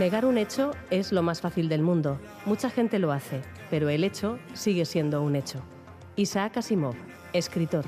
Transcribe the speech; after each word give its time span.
Negar 0.00 0.24
un 0.24 0.38
hecho 0.38 0.70
es 0.88 1.12
lo 1.12 1.22
más 1.22 1.42
fácil 1.42 1.68
del 1.68 1.82
mundo. 1.82 2.18
Mucha 2.46 2.70
gente 2.70 2.98
lo 2.98 3.12
hace, 3.12 3.42
pero 3.68 3.90
el 3.90 4.02
hecho 4.02 4.38
sigue 4.54 4.86
siendo 4.86 5.20
un 5.20 5.36
hecho. 5.36 5.60
Isaac 6.16 6.56
Asimov, 6.56 6.94
escritor. 7.34 7.84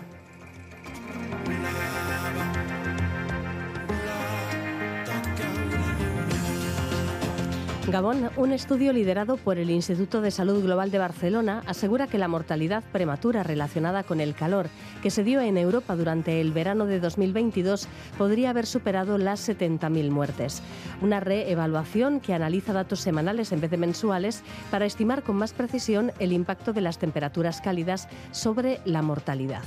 Gabón, 7.93 8.31
un 8.39 8.53
estudio 8.53 8.91
liderado 8.95 9.37
por 9.37 9.59
el 9.59 9.69
Instituto 9.69 10.23
de 10.23 10.31
Salud 10.31 10.65
Global 10.65 10.91
de 10.91 10.97
Barcelona 10.97 11.63
asegura 11.67 12.07
que 12.07 12.17
la 12.17 12.27
mortalidad 12.27 12.83
prematura 12.91 13.43
relacionada 13.43 14.03
con 14.03 14.23
el 14.23 14.35
calor 14.35 14.71
que 15.03 15.11
se 15.11 15.23
dio 15.23 15.43
en 15.43 15.59
Europa 15.59 15.95
durante 15.95 16.41
el 16.41 16.53
verano 16.53 16.87
de 16.87 17.01
2022 17.01 17.89
podría 18.17 18.49
haber 18.49 18.65
superado 18.65 19.19
las 19.19 19.47
70.000 19.47 20.11
muertes. 20.11 20.63
Una 21.03 21.21
reevaluación 21.21 22.21
que 22.21 22.33
analiza 22.33 22.73
datos 22.73 23.01
semanales 23.01 23.53
en 23.53 23.61
vez 23.61 23.71
de 23.71 23.77
mensuales 23.77 24.43
para 24.71 24.87
estimar 24.87 25.23
con 25.23 25.37
más 25.37 25.53
precisión 25.53 26.13
el 26.19 26.33
impacto 26.33 26.73
de 26.73 26.81
las 26.81 26.97
temperaturas 26.97 27.61
cálidas 27.61 28.09
sobre 28.31 28.81
la 28.87 29.03
mortalidad. 29.03 29.65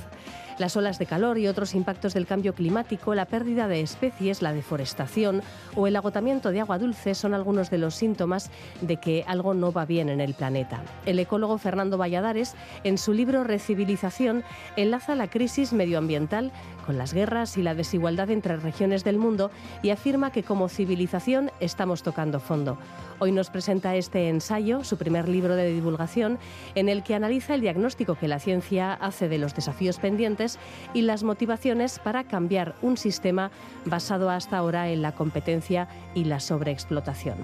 Las 0.58 0.74
olas 0.74 0.98
de 0.98 1.04
calor 1.04 1.36
y 1.36 1.48
otros 1.48 1.74
impactos 1.74 2.14
del 2.14 2.26
cambio 2.26 2.54
climático, 2.54 3.14
la 3.14 3.26
pérdida 3.26 3.68
de 3.68 3.82
especies, 3.82 4.40
la 4.40 4.54
deforestación 4.54 5.42
o 5.74 5.86
el 5.86 5.96
agotamiento 5.96 6.50
de 6.50 6.60
agua 6.60 6.78
dulce 6.78 7.14
son 7.14 7.34
algunos 7.34 7.68
de 7.68 7.76
los 7.76 7.94
síntomas 7.94 8.50
de 8.80 8.96
que 8.96 9.22
algo 9.26 9.52
no 9.52 9.70
va 9.70 9.84
bien 9.84 10.08
en 10.08 10.22
el 10.22 10.32
planeta. 10.32 10.82
El 11.04 11.18
ecólogo 11.18 11.58
Fernando 11.58 11.98
Valladares, 11.98 12.54
en 12.84 12.96
su 12.96 13.12
libro 13.12 13.44
Recivilización, 13.44 14.44
enlaza 14.76 15.14
la 15.14 15.28
crisis 15.28 15.74
medioambiental 15.74 16.52
con 16.86 16.96
las 16.96 17.12
guerras 17.12 17.58
y 17.58 17.62
la 17.62 17.74
desigualdad 17.74 18.30
entre 18.30 18.56
regiones 18.56 19.04
del 19.04 19.18
mundo 19.18 19.50
y 19.82 19.90
afirma 19.90 20.30
que 20.30 20.44
como 20.44 20.68
civilización 20.68 21.50
estamos 21.60 22.02
tocando 22.02 22.40
fondo. 22.40 22.78
Hoy 23.18 23.32
nos 23.32 23.50
presenta 23.50 23.96
este 23.96 24.28
ensayo, 24.28 24.84
su 24.84 24.96
primer 24.98 25.28
libro 25.28 25.56
de 25.56 25.72
divulgación, 25.72 26.38
en 26.74 26.88
el 26.88 27.02
que 27.02 27.14
analiza 27.14 27.54
el 27.54 27.62
diagnóstico 27.62 28.14
que 28.14 28.28
la 28.28 28.38
ciencia 28.38 28.92
hace 28.92 29.28
de 29.28 29.38
los 29.38 29.54
desafíos 29.54 29.98
pendientes 29.98 30.58
y 30.94 31.02
las 31.02 31.22
motivaciones 31.22 31.98
para 31.98 32.24
cambiar 32.24 32.74
un 32.82 32.96
sistema 32.96 33.50
basado 33.84 34.30
hasta 34.30 34.58
ahora 34.58 34.90
en 34.90 35.02
la 35.02 35.12
competencia 35.12 35.88
y 36.14 36.24
la 36.24 36.40
sobreexplotación. 36.40 37.36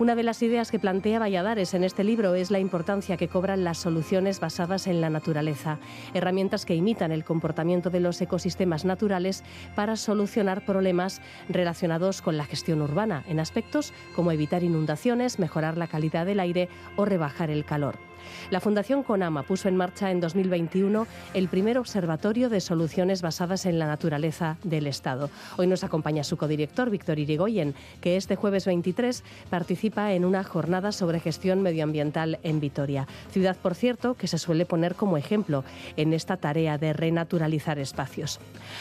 Una 0.00 0.14
de 0.14 0.22
las 0.22 0.40
ideas 0.42 0.70
que 0.70 0.78
plantea 0.78 1.18
Valladares 1.18 1.74
en 1.74 1.84
este 1.84 2.04
libro 2.04 2.34
es 2.34 2.50
la 2.50 2.58
importancia 2.58 3.18
que 3.18 3.28
cobran 3.28 3.64
las 3.64 3.76
soluciones 3.76 4.40
basadas 4.40 4.86
en 4.86 5.02
la 5.02 5.10
naturaleza, 5.10 5.78
herramientas 6.14 6.64
que 6.64 6.74
imitan 6.74 7.12
el 7.12 7.22
comportamiento 7.22 7.90
de 7.90 8.00
los 8.00 8.18
ecosistemas 8.22 8.69
naturales 8.84 9.44
para 9.74 9.96
solucionar 9.96 10.64
problemas 10.64 11.20
relacionados 11.48 12.22
con 12.22 12.36
la 12.36 12.44
gestión 12.44 12.80
urbana, 12.80 13.24
en 13.28 13.40
aspectos 13.40 13.92
como 14.14 14.32
evitar 14.32 14.62
inundaciones, 14.62 15.38
mejorar 15.38 15.76
la 15.76 15.88
calidad 15.88 16.26
del 16.26 16.40
aire 16.40 16.68
o 16.96 17.04
rebajar 17.04 17.50
el 17.50 17.64
calor. 17.64 18.09
La 18.50 18.60
Fundación 18.60 19.02
Conama 19.02 19.42
puso 19.42 19.68
en 19.68 19.76
marcha 19.76 20.10
en 20.10 20.20
2021 20.20 21.06
el 21.34 21.48
primer 21.48 21.78
observatorio 21.78 22.48
de 22.48 22.60
soluciones 22.60 23.22
basadas 23.22 23.66
en 23.66 23.78
la 23.78 23.86
naturaleza 23.86 24.56
del 24.64 24.86
Estado. 24.86 25.30
Hoy 25.56 25.66
nos 25.66 25.84
acompaña 25.84 26.24
su 26.24 26.36
codirector, 26.36 26.90
Víctor 26.90 27.18
Irigoyen, 27.18 27.74
que 28.00 28.16
este 28.16 28.36
jueves 28.36 28.66
23 28.66 29.22
participa 29.48 30.12
en 30.12 30.24
una 30.24 30.44
jornada 30.44 30.92
sobre 30.92 31.20
gestión 31.20 31.62
medioambiental 31.62 32.38
en 32.42 32.60
Vitoria. 32.60 33.06
Ciudad, 33.30 33.56
por 33.56 33.74
cierto, 33.74 34.14
que 34.14 34.26
se 34.26 34.38
suele 34.38 34.66
poner 34.66 34.94
como 34.94 35.16
ejemplo 35.16 35.64
en 35.96 36.12
esta 36.12 36.36
tarea 36.36 36.78
de 36.78 36.92
renaturalizar 36.92 37.78
espacios. 37.78 38.40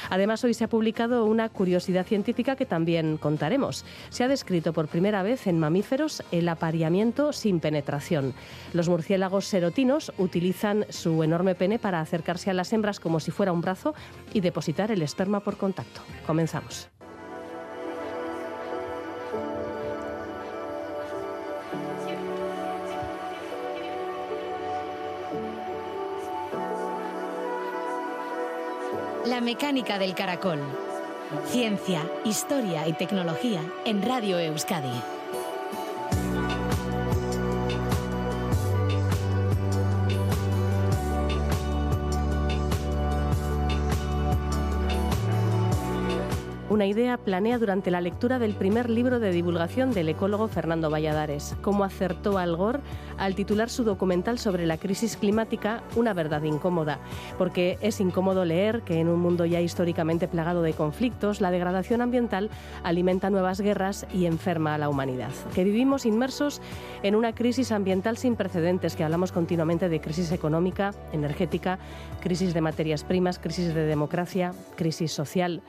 Además, 0.09 0.43
hoy 0.43 0.53
se 0.53 0.63
ha 0.63 0.69
publicado 0.69 1.25
una 1.25 1.49
curiosidad 1.49 2.05
científica 2.05 2.55
que 2.55 2.65
también 2.65 3.17
contaremos. 3.17 3.85
Se 4.09 4.23
ha 4.23 4.27
descrito 4.27 4.73
por 4.73 4.87
primera 4.87 5.23
vez 5.23 5.47
en 5.47 5.59
mamíferos 5.59 6.23
el 6.31 6.49
apareamiento 6.49 7.33
sin 7.33 7.59
penetración. 7.59 8.33
Los 8.73 8.89
murciélagos 8.89 9.28
serotinos 9.41 10.11
utilizan 10.17 10.85
su 10.89 11.23
enorme 11.23 11.55
pene 11.55 11.79
para 11.79 12.01
acercarse 12.01 12.49
a 12.49 12.53
las 12.53 12.73
hembras 12.73 12.99
como 12.99 13.19
si 13.19 13.31
fuera 13.31 13.51
un 13.51 13.61
brazo 13.61 13.93
y 14.33 14.41
depositar 14.41 14.91
el 14.91 15.01
esperma 15.01 15.39
por 15.39 15.57
contacto. 15.57 16.01
Comenzamos. 16.25 16.89
La 29.25 29.41
mecánica 29.41 29.99
del 29.99 30.15
caracol. 30.15 30.59
Ciencia, 31.45 32.01
historia 32.25 32.87
y 32.87 32.93
tecnología 32.93 33.61
en 33.85 34.01
Radio 34.01 34.39
Euskadi. 34.39 35.18
Una 46.69 46.85
idea 46.85 47.17
planea 47.17 47.57
durante 47.57 47.89
la 47.89 47.99
lectura 47.99 48.37
del 48.37 48.53
primer 48.53 48.91
libro 48.91 49.19
de 49.19 49.31
divulgación 49.31 49.91
del 49.91 50.07
ecólogo 50.07 50.47
Fernando 50.47 50.91
Valladares, 50.91 51.55
cómo 51.63 51.83
acertó 51.83 52.37
Al 52.37 52.55
Gore 52.55 52.81
al 53.17 53.33
titular 53.33 53.71
su 53.71 53.83
documental 53.83 54.37
sobre 54.37 54.67
la 54.67 54.77
crisis 54.77 55.17
climática 55.17 55.81
Una 55.95 56.13
verdad 56.13 56.43
incómoda, 56.43 56.99
porque 57.39 57.79
es 57.81 57.99
incómodo 57.99 58.45
leer 58.45 58.83
que 58.83 58.99
en 58.99 59.09
un 59.09 59.19
mundo 59.19 59.47
ya 59.47 59.61
históricamente 59.61 60.27
plagado 60.27 60.61
de 60.61 60.73
conflictos, 60.73 61.41
la 61.41 61.49
degradación 61.49 62.03
ambiental 62.03 62.51
alimenta 62.83 63.31
nuevas 63.31 63.61
guerras 63.61 64.05
y 64.13 64.27
enferma 64.27 64.75
a 64.75 64.77
la 64.77 64.89
humanidad, 64.89 65.31
que 65.55 65.63
vivimos 65.63 66.05
inmersos 66.05 66.61
en 67.01 67.15
una 67.15 67.33
crisis 67.33 67.71
ambiental 67.71 68.15
sin 68.15 68.35
precedentes, 68.35 68.95
que 68.95 69.03
hablamos 69.03 69.31
continuamente 69.31 69.89
de 69.89 70.01
crisis 70.01 70.31
económica, 70.31 70.93
energética, 71.13 71.79
crisis 72.21 72.53
de 72.53 72.61
materias 72.61 73.03
primas, 73.03 73.39
crisis 73.39 73.73
de 73.73 73.87
democracia, 73.87 74.53
crisis 74.75 75.11
social. 75.11 75.63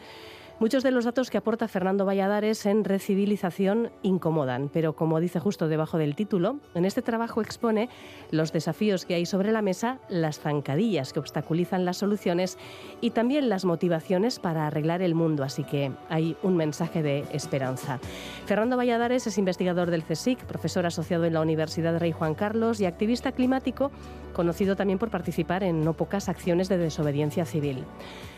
Muchos 0.60 0.82
de 0.82 0.90
los 0.90 1.06
datos 1.06 1.30
que 1.30 1.38
aporta 1.38 1.68
Fernando 1.68 2.04
Valladares 2.04 2.66
en 2.66 2.84
Recivilización 2.84 3.90
incomodan, 4.02 4.68
pero 4.68 4.94
como 4.94 5.18
dice 5.18 5.40
justo 5.40 5.68
debajo 5.68 5.96
del 5.96 6.14
título, 6.14 6.58
en 6.74 6.84
este 6.84 7.00
trabajo 7.00 7.40
expone 7.40 7.88
los 8.30 8.52
desafíos 8.52 9.06
que 9.06 9.14
hay 9.14 9.24
sobre 9.24 9.52
la 9.52 9.62
mesa, 9.62 10.00
las 10.10 10.38
zancadillas 10.38 11.14
que 11.14 11.18
obstaculizan 11.18 11.86
las 11.86 11.96
soluciones 11.96 12.58
y 13.00 13.12
también 13.12 13.48
las 13.48 13.64
motivaciones 13.64 14.38
para 14.38 14.66
arreglar 14.66 15.00
el 15.00 15.14
mundo, 15.14 15.44
así 15.44 15.64
que 15.64 15.92
hay 16.10 16.36
un 16.42 16.58
mensaje 16.58 17.02
de 17.02 17.24
esperanza. 17.32 17.98
Fernando 18.44 18.76
Valladares 18.76 19.26
es 19.26 19.38
investigador 19.38 19.90
del 19.90 20.04
CSIC, 20.04 20.44
profesor 20.44 20.84
asociado 20.84 21.24
en 21.24 21.32
la 21.32 21.40
Universidad 21.40 21.98
Rey 21.98 22.12
Juan 22.12 22.34
Carlos 22.34 22.82
y 22.82 22.84
activista 22.84 23.32
climático, 23.32 23.90
conocido 24.34 24.76
también 24.76 24.98
por 24.98 25.08
participar 25.08 25.62
en 25.62 25.82
no 25.82 25.94
pocas 25.94 26.28
acciones 26.28 26.68
de 26.68 26.76
desobediencia 26.76 27.46
civil. 27.46 27.86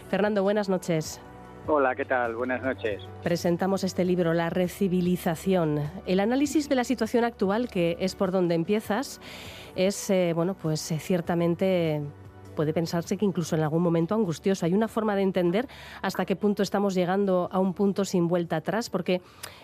Fernando, 0.09 0.45
buenas 0.45 0.69
noches. 0.69 1.21
Hola, 1.69 1.95
¿qué 1.95 2.05
tal? 2.05 2.35
Buenas 2.35 2.61
noches. 2.61 3.01
Presentamos 3.23 3.85
este 3.85 4.05
libro, 4.05 4.35
La 4.35 4.51
Recivilización. 4.51 5.81
El 6.07 6.19
análisis 6.19 6.69
de 6.69 6.75
la 6.75 6.83
situación 6.83 7.23
actual, 7.23 7.69
que 7.69 7.97
es 8.01 8.17
por 8.17 8.33
donde 8.33 8.57
empiezas, 8.57 9.21
es, 9.77 10.11
eh, 10.11 10.33
bueno, 10.35 10.55
pues 10.55 10.91
eh, 10.91 10.99
ciertamente 10.99 12.03
puede 12.53 12.73
pensarse 12.73 13.17
que 13.17 13.25
incluso 13.25 13.57
en 13.57 13.63
algún 13.63 13.83
momento 13.83 14.15
angustioso. 14.15 14.67
Hay 14.67 14.75
una 14.75 14.89
forma 14.89 15.17
de 15.17 15.23
entender 15.23 15.67
hasta 16.03 16.25
qué 16.25 16.37
punto 16.37 16.63
estamos 16.63 16.95
llegando 16.95 17.49
a 17.51 17.59
un 17.59 17.75
punto 17.75 18.05
sin 18.05 18.29
vuelta 18.29 18.57
atrás, 18.57 18.91
porque 18.91 19.21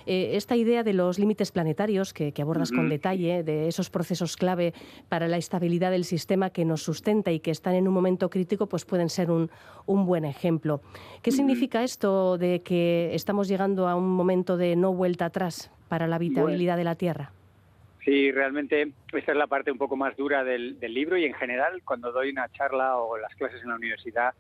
eh, 0.07 0.31
esta 0.35 0.57
idea 0.57 0.83
de 0.83 0.93
los 0.93 1.19
límites 1.19 1.53
planetarios 1.53 2.13
que, 2.13 2.33
abordas 2.41 2.71
con 2.71 2.89
detalle, 2.89 3.43
de 3.43 3.69
esos 3.69 3.91
procesos 3.91 4.37
clave 4.37 4.73
para 5.09 5.29
la 5.29 5.37
estabilidad 5.37 5.91
del 5.91 6.05
sistema 6.05 6.51
que 6.51 6.65
nos 6.65 6.83
sustenta 6.83 7.31
y 7.31 7.41
que 7.41 7.51
están 7.51 7.75
en 7.75 7.89
un 7.89 7.95
momento 7.95 8.31
crítico, 8.31 8.67
pues 8.67 8.85
pueden 8.85 9.09
ser 9.09 9.31
un, 9.31 9.51
un 9.87 10.07
buen 10.07 10.25
ejemplo. 10.25 10.81
¿Qué 11.23 11.33
significa 11.33 11.83
esto 11.83 12.39
de 12.39 12.63
que 12.63 13.15
estamos 13.15 13.49
llegando 13.49 13.89
a 13.89 13.95
un 13.95 14.09
momento 14.09 14.57
de 14.57 14.77
no 14.77 14.93
vuelta 14.93 15.27
atrás 15.27 15.71
para 15.89 16.07
la 16.07 16.17
habitabilidad 16.17 16.77
de 16.77 16.85
la 16.85 16.95
Tierra? 16.95 17.33
Sí, 18.09 18.33
realmente 18.33 18.91
esta 19.13 19.33
es 19.33 19.37
la 19.37 19.49
parte 19.49 19.71
un 19.71 19.77
poco 19.77 19.95
más 19.95 20.17
dura 20.17 20.43
del, 20.43 20.79
libro 20.81 21.19
y 21.19 21.27
en 21.27 21.35
general 21.35 21.83
cuando 21.85 22.11
doy 22.11 22.31
una 22.31 22.49
charla 22.49 22.97
o 22.97 23.19
las 23.19 23.35
clases 23.35 23.61
en 23.63 23.69
la 23.69 23.75
universidad 23.75 24.33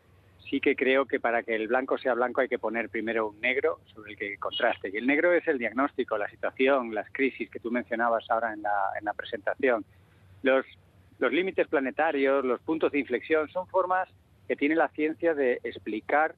sí 0.49 0.59
que 0.59 0.75
creo 0.75 1.05
que 1.05 1.21
para 1.21 1.43
que 1.43 1.55
el 1.55 1.69
blanco 1.69 1.99
sea 1.99 2.15
blanco 2.15 2.41
hay 2.41 2.49
que 2.49 2.59
poner 2.59 2.89
primero 2.89 3.29
un 3.29 3.39
negro 3.43 3.81
sobre 3.93 4.13
el 4.13 4.17
que 4.17 4.39
contraste. 4.39 4.89
Y 4.91 4.97
el 4.97 5.07
negro 5.07 5.35
es 5.35 5.47
el 5.47 5.59
diagnóstico, 5.59 6.17
la 6.17 6.31
situación, 6.31 6.95
las 6.95 7.13
crisis 7.13 7.51
que 7.51 7.61
tú 7.61 7.71
mencionabas 7.71 8.25
ahora 8.31 8.55
en 8.55 8.63
la, 8.63 8.73
en 8.99 9.05
la 9.05 9.13
presentación. 9.13 9.85
Los 10.43 10.65
los 11.19 11.31
límites 11.31 11.69
planetarios, 11.69 12.47
los 12.47 12.63
puntos 12.63 12.91
de 12.91 13.01
inflexión, 13.01 13.51
son 13.51 13.67
formas 13.67 14.09
que 14.47 14.57
tiene 14.57 14.77
la 14.77 14.89
ciencia 14.89 15.35
de 15.35 15.61
explicar 15.63 16.35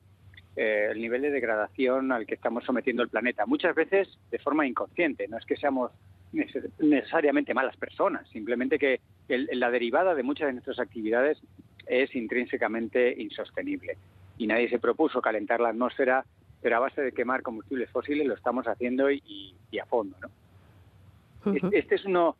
eh, 0.57 0.89
el 0.91 1.01
nivel 1.01 1.23
de 1.23 1.31
degradación 1.31 2.11
al 2.11 2.27
que 2.27 2.35
estamos 2.35 2.65
sometiendo 2.65 3.05
el 3.05 3.09
planeta. 3.09 3.47
Muchas 3.47 3.77
veces 3.77 4.09
de 4.33 4.39
forma 4.41 4.67
inconsciente, 4.67 5.29
no 5.29 5.39
es 5.39 5.47
que 5.47 5.57
seamos 5.57 5.93
necesariamente 6.33 7.55
malas 7.55 7.77
personas, 7.77 8.29
simplemente 8.29 8.79
que 8.79 9.01
la 9.29 9.71
derivada 9.71 10.15
de 10.15 10.23
muchas 10.23 10.49
de 10.49 10.53
nuestras 10.55 10.79
actividades 10.79 11.39
es 11.87 12.15
intrínsecamente 12.15 13.21
insostenible. 13.21 13.97
Y 14.39 14.47
nadie 14.47 14.71
se 14.71 14.79
propuso 14.79 15.21
calentar 15.21 15.61
la 15.61 15.71
atmósfera, 15.71 16.25
pero 16.63 16.77
a 16.77 16.81
base 16.81 17.03
de 17.03 17.13
quemar 17.13 17.43
combustibles 17.43 17.91
fósiles 17.91 18.27
lo 18.27 18.35
estamos 18.35 18.67
haciendo 18.67 19.11
y, 19.11 19.55
a 19.81 19.87
fondo. 19.87 20.17
¿no? 20.23 21.71
Este 21.73 21.97
es 21.97 22.05
uno, 22.05 22.37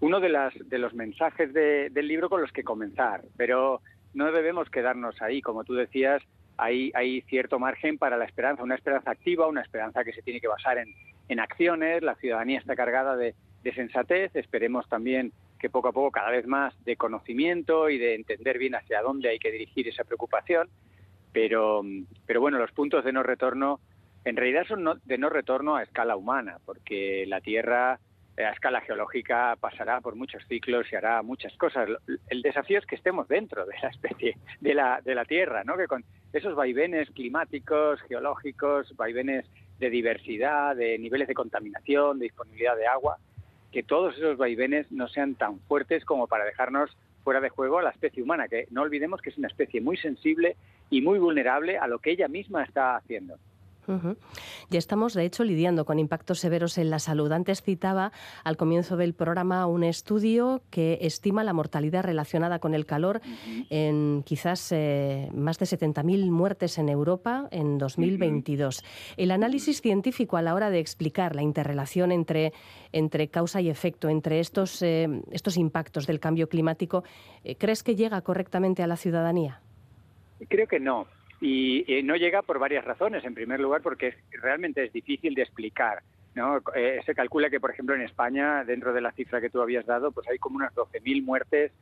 uno 0.00 0.20
de, 0.20 0.28
las, 0.28 0.52
de 0.68 0.78
los 0.78 0.94
mensajes 0.94 1.52
del 1.52 2.08
libro 2.08 2.28
con 2.28 2.40
los 2.40 2.52
que 2.52 2.64
comenzar, 2.64 3.22
pero 3.36 3.80
no 4.14 4.32
debemos 4.32 4.68
quedarnos 4.68 5.20
ahí. 5.22 5.40
Como 5.40 5.64
tú 5.64 5.74
decías, 5.74 6.22
hay, 6.56 6.90
hay 6.94 7.22
cierto 7.22 7.58
margen 7.58 7.98
para 7.98 8.16
la 8.16 8.24
esperanza, 8.24 8.62
una 8.62 8.74
esperanza 8.74 9.10
activa, 9.10 9.46
una 9.46 9.62
esperanza 9.62 10.02
que 10.02 10.12
se 10.12 10.22
tiene 10.22 10.40
que 10.40 10.48
basar 10.48 10.78
en, 10.78 10.92
en 11.28 11.40
acciones. 11.40 12.02
La 12.02 12.14
ciudadanía 12.16 12.58
está 12.58 12.76
cargada 12.76 13.16
de, 13.16 13.34
de 13.62 13.74
sensatez. 13.74 14.34
Esperemos 14.34 14.88
también 14.88 15.32
que 15.58 15.70
poco 15.70 15.88
a 15.88 15.92
poco 15.92 16.10
cada 16.10 16.30
vez 16.30 16.46
más 16.46 16.74
de 16.84 16.96
conocimiento 16.96 17.90
y 17.90 17.98
de 17.98 18.14
entender 18.14 18.58
bien 18.58 18.74
hacia 18.74 19.02
dónde 19.02 19.30
hay 19.30 19.38
que 19.38 19.50
dirigir 19.50 19.88
esa 19.88 20.04
preocupación. 20.04 20.68
Pero, 21.32 21.82
pero 22.26 22.40
bueno, 22.40 22.58
los 22.58 22.72
puntos 22.72 23.04
de 23.04 23.12
no 23.12 23.22
retorno 23.22 23.80
en 24.24 24.36
realidad 24.36 24.66
son 24.66 25.00
de 25.04 25.18
no 25.18 25.30
retorno 25.30 25.76
a 25.76 25.82
escala 25.82 26.16
humana, 26.16 26.58
porque 26.64 27.24
la 27.26 27.40
Tierra 27.40 27.98
eh, 28.36 28.44
a 28.44 28.50
escala 28.50 28.80
geológica 28.82 29.56
pasará 29.58 30.00
por 30.00 30.16
muchos 30.16 30.44
ciclos 30.48 30.86
y 30.92 30.96
hará 30.96 31.22
muchas 31.22 31.56
cosas. 31.56 31.88
El 32.28 32.42
desafío 32.42 32.78
es 32.78 32.86
que 32.86 32.96
estemos 32.96 33.26
dentro 33.28 33.64
de 33.64 33.74
la 33.82 33.88
especie, 33.88 34.36
de 34.60 34.74
la, 34.74 35.00
de 35.02 35.14
la 35.14 35.24
Tierra, 35.24 35.64
¿no? 35.64 35.76
que 35.76 35.86
con 35.86 36.04
esos 36.32 36.54
vaivenes 36.54 37.10
climáticos, 37.10 38.00
geológicos, 38.02 38.94
vaivenes 38.96 39.46
de 39.78 39.90
diversidad, 39.90 40.76
de 40.76 40.98
niveles 40.98 41.28
de 41.28 41.34
contaminación, 41.34 42.18
de 42.18 42.24
disponibilidad 42.24 42.76
de 42.76 42.86
agua, 42.86 43.18
que 43.72 43.82
todos 43.82 44.16
esos 44.16 44.36
vaivenes 44.36 44.90
no 44.90 45.08
sean 45.08 45.34
tan 45.34 45.60
fuertes 45.60 46.04
como 46.04 46.26
para 46.26 46.44
dejarnos 46.44 46.96
fuera 47.22 47.40
de 47.40 47.50
juego 47.50 47.78
a 47.78 47.82
la 47.82 47.90
especie 47.90 48.22
humana, 48.22 48.48
que 48.48 48.66
no 48.70 48.82
olvidemos 48.82 49.20
que 49.20 49.30
es 49.30 49.38
una 49.38 49.48
especie 49.48 49.80
muy 49.80 49.96
sensible 49.96 50.56
y 50.90 51.02
muy 51.02 51.18
vulnerable 51.18 51.76
a 51.76 51.86
lo 51.86 51.98
que 51.98 52.12
ella 52.12 52.28
misma 52.28 52.64
está 52.64 52.96
haciendo. 52.96 53.36
Ya 54.70 54.78
estamos, 54.78 55.14
de 55.14 55.24
hecho, 55.24 55.44
lidiando 55.44 55.84
con 55.84 55.98
impactos 55.98 56.40
severos 56.40 56.78
en 56.78 56.90
la 56.90 56.98
salud. 56.98 57.32
Antes 57.32 57.62
citaba 57.62 58.12
al 58.44 58.56
comienzo 58.56 58.96
del 58.96 59.14
programa 59.14 59.66
un 59.66 59.84
estudio 59.84 60.62
que 60.70 60.98
estima 61.02 61.44
la 61.44 61.52
mortalidad 61.52 62.04
relacionada 62.04 62.58
con 62.58 62.74
el 62.74 62.86
calor 62.86 63.20
en 63.70 64.22
quizás 64.24 64.72
eh, 64.72 65.28
más 65.34 65.58
de 65.58 65.66
70.000 65.66 66.30
muertes 66.30 66.78
en 66.78 66.88
Europa 66.88 67.48
en 67.50 67.78
2022. 67.78 68.84
El 69.16 69.30
análisis 69.30 69.80
científico 69.80 70.36
a 70.36 70.42
la 70.42 70.54
hora 70.54 70.70
de 70.70 70.78
explicar 70.78 71.34
la 71.34 71.42
interrelación 71.42 72.12
entre, 72.12 72.52
entre 72.92 73.28
causa 73.28 73.60
y 73.60 73.70
efecto, 73.70 74.08
entre 74.08 74.40
estos, 74.40 74.82
eh, 74.82 75.08
estos 75.30 75.56
impactos 75.56 76.06
del 76.06 76.20
cambio 76.20 76.48
climático, 76.48 77.04
eh, 77.44 77.56
¿crees 77.56 77.82
que 77.82 77.96
llega 77.96 78.20
correctamente 78.20 78.82
a 78.82 78.86
la 78.86 78.96
ciudadanía? 78.96 79.60
Creo 80.48 80.68
que 80.68 80.78
no. 80.78 81.06
Y, 81.40 82.02
no 82.04 82.16
llega 82.16 82.42
por 82.42 82.58
varias 82.58 82.84
razones. 82.84 83.24
En 83.24 83.34
primer 83.34 83.60
lugar, 83.60 83.82
porque 83.82 84.14
realmente 84.30 84.84
es 84.84 84.92
difícil 84.92 85.34
de 85.34 85.42
explicar. 85.42 86.02
¿no? 86.34 86.62
Eh, 86.74 87.00
se 87.04 87.14
calcula 87.14 87.50
que, 87.50 87.60
por 87.60 87.70
ejemplo, 87.70 87.94
en 87.94 88.02
España, 88.02 88.64
dentro 88.64 88.92
de 88.92 89.00
la 89.00 89.12
cifra 89.12 89.40
que 89.40 89.50
tú 89.50 89.60
habías 89.60 89.86
dado, 89.86 90.12
pues 90.12 90.28
hay 90.28 90.38
como 90.38 90.56
unas 90.56 90.74
12.000 90.74 91.22
muertes, 91.24 91.72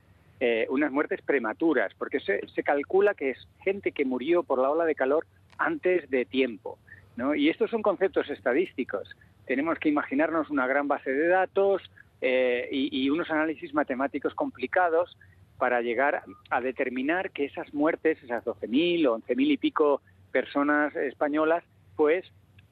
eh, 0.40 0.66
unas 0.70 0.92
muertes 0.92 1.20
prematuras, 1.22 1.92
porque 1.94 2.20
se, 2.20 2.46
se, 2.48 2.62
calcula 2.62 3.14
que 3.14 3.30
es 3.30 3.48
gente 3.64 3.92
que 3.92 4.04
murió 4.04 4.42
por 4.42 4.60
la 4.60 4.70
ola 4.70 4.84
de 4.84 4.94
calor 4.94 5.26
antes 5.58 6.08
de 6.10 6.24
tiempo. 6.24 6.78
¿no? 7.16 7.34
Y 7.34 7.48
estos 7.48 7.70
son 7.70 7.82
conceptos 7.82 8.28
estadísticos. 8.30 9.16
Tenemos 9.46 9.78
que 9.78 9.88
imaginarnos 9.88 10.50
una 10.50 10.66
gran 10.66 10.88
base 10.88 11.12
de 11.12 11.28
datos 11.28 11.82
eh, 12.20 12.68
y 12.70 13.08
unos 13.10 13.30
análisis 13.30 13.72
matemáticos 13.74 14.34
complicados 14.34 15.16
para 15.58 15.80
llegar 15.80 16.22
a 16.50 16.60
determinar 16.60 17.30
que 17.30 17.44
esas 17.44 17.72
muertes, 17.72 18.22
esas 18.22 18.44
12.000 18.44 19.06
o 19.08 19.18
11.000 19.18 19.50
y 19.50 19.56
pico 19.56 20.02
personas 20.32 20.94
españolas, 20.96 21.64
pues 21.96 22.24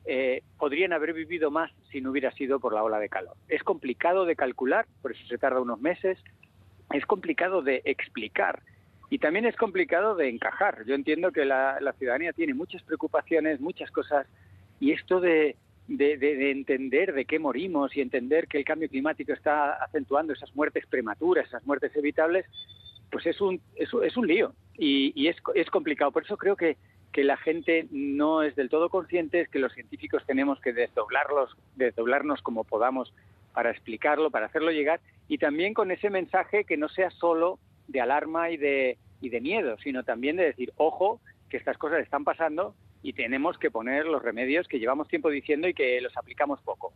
eh, 0.06 0.42
podrían 0.58 0.92
haber 0.92 1.14
vivido 1.14 1.50
más 1.50 1.70
si 1.90 2.00
no 2.00 2.10
hubiera 2.10 2.30
sido 2.32 2.60
por 2.60 2.74
la 2.74 2.82
ola 2.82 2.98
de 2.98 3.08
calor. 3.08 3.36
Es 3.48 3.62
complicado 3.62 4.26
de 4.26 4.36
calcular, 4.36 4.86
por 5.00 5.12
eso 5.12 5.26
se 5.26 5.38
tarda 5.38 5.60
unos 5.60 5.80
meses, 5.80 6.18
es 6.92 7.06
complicado 7.06 7.62
de 7.62 7.80
explicar 7.84 8.62
y 9.10 9.18
también 9.18 9.46
es 9.46 9.56
complicado 9.56 10.14
de 10.14 10.28
encajar. 10.28 10.84
Yo 10.86 10.94
entiendo 10.94 11.32
que 11.32 11.44
la, 11.44 11.94
ciudadanía 11.98 12.32
tiene 12.32 12.52
muchas 12.52 12.82
preocupaciones, 12.82 13.60
muchas 13.60 13.90
cosas, 13.90 14.26
y 14.80 14.92
esto 14.92 15.20
de, 15.20 15.56
de, 15.88 16.50
entender 16.50 17.12
de 17.12 17.24
qué 17.24 17.38
morimos 17.38 17.96
y 17.96 18.00
entender 18.00 18.48
que 18.48 18.58
el 18.58 18.64
cambio 18.64 18.88
climático 18.88 19.32
está 19.32 19.72
acentuando 19.74 20.32
esas 20.32 20.54
muertes 20.54 20.86
prematuras, 20.86 21.46
esas 21.46 21.66
muertes 21.66 21.94
evitables, 21.96 22.46
pues 23.10 23.26
es 23.26 23.40
un, 23.40 23.60
es, 23.76 24.16
un 24.16 24.26
lío 24.26 24.54
y, 24.76 25.28
es, 25.28 25.36
es, 25.54 25.70
complicado. 25.70 26.10
Por 26.10 26.24
eso 26.24 26.36
creo 26.36 26.56
que, 26.56 26.76
que, 27.12 27.22
la 27.22 27.36
gente 27.36 27.86
no 27.90 28.42
es 28.42 28.56
del 28.56 28.70
todo 28.70 28.88
consciente, 28.88 29.40
es 29.40 29.48
que 29.48 29.58
los 29.58 29.72
científicos 29.72 30.24
tenemos 30.26 30.60
que 30.60 30.72
desdoblarlos, 30.72 31.56
desdoblarnos 31.76 32.42
como 32.42 32.64
podamos 32.64 33.12
para 33.52 33.70
explicarlo, 33.70 34.30
para 34.30 34.46
hacerlo 34.46 34.72
llegar 34.72 35.00
y 35.28 35.38
también 35.38 35.74
con 35.74 35.90
ese 35.90 36.10
mensaje 36.10 36.64
que 36.64 36.76
no 36.76 36.88
sea 36.88 37.10
solo 37.10 37.58
de 37.86 38.00
alarma 38.00 38.50
y 38.50 38.56
de, 38.56 38.98
y 39.20 39.28
de 39.28 39.40
miedo, 39.40 39.76
sino 39.82 40.02
también 40.02 40.36
de 40.36 40.46
decir, 40.46 40.72
ojo, 40.76 41.20
que 41.48 41.56
estas 41.56 41.78
cosas 41.78 42.00
están 42.00 42.24
pasando 42.24 42.74
y 43.04 43.12
tenemos 43.12 43.58
que 43.58 43.70
poner 43.70 44.06
los 44.06 44.22
remedios 44.22 44.66
que 44.66 44.80
llevamos 44.80 45.08
tiempo 45.08 45.28
diciendo 45.28 45.68
y 45.68 45.74
que 45.74 46.00
los 46.00 46.16
aplicamos 46.16 46.60
poco. 46.62 46.92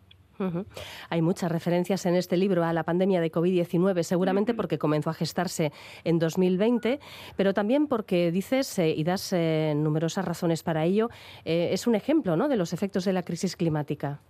Hay 1.10 1.20
muchas 1.20 1.52
referencias 1.52 2.06
en 2.06 2.14
este 2.14 2.36
libro 2.36 2.64
a 2.64 2.72
la 2.72 2.84
pandemia 2.84 3.20
de 3.20 3.30
COVID-19, 3.30 4.02
seguramente 4.02 4.54
porque 4.54 4.78
comenzó 4.78 5.10
a 5.10 5.14
gestarse 5.14 5.70
en 6.04 6.18
2020, 6.18 6.98
pero 7.36 7.52
también 7.52 7.88
porque 7.88 8.30
dices, 8.30 8.78
eh, 8.78 8.94
y 8.96 9.04
das 9.04 9.32
eh, 9.32 9.74
numerosas 9.76 10.24
razones 10.24 10.62
para 10.62 10.84
ello, 10.84 11.10
eh, 11.44 11.70
es 11.72 11.86
un 11.86 11.94
ejemplo 11.94 12.36
¿no? 12.36 12.48
de 12.48 12.56
los 12.56 12.72
efectos 12.72 13.04
de 13.04 13.12
la 13.12 13.22
crisis 13.24 13.56
climática. 13.56 14.20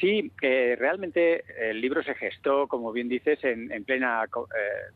Sí, 0.00 0.30
realmente 0.40 1.42
el 1.58 1.80
libro 1.80 2.04
se 2.04 2.14
gestó, 2.14 2.68
como 2.68 2.92
bien 2.92 3.08
dices, 3.08 3.42
en, 3.42 3.82
plena 3.84 4.22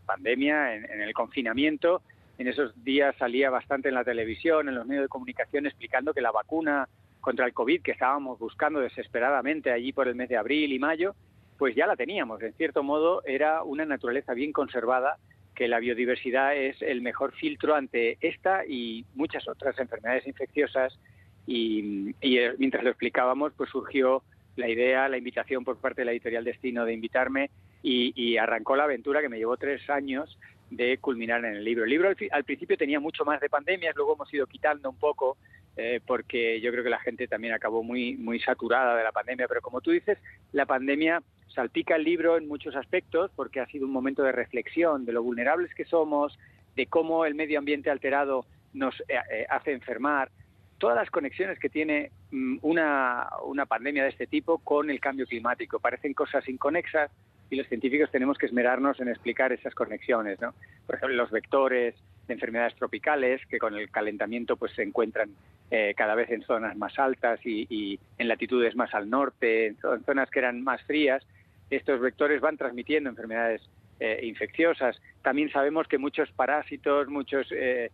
pandemia, 0.06 0.76
en, 0.76 1.00
el 1.00 1.12
confinamiento. 1.12 2.02
En 2.38 2.48
esos 2.48 2.72
días 2.84 3.14
salía 3.18 3.50
bastante 3.50 3.88
en 3.88 3.94
la 3.94 4.04
televisión, 4.04 4.68
en 4.68 4.74
los 4.74 4.86
medios 4.86 5.04
de 5.04 5.08
comunicación, 5.08 5.66
explicando 5.66 6.14
que 6.14 6.20
la 6.20 6.32
vacuna 6.32 6.88
contra 7.20 7.46
el 7.46 7.52
COVID 7.52 7.82
que 7.82 7.92
estábamos 7.92 8.38
buscando 8.38 8.80
desesperadamente 8.80 9.70
allí 9.70 9.92
por 9.92 10.08
el 10.08 10.14
mes 10.14 10.28
de 10.28 10.36
abril 10.36 10.72
y 10.72 10.78
mayo, 10.78 11.14
pues 11.56 11.76
ya 11.76 11.86
la 11.86 11.94
teníamos. 11.94 12.42
En 12.42 12.52
cierto 12.54 12.82
modo, 12.82 13.22
era 13.24 13.62
una 13.62 13.84
naturaleza 13.84 14.34
bien 14.34 14.52
conservada, 14.52 15.18
que 15.54 15.68
la 15.68 15.78
biodiversidad 15.78 16.56
es 16.56 16.80
el 16.82 17.02
mejor 17.02 17.32
filtro 17.32 17.74
ante 17.74 18.18
esta 18.20 18.64
y 18.66 19.04
muchas 19.14 19.46
otras 19.46 19.78
enfermedades 19.78 20.26
infecciosas. 20.26 20.98
Y, 21.46 22.14
eh, 22.20 22.54
mientras 22.58 22.82
lo 22.82 22.90
explicábamos, 22.90 23.52
pues 23.56 23.70
surgió 23.70 24.22
la 24.56 24.68
idea, 24.68 25.08
la 25.08 25.18
invitación 25.18 25.64
por 25.64 25.76
parte 25.76 26.00
de 26.00 26.06
la 26.06 26.12
editorial 26.12 26.44
Destino 26.44 26.84
de 26.84 26.94
invitarme 26.94 27.50
y, 27.82 28.36
arrancó 28.36 28.76
la 28.76 28.84
aventura 28.84 29.20
que 29.20 29.28
me 29.28 29.38
llevó 29.38 29.56
tres 29.56 29.88
años 29.90 30.38
de 30.76 30.98
culminar 30.98 31.44
en 31.44 31.56
el 31.56 31.64
libro. 31.64 31.84
El 31.84 31.90
libro 31.90 32.08
al, 32.08 32.44
principio 32.44 32.78
tenía 32.78 32.98
mucho 32.98 33.24
más 33.24 33.40
de 33.40 33.50
pandemias, 33.50 33.94
luego 33.94 34.14
hemos 34.14 34.32
ido 34.32 34.46
quitando 34.46 34.88
un 34.88 34.96
poco 34.96 35.36
eh, 35.76 36.00
porque 36.06 36.60
yo 36.60 36.70
creo 36.70 36.82
que 36.82 36.90
la 36.90 37.00
gente 37.00 37.28
también 37.28 37.52
acabó 37.52 37.82
muy, 37.82 38.16
muy 38.16 38.40
saturada 38.40 38.96
de 38.96 39.04
la 39.04 39.12
pandemia. 39.12 39.48
Pero 39.48 39.60
como 39.60 39.82
tú 39.82 39.90
dices, 39.90 40.18
la 40.52 40.64
pandemia 40.64 41.22
salpica 41.48 41.96
el 41.96 42.04
libro 42.04 42.38
en 42.38 42.48
muchos 42.48 42.74
aspectos 42.74 43.30
porque 43.36 43.60
ha 43.60 43.66
sido 43.66 43.84
un 43.84 43.92
momento 43.92 44.22
de 44.22 44.32
reflexión 44.32 45.04
de 45.04 45.12
lo 45.12 45.22
vulnerables 45.22 45.74
que 45.74 45.84
somos, 45.84 46.38
de 46.74 46.86
cómo 46.86 47.26
el 47.26 47.34
medio 47.34 47.58
ambiente 47.58 47.90
alterado 47.90 48.46
nos 48.72 48.98
eh, 49.00 49.16
eh, 49.30 49.46
hace 49.50 49.72
enfermar, 49.72 50.30
todas 50.78 50.96
las 50.96 51.10
conexiones 51.10 51.58
que 51.58 51.68
tiene 51.68 52.12
mm, 52.30 52.58
una, 52.62 53.28
una 53.44 53.66
pandemia 53.66 54.04
de 54.04 54.08
este 54.08 54.26
tipo 54.26 54.58
con 54.58 54.88
el 54.88 55.00
cambio 55.00 55.26
climático. 55.26 55.80
Parecen 55.80 56.14
cosas 56.14 56.48
inconexas 56.48 57.10
y 57.52 57.56
los 57.56 57.68
científicos 57.68 58.10
tenemos 58.10 58.38
que 58.38 58.46
esmerarnos 58.46 58.98
en 58.98 59.08
explicar 59.08 59.52
esas 59.52 59.74
conexiones. 59.74 60.40
¿no? 60.40 60.54
Por 60.86 60.96
ejemplo, 60.96 61.18
los 61.18 61.30
vectores 61.30 61.94
de 62.26 62.32
enfermedades 62.32 62.74
tropicales 62.76 63.44
que 63.44 63.58
con 63.58 63.74
el 63.74 63.90
calentamiento 63.90 64.56
pues 64.56 64.72
se 64.72 64.82
encuentran 64.82 65.28
eh, 65.70 65.92
cada 65.94 66.14
vez 66.14 66.30
en 66.30 66.42
zonas 66.44 66.78
más 66.78 66.98
altas 66.98 67.40
y, 67.44 68.00
en 68.16 68.28
latitudes 68.28 68.74
más 68.74 68.94
al 68.94 69.10
norte, 69.10 69.66
en, 69.66 69.76
zonas 69.76 70.30
que 70.30 70.38
eran 70.38 70.64
más 70.64 70.82
frías. 70.84 71.26
Estos 71.68 72.00
vectores 72.00 72.40
van 72.40 72.56
transmitiendo 72.56 73.10
enfermedades 73.10 73.60
eh, 74.00 74.20
infecciosas. 74.22 74.98
También 75.20 75.50
sabemos 75.52 75.86
que 75.88 75.98
muchos 75.98 76.32
parásitos, 76.32 77.08
muchos 77.08 77.48
eh, 77.52 77.90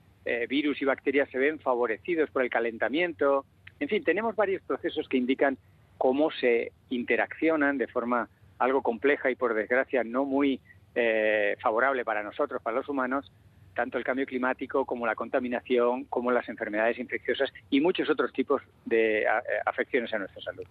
virus 0.49 0.81
y 0.81 0.85
bacterias 0.85 1.29
se 1.31 1.39
ven 1.39 1.59
favorecidos 1.59 2.31
por 2.31 2.45
el 2.45 2.51
calentamiento. 2.51 3.45
En 3.81 3.89
fin, 3.89 4.05
tenemos 4.05 4.37
varios 4.37 4.63
procesos 4.63 5.09
que 5.09 5.17
indican 5.17 5.59
cómo 5.97 6.31
se 6.31 6.71
interaccionan 6.91 7.77
de 7.77 7.89
forma 7.89 8.29
algo 8.59 8.83
compleja 8.83 9.31
y 9.31 9.37
por 9.37 9.55
desgracia 9.55 10.05
no 10.05 10.25
muy 10.25 10.61
eh, 10.95 11.57
favorable 11.61 12.05
para 12.05 12.23
nosotros, 12.23 12.63
para 12.63 12.77
los 12.77 12.89
humanos, 12.89 13.33
tanto 13.79 13.97
el 13.97 14.03
cambio 14.03 14.27
climático 14.27 14.85
como 14.85 15.07
la 15.07 15.15
contaminación, 15.15 16.03
como 16.07 16.33
las 16.33 16.49
enfermedades 16.49 16.99
infecciosas 16.99 17.53
y 17.71 17.81
muchos 17.81 18.11
otros 18.11 18.33
tipos 18.33 18.61
de 18.85 19.25
afecciones 19.65 20.13
a 20.13 20.19
nuestra 20.19 20.43
salud. 20.43 20.65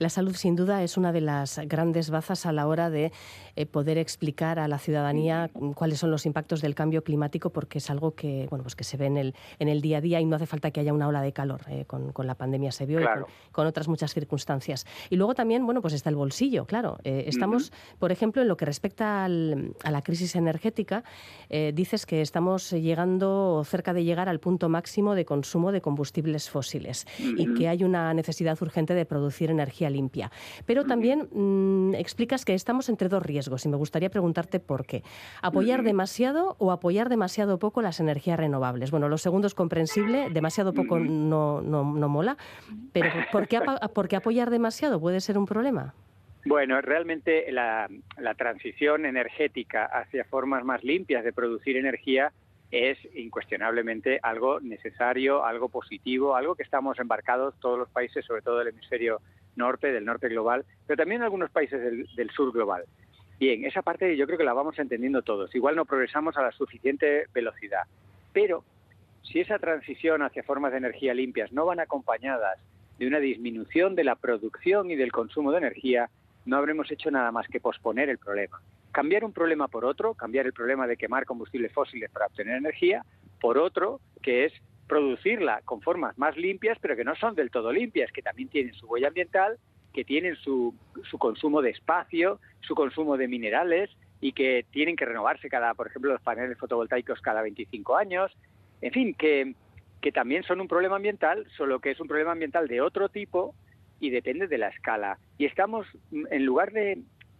La 0.00 0.08
salud, 0.08 0.34
sin 0.34 0.56
duda, 0.56 0.82
es 0.82 0.96
una 0.96 1.12
de 1.12 1.20
las 1.20 1.60
grandes 1.68 2.10
bazas 2.10 2.44
a 2.44 2.50
la 2.50 2.66
hora 2.66 2.90
de 2.90 3.12
eh, 3.54 3.64
poder 3.64 3.96
explicar 3.96 4.58
a 4.58 4.66
la 4.66 4.78
ciudadanía 4.78 5.50
cuáles 5.76 6.00
son 6.00 6.10
los 6.10 6.26
impactos 6.26 6.60
del 6.62 6.74
cambio 6.74 7.04
climático, 7.04 7.50
porque 7.50 7.78
es 7.78 7.90
algo 7.90 8.16
que, 8.16 8.48
bueno, 8.50 8.64
pues 8.64 8.74
que 8.74 8.82
se 8.82 8.96
ve 8.96 9.06
en 9.06 9.18
el, 9.18 9.34
en 9.60 9.68
el 9.68 9.80
día 9.80 9.98
a 9.98 10.00
día 10.00 10.20
y 10.20 10.24
no 10.24 10.34
hace 10.34 10.46
falta 10.46 10.72
que 10.72 10.80
haya 10.80 10.92
una 10.92 11.06
ola 11.06 11.22
de 11.22 11.32
calor. 11.32 11.60
Eh, 11.68 11.84
con, 11.86 12.12
la 12.26 12.34
pandemia 12.34 12.72
se 12.72 12.86
vio 12.86 13.00
y 13.00 13.04
con, 13.52 13.68
otras 13.68 13.86
muchas 13.86 14.12
circunstancias. 14.12 14.84
Y 15.10 15.16
luego 15.16 15.36
también, 15.36 15.64
bueno, 15.64 15.80
pues 15.80 15.94
está 15.94 16.10
el 16.10 16.16
bolsillo, 16.16 16.64
claro. 16.64 16.98
Eh, 17.04 17.26
estamos, 17.28 17.72
por 18.00 18.10
ejemplo, 18.10 18.42
en 18.42 18.48
lo 18.48 18.56
que 18.56 18.64
respecta 18.64 19.26
a 19.26 19.28
la 19.28 20.02
crisis 20.02 20.34
energética, 20.34 21.04
dices 21.72 22.04
que 22.04 22.15
estamos 22.20 22.70
llegando 22.70 23.62
cerca 23.64 23.92
de 23.92 24.04
llegar 24.04 24.28
al 24.28 24.40
punto 24.40 24.68
máximo 24.68 25.14
de 25.14 25.24
consumo 25.24 25.72
de 25.72 25.80
combustibles 25.80 26.50
fósiles 26.50 27.06
y 27.18 27.54
que 27.54 27.68
hay 27.68 27.84
una 27.84 28.12
necesidad 28.14 28.56
urgente 28.60 28.94
de 28.94 29.04
producir 29.04 29.50
energía 29.50 29.90
limpia. 29.90 30.30
Pero 30.64 30.84
también 30.84 31.28
mm, 31.32 31.94
explicas 31.94 32.44
que 32.44 32.54
estamos 32.54 32.88
entre 32.88 33.08
dos 33.08 33.22
riesgos 33.22 33.64
y 33.64 33.68
me 33.68 33.76
gustaría 33.76 34.10
preguntarte 34.10 34.60
por 34.60 34.86
qué. 34.86 35.02
¿Apoyar 35.42 35.82
demasiado 35.82 36.56
o 36.58 36.72
apoyar 36.72 37.08
demasiado 37.08 37.58
poco 37.58 37.82
las 37.82 38.00
energías 38.00 38.38
renovables? 38.38 38.90
Bueno, 38.90 39.08
lo 39.08 39.18
segundo 39.18 39.46
es 39.46 39.54
comprensible, 39.54 40.30
demasiado 40.30 40.72
poco 40.72 40.98
no, 40.98 41.60
no, 41.60 41.84
no 41.84 42.08
mola, 42.08 42.36
pero 42.92 43.10
¿por 43.32 43.48
qué, 43.48 43.60
¿por 43.94 44.08
qué 44.08 44.16
apoyar 44.16 44.50
demasiado 44.50 45.00
puede 45.00 45.20
ser 45.20 45.38
un 45.38 45.46
problema? 45.46 45.94
Bueno, 46.46 46.80
realmente 46.80 47.50
la, 47.50 47.88
transición 48.36 49.04
energética 49.04 49.84
hacia 49.86 50.22
formas 50.22 50.64
más 50.64 50.84
limpias 50.84 51.24
de 51.24 51.32
producir 51.32 51.76
energía 51.76 52.32
es 52.70 52.96
incuestionablemente 53.16 54.20
algo 54.22 54.60
necesario, 54.60 55.44
algo 55.44 55.68
positivo, 55.68 56.36
algo 56.36 56.54
que 56.54 56.62
estamos 56.62 57.00
embarcados 57.00 57.58
todos 57.58 57.76
los 57.76 57.88
países, 57.90 58.24
sobre 58.24 58.42
todo 58.42 58.58
del 58.58 58.68
hemisferio 58.68 59.20
norte, 59.56 59.90
del 59.90 60.04
norte 60.04 60.28
global, 60.28 60.64
pero 60.86 60.96
también 60.96 61.22
algunos 61.22 61.50
países 61.50 61.82
del, 61.82 62.06
del, 62.14 62.30
sur 62.30 62.52
global. 62.52 62.84
Bien, 63.40 63.64
esa 63.64 63.82
parte 63.82 64.16
yo 64.16 64.26
creo 64.26 64.38
que 64.38 64.44
la 64.44 64.52
vamos 64.52 64.78
entendiendo 64.78 65.22
todos. 65.22 65.52
Igual 65.52 65.74
no 65.74 65.84
progresamos 65.84 66.36
a 66.36 66.42
la 66.42 66.52
suficiente 66.52 67.26
velocidad, 67.34 67.86
pero 68.32 68.62
si 69.22 69.40
esa 69.40 69.58
transición 69.58 70.22
hacia 70.22 70.44
formas 70.44 70.70
de 70.70 70.78
energía 70.78 71.12
limpias 71.12 71.50
no 71.50 71.66
van 71.66 71.80
acompañadas 71.80 72.60
de 73.00 73.08
una 73.08 73.18
disminución 73.18 73.96
de 73.96 74.04
la 74.04 74.14
producción 74.14 74.92
y 74.92 74.94
del 74.94 75.10
consumo 75.10 75.50
de 75.50 75.58
energía, 75.58 76.08
no 76.46 76.56
habremos 76.56 76.90
hecho 76.90 77.10
nada 77.10 77.30
más 77.32 77.46
que 77.48 77.60
posponer 77.60 78.08
el 78.08 78.18
problema. 78.18 78.60
Cambiar 78.92 79.24
un 79.24 79.32
problema 79.32 79.68
por 79.68 79.84
otro, 79.84 80.14
cambiar 80.14 80.46
el 80.46 80.52
problema 80.52 80.86
de 80.86 80.96
quemar 80.96 81.26
combustibles 81.26 81.72
fósiles 81.72 82.10
para 82.10 82.26
obtener 82.26 82.56
energía, 82.56 83.04
por 83.40 83.58
otro, 83.58 84.00
que 84.22 84.46
es 84.46 84.52
producirla 84.86 85.60
con 85.64 85.82
formas 85.82 86.16
más 86.16 86.36
limpias, 86.36 86.78
pero 86.80 86.96
que 86.96 87.04
no 87.04 87.14
son 87.16 87.34
del 87.34 87.50
todo 87.50 87.72
limpias, 87.72 88.10
que 88.12 88.22
también 88.22 88.48
tienen 88.48 88.72
su 88.74 88.86
huella 88.86 89.08
ambiental, 89.08 89.58
que 89.92 90.04
tienen 90.04 90.36
su, 90.36 90.74
su 91.10 91.18
consumo 91.18 91.60
de 91.60 91.70
espacio, 91.70 92.40
su 92.60 92.74
consumo 92.74 93.16
de 93.16 93.28
minerales 93.28 93.90
y 94.20 94.32
que 94.32 94.64
tienen 94.70 94.96
que 94.96 95.04
renovarse 95.04 95.48
cada, 95.48 95.74
por 95.74 95.88
ejemplo, 95.88 96.12
los 96.12 96.22
paneles 96.22 96.56
fotovoltaicos 96.58 97.20
cada 97.20 97.42
25 97.42 97.96
años. 97.96 98.32
En 98.80 98.92
fin, 98.92 99.14
que, 99.14 99.54
que 100.00 100.12
también 100.12 100.42
son 100.44 100.60
un 100.60 100.68
problema 100.68 100.96
ambiental, 100.96 101.46
solo 101.56 101.80
que 101.80 101.90
es 101.90 102.00
un 102.00 102.08
problema 102.08 102.32
ambiental 102.32 102.68
de 102.68 102.80
otro 102.80 103.08
tipo 103.08 103.54
y 104.00 104.10
depende 104.10 104.46
de 104.46 104.58
la 104.58 104.68
escala. 104.68 105.18
Y 105.38 105.46
estamos, 105.46 105.86
en 106.12 106.44
lugar 106.44 106.72
de, 106.72 106.98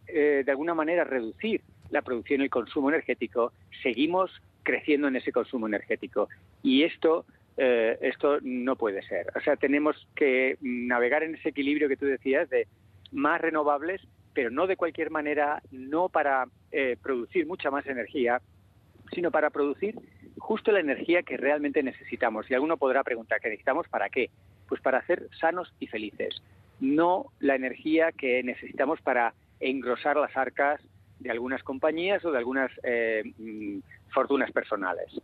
eh, 0.08 0.42
de 0.44 0.50
alguna 0.50 0.74
manera, 0.74 1.04
reducir 1.04 1.62
la 1.90 2.02
producción 2.02 2.40
y 2.40 2.44
el 2.44 2.50
consumo 2.50 2.88
energético, 2.88 3.52
seguimos 3.82 4.30
creciendo 4.62 5.08
en 5.08 5.16
ese 5.16 5.32
consumo 5.32 5.66
energético. 5.66 6.28
Y 6.62 6.82
esto, 6.82 7.24
eh, 7.56 7.96
esto 8.00 8.38
no 8.42 8.76
puede 8.76 9.02
ser. 9.02 9.26
O 9.36 9.40
sea, 9.40 9.56
tenemos 9.56 10.08
que 10.14 10.58
navegar 10.60 11.22
en 11.22 11.36
ese 11.36 11.50
equilibrio 11.50 11.88
que 11.88 11.96
tú 11.96 12.06
decías 12.06 12.48
de 12.50 12.66
más 13.12 13.40
renovables, 13.40 14.02
pero 14.34 14.50
no 14.50 14.66
de 14.66 14.76
cualquier 14.76 15.10
manera, 15.10 15.62
no 15.70 16.08
para 16.08 16.46
eh, 16.72 16.96
producir 17.00 17.46
mucha 17.46 17.70
más 17.70 17.86
energía, 17.86 18.40
sino 19.12 19.30
para 19.30 19.50
producir 19.50 19.94
justo 20.38 20.72
la 20.72 20.80
energía 20.80 21.22
que 21.22 21.36
realmente 21.36 21.82
necesitamos. 21.82 22.50
Y 22.50 22.54
alguno 22.54 22.76
podrá 22.76 23.02
preguntar, 23.02 23.40
¿qué 23.40 23.48
necesitamos 23.48 23.88
para 23.88 24.08
qué? 24.08 24.30
Pues 24.68 24.80
para 24.80 25.04
ser 25.06 25.28
sanos 25.38 25.72
y 25.80 25.86
felices, 25.86 26.42
no 26.80 27.26
la 27.40 27.54
energía 27.54 28.12
que 28.12 28.42
necesitamos 28.42 29.00
para 29.00 29.34
engrosar 29.60 30.16
las 30.16 30.36
arcas 30.36 30.80
de 31.20 31.30
algunas 31.30 31.62
compañías 31.62 32.24
o 32.24 32.30
de 32.30 32.38
algunas 32.38 32.70
eh, 32.82 33.22
mm, 33.38 33.78
fortunas 34.12 34.50
personales. 34.52 35.20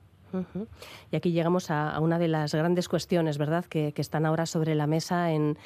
Y 1.11 1.17
aquí 1.17 1.33
llegamos 1.33 1.71
a, 1.71 2.01
una 2.01 2.19
de 2.19 2.27
las 2.27 2.55
grandes 2.55 2.89
cuestiones, 2.89 3.37
¿verdad?, 3.37 3.67
que, 3.67 3.93
están 3.97 4.25
ahora 4.25 4.47
sobre 4.47 4.75
la 4.75 4.87
mesa 4.87 5.31
en, 5.31 5.59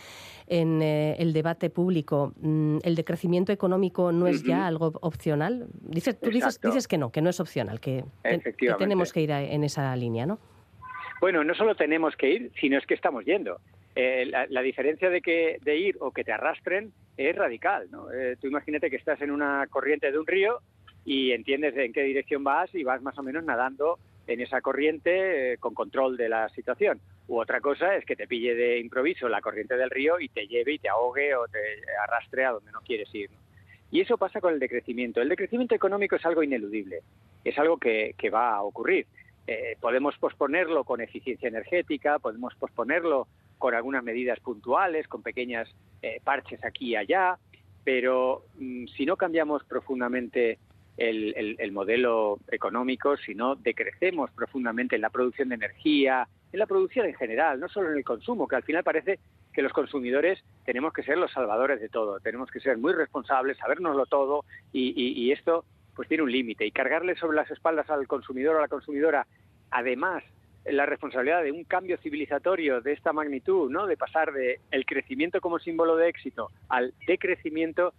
eh, 0.48 1.14
el 1.18 1.32
debate 1.32 1.70
público. 1.70 2.32
Mm, 2.40 2.78
¿El 2.82 2.96
decrecimiento 2.96 3.52
económico 3.52 4.10
no 4.10 4.26
es 4.26 4.42
ya 4.42 4.66
algo 4.66 4.92
opcional? 5.02 5.68
Dices, 5.82 6.18
tú 6.18 6.30
dices, 6.30 6.60
dices, 6.60 6.88
que 6.88 6.98
no, 6.98 7.12
que 7.12 7.22
no 7.22 7.30
es 7.30 7.38
opcional, 7.38 7.78
que, 7.78 8.04
que 8.24 8.74
tenemos 8.78 9.12
que 9.12 9.20
ir 9.20 9.30
en 9.30 9.62
esa 9.62 9.94
línea, 9.94 10.26
¿no? 10.26 10.38
Bueno, 11.26 11.42
no 11.42 11.56
solo 11.56 11.74
tenemos 11.74 12.14
que 12.14 12.30
ir, 12.30 12.52
sino 12.60 12.78
es 12.78 12.86
que 12.86 12.94
estamos 12.94 13.24
yendo. 13.24 13.58
Eh, 13.96 14.26
la, 14.26 14.62
diferencia 14.62 15.10
de, 15.10 15.20
que, 15.20 15.58
de 15.60 15.76
ir 15.76 15.96
o 15.98 16.12
que 16.12 16.22
te 16.22 16.30
arrastren 16.30 16.92
es 17.16 17.34
radical. 17.34 17.88
¿no? 17.90 18.12
Eh, 18.12 18.36
tú 18.40 18.46
imagínate 18.46 18.88
que 18.90 18.94
estás 18.94 19.20
en 19.22 19.32
una 19.32 19.66
corriente 19.68 20.12
de 20.12 20.20
un 20.20 20.26
río 20.28 20.60
y 21.04 21.32
entiendes 21.32 21.76
en 21.78 21.92
qué 21.92 22.04
dirección 22.04 22.44
vas 22.44 22.72
y 22.76 22.84
vas 22.84 23.02
más 23.02 23.18
o 23.18 23.24
menos 23.24 23.42
nadando 23.42 23.98
en 24.28 24.40
esa 24.40 24.60
corriente 24.60 25.54
eh, 25.54 25.58
con 25.58 25.74
control 25.74 26.16
de 26.16 26.28
la 26.28 26.48
situación. 26.50 27.00
U 27.26 27.40
otra 27.40 27.60
cosa 27.60 27.96
es 27.96 28.04
que 28.04 28.14
te 28.14 28.28
pille 28.28 28.54
de 28.54 28.78
improviso 28.78 29.28
la 29.28 29.40
corriente 29.40 29.76
del 29.76 29.90
río 29.90 30.20
y 30.20 30.28
te 30.28 30.46
lleve 30.46 30.74
y 30.74 30.78
te 30.78 30.90
ahogue 30.90 31.34
o 31.34 31.48
te 31.48 31.58
arrastre 32.04 32.44
a 32.44 32.52
donde 32.52 32.70
no 32.70 32.82
quieres 32.82 33.12
ir. 33.12 33.30
Y 33.90 34.00
eso 34.00 34.16
pasa 34.16 34.40
con 34.40 34.54
el 34.54 34.60
decrecimiento. 34.60 35.20
El 35.20 35.28
decrecimiento 35.28 35.74
económico 35.74 36.14
es 36.14 36.24
algo 36.24 36.44
ineludible, 36.44 37.00
es 37.42 37.58
algo 37.58 37.78
que 37.78 38.30
va 38.32 38.54
a 38.54 38.62
ocurrir. 38.62 39.08
Eh, 39.46 39.76
podemos 39.80 40.16
posponerlo 40.18 40.84
con 40.84 41.00
eficiencia 41.00 41.48
energética, 41.48 42.18
podemos 42.18 42.54
posponerlo 42.56 43.28
con 43.58 43.74
algunas 43.74 44.02
medidas 44.02 44.40
puntuales, 44.40 45.06
con 45.06 45.22
pequeñas 45.22 45.68
eh, 46.02 46.20
parches 46.24 46.64
aquí 46.64 46.90
y 46.90 46.96
allá, 46.96 47.38
pero 47.84 48.44
mm, 48.58 48.86
si 48.96 49.06
no 49.06 49.16
cambiamos 49.16 49.64
profundamente 49.64 50.58
el, 50.96 51.56
el, 51.58 51.72
modelo 51.72 52.38
económico, 52.50 53.16
si 53.18 53.34
no 53.34 53.54
decrecemos 53.54 54.30
profundamente 54.30 54.96
en 54.96 55.02
la 55.02 55.10
producción 55.10 55.50
de 55.50 55.56
energía, 55.56 56.26
en 56.52 56.58
la 56.58 56.66
producción 56.66 57.06
en 57.06 57.14
general, 57.14 57.60
no 57.60 57.68
solo 57.68 57.90
en 57.90 57.98
el 57.98 58.04
consumo, 58.04 58.48
que 58.48 58.56
al 58.56 58.62
final 58.62 58.82
parece 58.82 59.18
que 59.52 59.62
los 59.62 59.72
consumidores 59.72 60.42
tenemos 60.64 60.92
que 60.94 61.02
ser 61.02 61.18
los 61.18 61.30
salvadores 61.32 61.80
de 61.80 61.90
todo, 61.90 62.18
tenemos 62.20 62.50
que 62.50 62.60
ser 62.60 62.78
muy 62.78 62.94
responsables, 62.94 63.58
sabernoslo 63.58 64.06
todo 64.06 64.44
y, 64.72 64.94
y 64.96 65.32
esto 65.32 65.64
pues 65.96 66.08
tiene 66.08 66.22
un 66.22 66.30
límite 66.30 66.66
y 66.66 66.70
cargarle 66.70 67.16
sobre 67.16 67.36
las 67.36 67.50
espaldas 67.50 67.90
al 67.90 68.06
consumidor 68.06 68.54
o 68.54 68.58
a 68.58 68.62
la 68.62 68.68
consumidora, 68.68 69.26
además 69.70 70.22
la 70.66 70.86
responsabilidad 70.86 71.42
de 71.42 71.52
un 71.52 71.64
cambio 71.64 71.96
civilizatorio 71.98 72.80
de 72.80 72.92
esta 72.92 73.12
magnitud, 73.12 73.70
¿no? 73.70 73.86
De 73.86 73.96
pasar 73.96 74.32
de 74.32 74.60
el 74.70 74.84
crecimiento 74.84 75.40
como 75.40 75.58
símbolo 75.58 75.96
de 75.96 76.08
éxito 76.08 76.50
al 76.68 76.92
decrecimiento, 77.06 77.94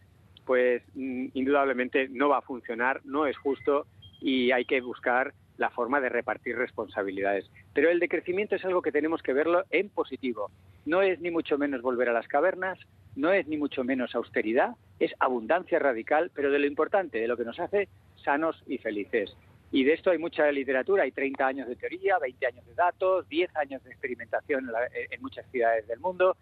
pues 0.45 0.83
mm, 0.95 1.27
indudablemente 1.33 2.07
no 2.09 2.29
va 2.29 2.39
a 2.39 2.41
funcionar, 2.41 3.01
no 3.05 3.25
es 3.25 3.37
justo 3.37 3.87
y 4.19 4.51
hay 4.51 4.65
que 4.65 4.81
buscar 4.81 5.33
la 5.57 5.69
forma 5.69 5.99
de 5.99 6.09
repartir 6.09 6.55
responsabilidades. 6.55 7.49
Pero 7.73 7.89
el 7.89 7.99
decrecimiento 7.99 8.55
es 8.55 8.65
algo 8.65 8.81
que 8.81 8.91
tenemos 8.91 9.21
que 9.21 9.33
verlo 9.33 9.63
en 9.71 9.89
positivo. 9.89 10.51
No 10.85 11.01
es 11.01 11.19
ni 11.19 11.31
mucho 11.31 11.57
menos 11.57 11.81
volver 11.81 12.09
a 12.09 12.13
las 12.13 12.27
cavernas, 12.27 12.79
no 13.15 13.31
es 13.31 13.47
ni 13.47 13.57
mucho 13.57 13.83
menos 13.83 14.13
austeridad, 14.15 14.75
es 14.99 15.11
abundancia 15.19 15.79
radical, 15.79 16.31
pero 16.33 16.51
de 16.51 16.59
lo 16.59 16.67
importante, 16.67 17.19
de 17.19 17.27
lo 17.27 17.35
que 17.35 17.45
nos 17.45 17.59
hace 17.59 17.89
sanos 18.23 18.63
y 18.67 18.77
felices. 18.77 19.35
Y 19.71 19.83
de 19.83 19.93
esto 19.93 20.11
hay 20.11 20.17
mucha 20.17 20.49
literatura, 20.51 21.03
hay 21.03 21.11
30 21.11 21.45
años 21.45 21.67
de 21.67 21.75
teoría, 21.75 22.19
20 22.19 22.45
años 22.45 22.65
de 22.65 22.73
datos, 22.73 23.27
10 23.27 23.55
años 23.57 23.83
de 23.83 23.89
experimentación 23.89 24.69
en, 25.11 25.21
muchas 25.21 25.45
ciudades 25.51 25.87
del 25.87 25.99
mundo, 25.99 26.37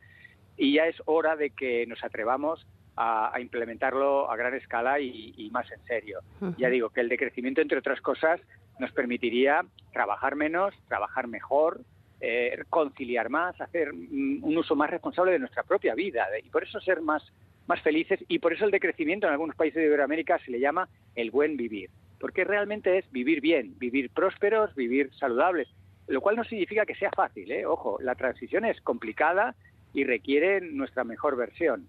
y 0.58 0.74
ya 0.74 0.86
es 0.86 0.96
hora 1.06 1.36
de 1.36 1.50
que 1.50 1.88
nos 1.88 2.04
atrevamos 2.04 2.68
a, 2.96 3.34
implementarlo 3.40 4.30
a 4.30 4.36
gran 4.36 4.54
escala 4.54 5.00
y, 5.00 5.50
más 5.52 5.70
en 5.72 5.84
serio. 5.86 6.20
Ya 6.58 6.70
digo 6.70 6.90
que 6.90 7.02
el 7.02 7.10
decrecimiento, 7.10 7.62
entre 7.62 7.80
otras 7.80 8.00
cosas, 8.00 8.40
nos 8.80 8.92
permitiría 8.92 9.66
trabajar 9.94 10.36
menos, 10.36 10.74
trabajar 10.88 11.28
mejor, 11.28 11.82
eh, 12.22 12.64
conciliar 12.70 13.30
más, 13.30 13.60
hacer 13.60 13.92
un 13.92 14.58
uso 14.58 14.76
más 14.76 14.90
responsable 14.90 15.34
de 15.34 15.40
nuestra 15.40 15.64
propia 15.64 15.96
vida 15.96 16.26
y 16.44 16.50
por 16.50 16.64
eso 16.64 16.80
ser 16.80 17.02
más, 17.02 17.24
más 17.68 17.82
felices 17.82 18.20
y 18.28 18.40
por 18.40 18.54
eso 18.54 18.66
el 18.66 18.72
decrecimiento 18.72 19.28
en 19.28 19.34
algunos 19.34 19.56
países 19.56 19.82
de 19.82 19.88
Iberoamérica 19.88 20.40
se 20.40 20.52
le 20.52 20.60
llama 20.60 20.88
el 21.16 21.32
buen 21.32 21.58
vivir, 21.58 21.90
porque 22.20 22.44
realmente 22.44 22.98
es 22.98 23.12
vivir 23.12 23.42
bien, 23.42 23.78
vivir 23.80 24.10
prósperos, 24.10 24.74
vivir 24.76 25.12
saludables, 25.16 25.68
lo 26.08 26.22
cual 26.22 26.36
no 26.36 26.44
significa 26.44 26.86
que 26.86 26.96
sea 26.96 27.12
fácil, 27.12 27.52
¿eh? 27.52 27.66
ojo, 27.66 27.98
la 28.02 28.16
transición 28.16 28.66
es 28.66 28.80
complicada 28.82 29.56
y 29.94 30.04
requiere 30.04 30.62
nuestra 30.62 31.04
mejor 31.04 31.36
versión. 31.36 31.88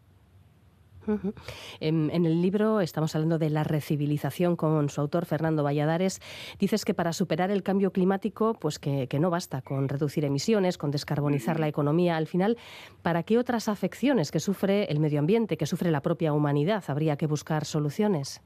En, 1.80 2.10
el 2.10 2.42
libro 2.42 2.80
estamos 2.80 3.14
hablando 3.14 3.38
de 3.38 3.50
la 3.50 3.64
recivilización 3.64 4.56
con 4.56 4.88
su 4.88 5.00
autor 5.00 5.26
Fernando 5.26 5.62
Valladares. 5.62 6.20
Dices 6.58 6.84
que 6.84 6.94
para 6.94 7.12
superar 7.12 7.50
el 7.50 7.62
cambio 7.62 7.92
climático, 7.92 8.54
pues 8.54 8.78
que, 8.78 9.08
no 9.18 9.30
basta 9.30 9.62
con 9.62 9.88
reducir 9.88 10.24
emisiones, 10.24 10.78
con 10.78 10.90
descarbonizar 10.90 11.58
la 11.58 11.68
economía. 11.68 12.16
Al 12.16 12.26
final, 12.26 12.56
¿para 13.02 13.22
qué 13.22 13.38
otras 13.38 13.68
afecciones 13.68 14.30
que 14.30 14.40
sufre 14.40 14.84
el 14.84 15.00
medio 15.00 15.18
ambiente, 15.18 15.56
que 15.56 15.66
sufre 15.66 15.90
la 15.90 16.02
propia 16.02 16.32
humanidad, 16.32 16.84
habría 16.88 17.16
que 17.16 17.26
buscar 17.26 17.64
soluciones? 17.64 18.42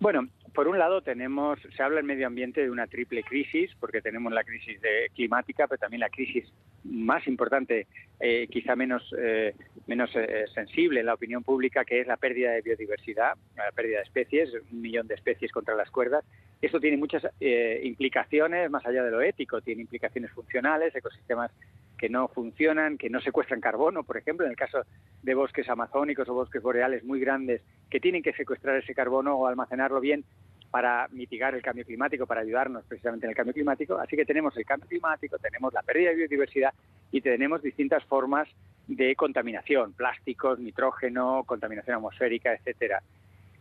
Bueno, 0.00 0.28
por 0.56 0.68
un 0.68 0.78
lado 0.78 1.02
tenemos, 1.02 1.58
se 1.76 1.82
habla 1.82 2.00
en 2.00 2.06
medio 2.06 2.26
ambiente 2.26 2.62
de 2.62 2.70
una 2.70 2.86
triple 2.86 3.22
crisis, 3.22 3.70
porque 3.78 4.00
tenemos 4.00 4.32
la 4.32 4.42
crisis 4.42 4.80
de 4.80 5.10
climática, 5.14 5.66
pero 5.68 5.78
también 5.78 6.00
la 6.00 6.08
crisis 6.08 6.50
más 6.84 7.26
importante, 7.26 7.86
eh, 8.20 8.48
quizá 8.50 8.74
menos, 8.74 9.02
eh, 9.18 9.54
menos 9.86 10.10
eh, 10.14 10.46
sensible 10.54 11.00
en 11.00 11.06
la 11.06 11.14
opinión 11.14 11.42
pública, 11.42 11.84
que 11.84 12.00
es 12.00 12.06
la 12.06 12.16
pérdida 12.16 12.52
de 12.52 12.62
biodiversidad, 12.62 13.34
la 13.56 13.70
pérdida 13.72 13.98
de 13.98 14.04
especies, 14.04 14.50
un 14.72 14.80
millón 14.80 15.06
de 15.06 15.14
especies 15.14 15.52
contra 15.52 15.74
las 15.74 15.90
cuerdas. 15.90 16.24
Esto 16.60 16.80
tiene 16.80 16.96
muchas 16.96 17.22
implicaciones, 17.38 18.70
más 18.70 18.84
allá 18.86 19.04
de 19.04 19.10
lo 19.10 19.20
ético, 19.20 19.60
tiene 19.60 19.82
implicaciones 19.82 20.30
funcionales, 20.32 20.94
ecosistemas 20.96 21.52
que 21.96 22.08
no 22.08 22.28
funcionan, 22.28 22.98
que 22.98 23.10
no 23.10 23.20
secuestran 23.20 23.60
carbono, 23.60 24.04
por 24.04 24.16
ejemplo, 24.16 24.44
en 24.44 24.50
el 24.50 24.56
caso 24.56 24.82
de 25.22 25.34
bosques 25.34 25.68
amazónicos 25.68 26.28
o 26.28 26.34
bosques 26.34 26.62
boreales 26.62 27.04
muy 27.04 27.20
grandes 27.20 27.62
que 27.90 28.00
tienen 28.00 28.22
que 28.22 28.32
secuestrar 28.32 28.76
ese 28.76 28.94
carbono 28.94 29.34
o 29.36 29.46
almacenarlo 29.46 30.00
bien 30.00 30.24
para 30.70 31.08
mitigar 31.08 31.54
el 31.54 31.62
cambio 31.62 31.84
climático, 31.84 32.26
para 32.26 32.42
ayudarnos 32.42 32.84
precisamente 32.84 33.26
en 33.26 33.30
el 33.30 33.36
cambio 33.36 33.54
climático. 33.54 33.96
Así 33.96 34.16
que 34.16 34.26
tenemos 34.26 34.56
el 34.56 34.66
cambio 34.66 34.88
climático, 34.88 35.38
tenemos 35.38 35.72
la 35.72 35.82
pérdida 35.82 36.10
de 36.10 36.16
biodiversidad 36.16 36.74
y 37.10 37.20
tenemos 37.20 37.62
distintas 37.62 38.04
formas 38.04 38.48
de 38.86 39.16
contaminación, 39.16 39.92
plásticos, 39.92 40.58
nitrógeno, 40.58 41.44
contaminación 41.44 41.96
atmosférica, 41.96 42.52
etcétera. 42.54 43.02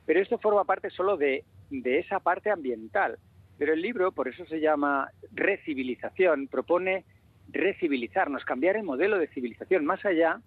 Pero 0.05 0.19
esto 0.19 0.37
forma 0.37 0.65
parte 0.65 0.89
solo 0.89 1.17
de, 1.17 1.43
de 1.69 1.99
esa 1.99 2.19
parte 2.19 2.51
ambiental. 2.51 3.17
Pero 3.57 3.73
el 3.73 3.81
libro, 3.81 4.11
por 4.11 4.27
eso 4.27 4.45
se 4.45 4.59
llama 4.59 5.09
Recivilización, 5.33 6.47
propone 6.47 7.05
recivilizarnos, 7.49 8.43
cambiar 8.43 8.75
el 8.75 8.83
modelo 8.83 9.17
de 9.17 9.27
civilización 9.27 9.85
más 9.85 10.03
allá 10.05 10.41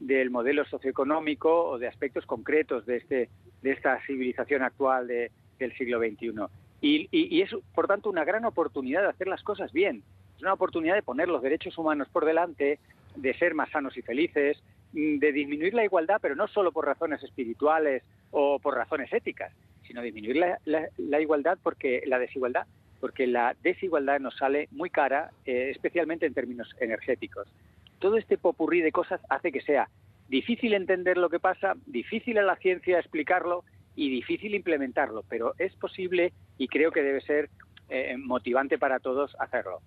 del 0.00 0.30
modelo 0.30 0.64
socioeconómico 0.64 1.64
o 1.64 1.78
de 1.78 1.88
aspectos 1.88 2.26
concretos 2.26 2.86
de, 2.86 2.96
este, 2.96 3.28
de 3.62 3.70
esta 3.70 4.00
civilización 4.06 4.62
actual 4.62 5.06
de, 5.06 5.30
del 5.58 5.76
siglo 5.76 5.98
XXI. 5.98 6.32
Y, 6.80 7.08
y, 7.10 7.40
es, 7.40 7.50
por 7.74 7.86
tanto, 7.86 8.10
una 8.10 8.24
gran 8.24 8.44
oportunidad 8.44 9.02
de 9.02 9.08
hacer 9.08 9.26
las 9.26 9.42
cosas 9.42 9.72
bien. 9.72 10.02
Es 10.36 10.42
una 10.42 10.52
oportunidad 10.52 10.94
de 10.94 11.02
poner 11.02 11.28
los 11.28 11.42
derechos 11.42 11.78
humanos 11.78 12.08
por 12.12 12.26
delante, 12.26 12.78
de 13.16 13.34
ser 13.34 13.54
más 13.54 13.70
sanos 13.70 13.96
y 13.96 14.02
felices, 14.02 14.62
mm, 14.92 15.18
de 15.18 15.32
disminuir 15.32 15.74
la 15.74 15.84
igualdad, 15.84 16.18
pero 16.20 16.34
no 16.34 16.48
solo 16.48 16.72
por 16.72 16.86
razones 16.86 17.22
espirituales 17.22 18.02
o 18.30 18.58
por 18.58 18.74
razones 18.74 19.12
éticas, 19.12 19.52
sino 19.86 20.02
disminuir 20.02 20.36
la, 20.36 20.58
la, 20.96 21.20
igualdad 21.20 21.58
porque 21.62 22.02
la 22.06 22.18
desigualdad, 22.18 22.66
porque 23.00 23.26
la 23.26 23.54
desigualdad 23.62 24.20
nos 24.20 24.36
sale 24.36 24.68
muy 24.70 24.90
cara, 24.90 25.30
eh, 25.44 25.70
especialmente 25.70 26.26
en 26.26 26.34
términos 26.34 26.74
energéticos. 26.80 27.46
Todo 27.98 28.16
este 28.16 28.38
popurrí 28.38 28.80
de 28.80 28.92
cosas 28.92 29.20
hace 29.28 29.52
que 29.52 29.60
sea 29.60 29.88
difícil 30.28 30.74
entender 30.74 31.16
lo 31.16 31.28
que 31.28 31.38
pasa, 31.38 31.74
difícil 31.86 32.38
a 32.38 32.42
la 32.42 32.56
ciencia 32.56 32.98
explicarlo 32.98 33.64
y 33.94 34.10
difícil 34.10 34.54
implementarlo, 34.54 35.22
pero 35.28 35.54
es 35.58 35.74
posible 35.76 36.32
y 36.58 36.68
creo 36.68 36.90
que 36.90 37.02
debe 37.02 37.20
ser 37.20 37.50
eh, 37.88 38.16
motivante 38.16 38.78
para 38.78 38.98
todos 38.98 39.36
hacerlo. 39.38 39.80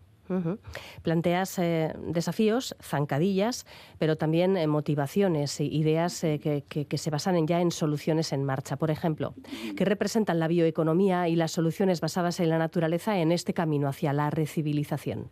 Planteas 1.03 1.59
eh, 1.59 1.93
desafíos, 1.99 2.75
zancadillas, 2.81 3.65
pero 3.99 4.15
también 4.15 4.57
eh, 4.57 4.67
motivaciones, 4.67 5.59
ideas 5.61 6.21
que, 6.21 6.63
que, 6.67 6.97
se 6.97 7.09
basan 7.09 7.35
en 7.35 7.47
ya 7.47 7.61
en 7.61 7.71
soluciones 7.71 8.33
en 8.33 8.43
marcha. 8.43 8.77
Por 8.77 8.91
ejemplo, 8.91 9.33
¿qué 9.75 9.85
representan 9.85 10.39
la 10.39 10.47
bioeconomía 10.47 11.27
y 11.27 11.35
las 11.35 11.51
soluciones 11.51 12.01
basadas 12.01 12.39
en 12.39 12.49
la 12.49 12.57
naturaleza 12.57 13.17
en 13.17 13.31
este 13.31 13.53
camino 13.53 13.87
hacia 13.87 14.13
la 14.13 14.29
recivilización? 14.29 15.29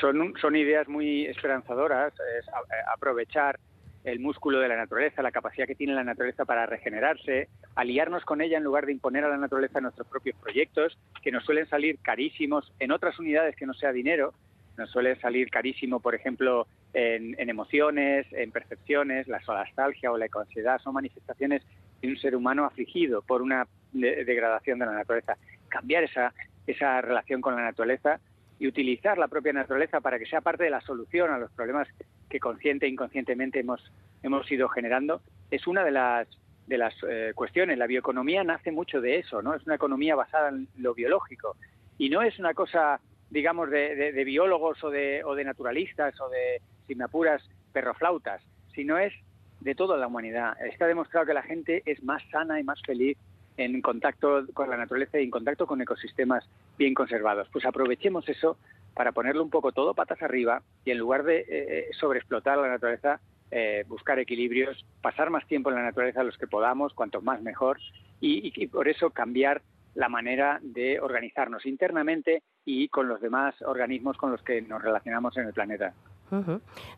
Son, 0.00 0.34
son 0.40 0.56
ideas 0.56 0.88
muy 0.88 1.26
esperanzadoras, 1.26 2.12
es 2.12 2.46
aprovechar 2.92 3.58
el 4.06 4.20
músculo 4.20 4.60
de 4.60 4.68
la 4.68 4.76
naturaleza, 4.76 5.20
la 5.20 5.32
capacidad 5.32 5.66
que 5.66 5.74
tiene 5.74 5.92
la 5.92 6.04
naturaleza 6.04 6.44
para 6.44 6.64
regenerarse, 6.64 7.48
aliarnos 7.74 8.24
con 8.24 8.40
ella 8.40 8.56
en 8.56 8.62
lugar 8.62 8.86
de 8.86 8.92
imponer 8.92 9.24
a 9.24 9.28
la 9.28 9.36
naturaleza 9.36 9.80
nuestros 9.80 10.06
propios 10.06 10.36
proyectos, 10.40 10.96
que 11.22 11.32
nos 11.32 11.44
suelen 11.44 11.68
salir 11.68 11.98
carísimos 11.98 12.72
en 12.78 12.92
otras 12.92 13.18
unidades 13.18 13.56
que 13.56 13.66
no 13.66 13.74
sea 13.74 13.90
dinero, 13.90 14.32
nos 14.78 14.90
suele 14.90 15.16
salir 15.16 15.50
carísimo, 15.50 15.98
por 15.98 16.14
ejemplo, 16.14 16.68
en, 16.94 17.34
emociones, 17.50 18.26
en 18.30 18.52
percepciones, 18.52 19.26
la 19.26 19.42
solastalgia 19.42 20.12
o 20.12 20.18
la 20.18 20.26
ecoansiedad 20.26 20.78
son 20.78 20.94
manifestaciones 20.94 21.62
de 22.00 22.08
un 22.08 22.16
ser 22.16 22.36
humano 22.36 22.64
afligido 22.64 23.22
por 23.22 23.42
una 23.42 23.66
degradación 23.92 24.78
de 24.78 24.86
la 24.86 24.92
naturaleza. 24.92 25.36
Cambiar 25.68 26.04
esa, 26.04 26.32
esa 26.68 27.00
relación 27.00 27.40
con 27.40 27.56
la 27.56 27.62
naturaleza 27.62 28.20
y 28.60 28.68
utilizar 28.68 29.18
la 29.18 29.26
propia 29.26 29.52
naturaleza 29.52 30.00
para 30.00 30.18
que 30.18 30.26
sea 30.26 30.42
parte 30.42 30.64
de 30.64 30.70
la 30.70 30.80
solución 30.80 31.32
a 31.32 31.38
los 31.38 31.50
problemas 31.50 31.88
que 32.28 32.40
consciente 32.40 32.86
e 32.86 32.88
inconscientemente 32.88 33.60
hemos, 33.60 33.82
hemos 34.22 34.50
ido 34.50 34.68
generando, 34.68 35.20
es 35.50 35.66
una 35.66 35.84
de 35.84 35.90
las, 35.90 36.28
de 36.66 36.78
las 36.78 36.94
eh, 37.08 37.32
cuestiones. 37.34 37.78
La 37.78 37.86
bioeconomía 37.86 38.44
nace 38.44 38.72
mucho 38.72 39.00
de 39.00 39.18
eso, 39.18 39.42
¿no? 39.42 39.54
Es 39.54 39.64
una 39.66 39.76
economía 39.76 40.14
basada 40.14 40.48
en 40.48 40.68
lo 40.78 40.94
biológico 40.94 41.56
y 41.98 42.10
no 42.10 42.22
es 42.22 42.38
una 42.38 42.54
cosa, 42.54 43.00
digamos, 43.30 43.70
de, 43.70 44.22
biólogos 44.24 44.82
o 44.84 44.90
de, 44.90 45.22
o 45.24 45.34
de 45.34 45.44
naturalistas 45.44 46.20
o 46.20 46.28
de, 46.28 46.60
sin 46.86 47.02
apuras, 47.02 47.42
perroflautas, 47.72 48.42
sino 48.74 48.98
es 48.98 49.12
de 49.60 49.74
toda 49.74 49.96
la 49.96 50.06
humanidad. 50.06 50.56
Está 50.64 50.86
demostrado 50.86 51.26
que 51.26 51.34
la 51.34 51.42
gente 51.42 51.82
es 51.86 52.02
más 52.02 52.22
sana 52.30 52.60
y 52.60 52.64
más 52.64 52.80
feliz 52.82 53.16
en 53.56 53.80
contacto 53.80 54.44
con 54.52 54.68
la 54.68 54.76
naturaleza 54.76 55.18
y 55.18 55.24
en 55.24 55.30
contacto 55.30 55.66
con 55.66 55.80
ecosistemas 55.80 56.46
bien 56.78 56.94
conservados. 56.94 57.48
Pues 57.50 57.64
aprovechemos 57.64 58.28
eso 58.28 58.58
para 58.96 59.12
ponerlo 59.12 59.42
un 59.42 59.50
poco 59.50 59.72
todo 59.72 59.92
patas 59.92 60.22
arriba 60.22 60.62
y 60.84 60.90
en 60.90 60.98
lugar 60.98 61.22
de 61.22 61.40
eh, 61.40 61.46
eh, 61.50 61.88
sobreexplotar 62.00 62.56
la 62.56 62.68
naturaleza, 62.68 63.20
eh, 63.50 63.84
buscar 63.86 64.18
equilibrios, 64.18 64.86
pasar 65.02 65.28
más 65.28 65.46
tiempo 65.46 65.68
en 65.68 65.76
la 65.76 65.82
naturaleza 65.82 66.24
los 66.24 66.38
que 66.38 66.46
podamos, 66.46 66.94
cuanto 66.94 67.20
más 67.20 67.42
mejor, 67.42 67.78
y 68.18 68.66
por 68.68 68.88
eso 68.88 69.10
cambiar 69.10 69.60
la 69.94 70.08
manera 70.08 70.58
de 70.62 70.98
organizarnos 70.98 71.66
internamente 71.66 72.42
y 72.64 72.88
con 72.88 73.08
los 73.08 73.20
demás 73.20 73.54
organismos 73.60 74.16
con 74.16 74.32
los 74.32 74.42
que 74.42 74.62
nos 74.62 74.82
relacionamos 74.82 75.36
en 75.36 75.46
el 75.46 75.52
planeta. 75.52 75.92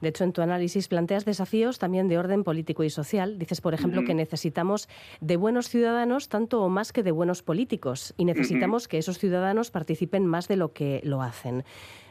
De 0.00 0.08
hecho, 0.08 0.24
en 0.24 0.32
tu 0.32 0.42
análisis 0.42 0.88
planteas 0.88 1.24
desafíos 1.24 1.78
también 1.78 2.08
de 2.08 2.18
orden 2.18 2.44
político 2.44 2.84
y 2.84 2.90
social. 2.90 3.38
Dices, 3.38 3.60
por 3.60 3.74
ejemplo, 3.74 4.02
que 4.04 4.14
necesitamos 4.14 4.88
de 5.20 5.36
buenos 5.36 5.68
ciudadanos 5.68 6.28
tanto 6.28 6.62
o 6.62 6.68
más 6.68 6.92
que 6.92 7.02
de 7.02 7.10
buenos 7.10 7.42
políticos 7.42 8.14
y 8.16 8.24
necesitamos 8.24 8.88
que 8.88 8.98
esos 8.98 9.18
ciudadanos 9.18 9.70
participen 9.70 10.26
más 10.26 10.48
de 10.48 10.56
lo 10.56 10.72
que 10.72 11.00
lo 11.04 11.22
hacen. 11.22 11.64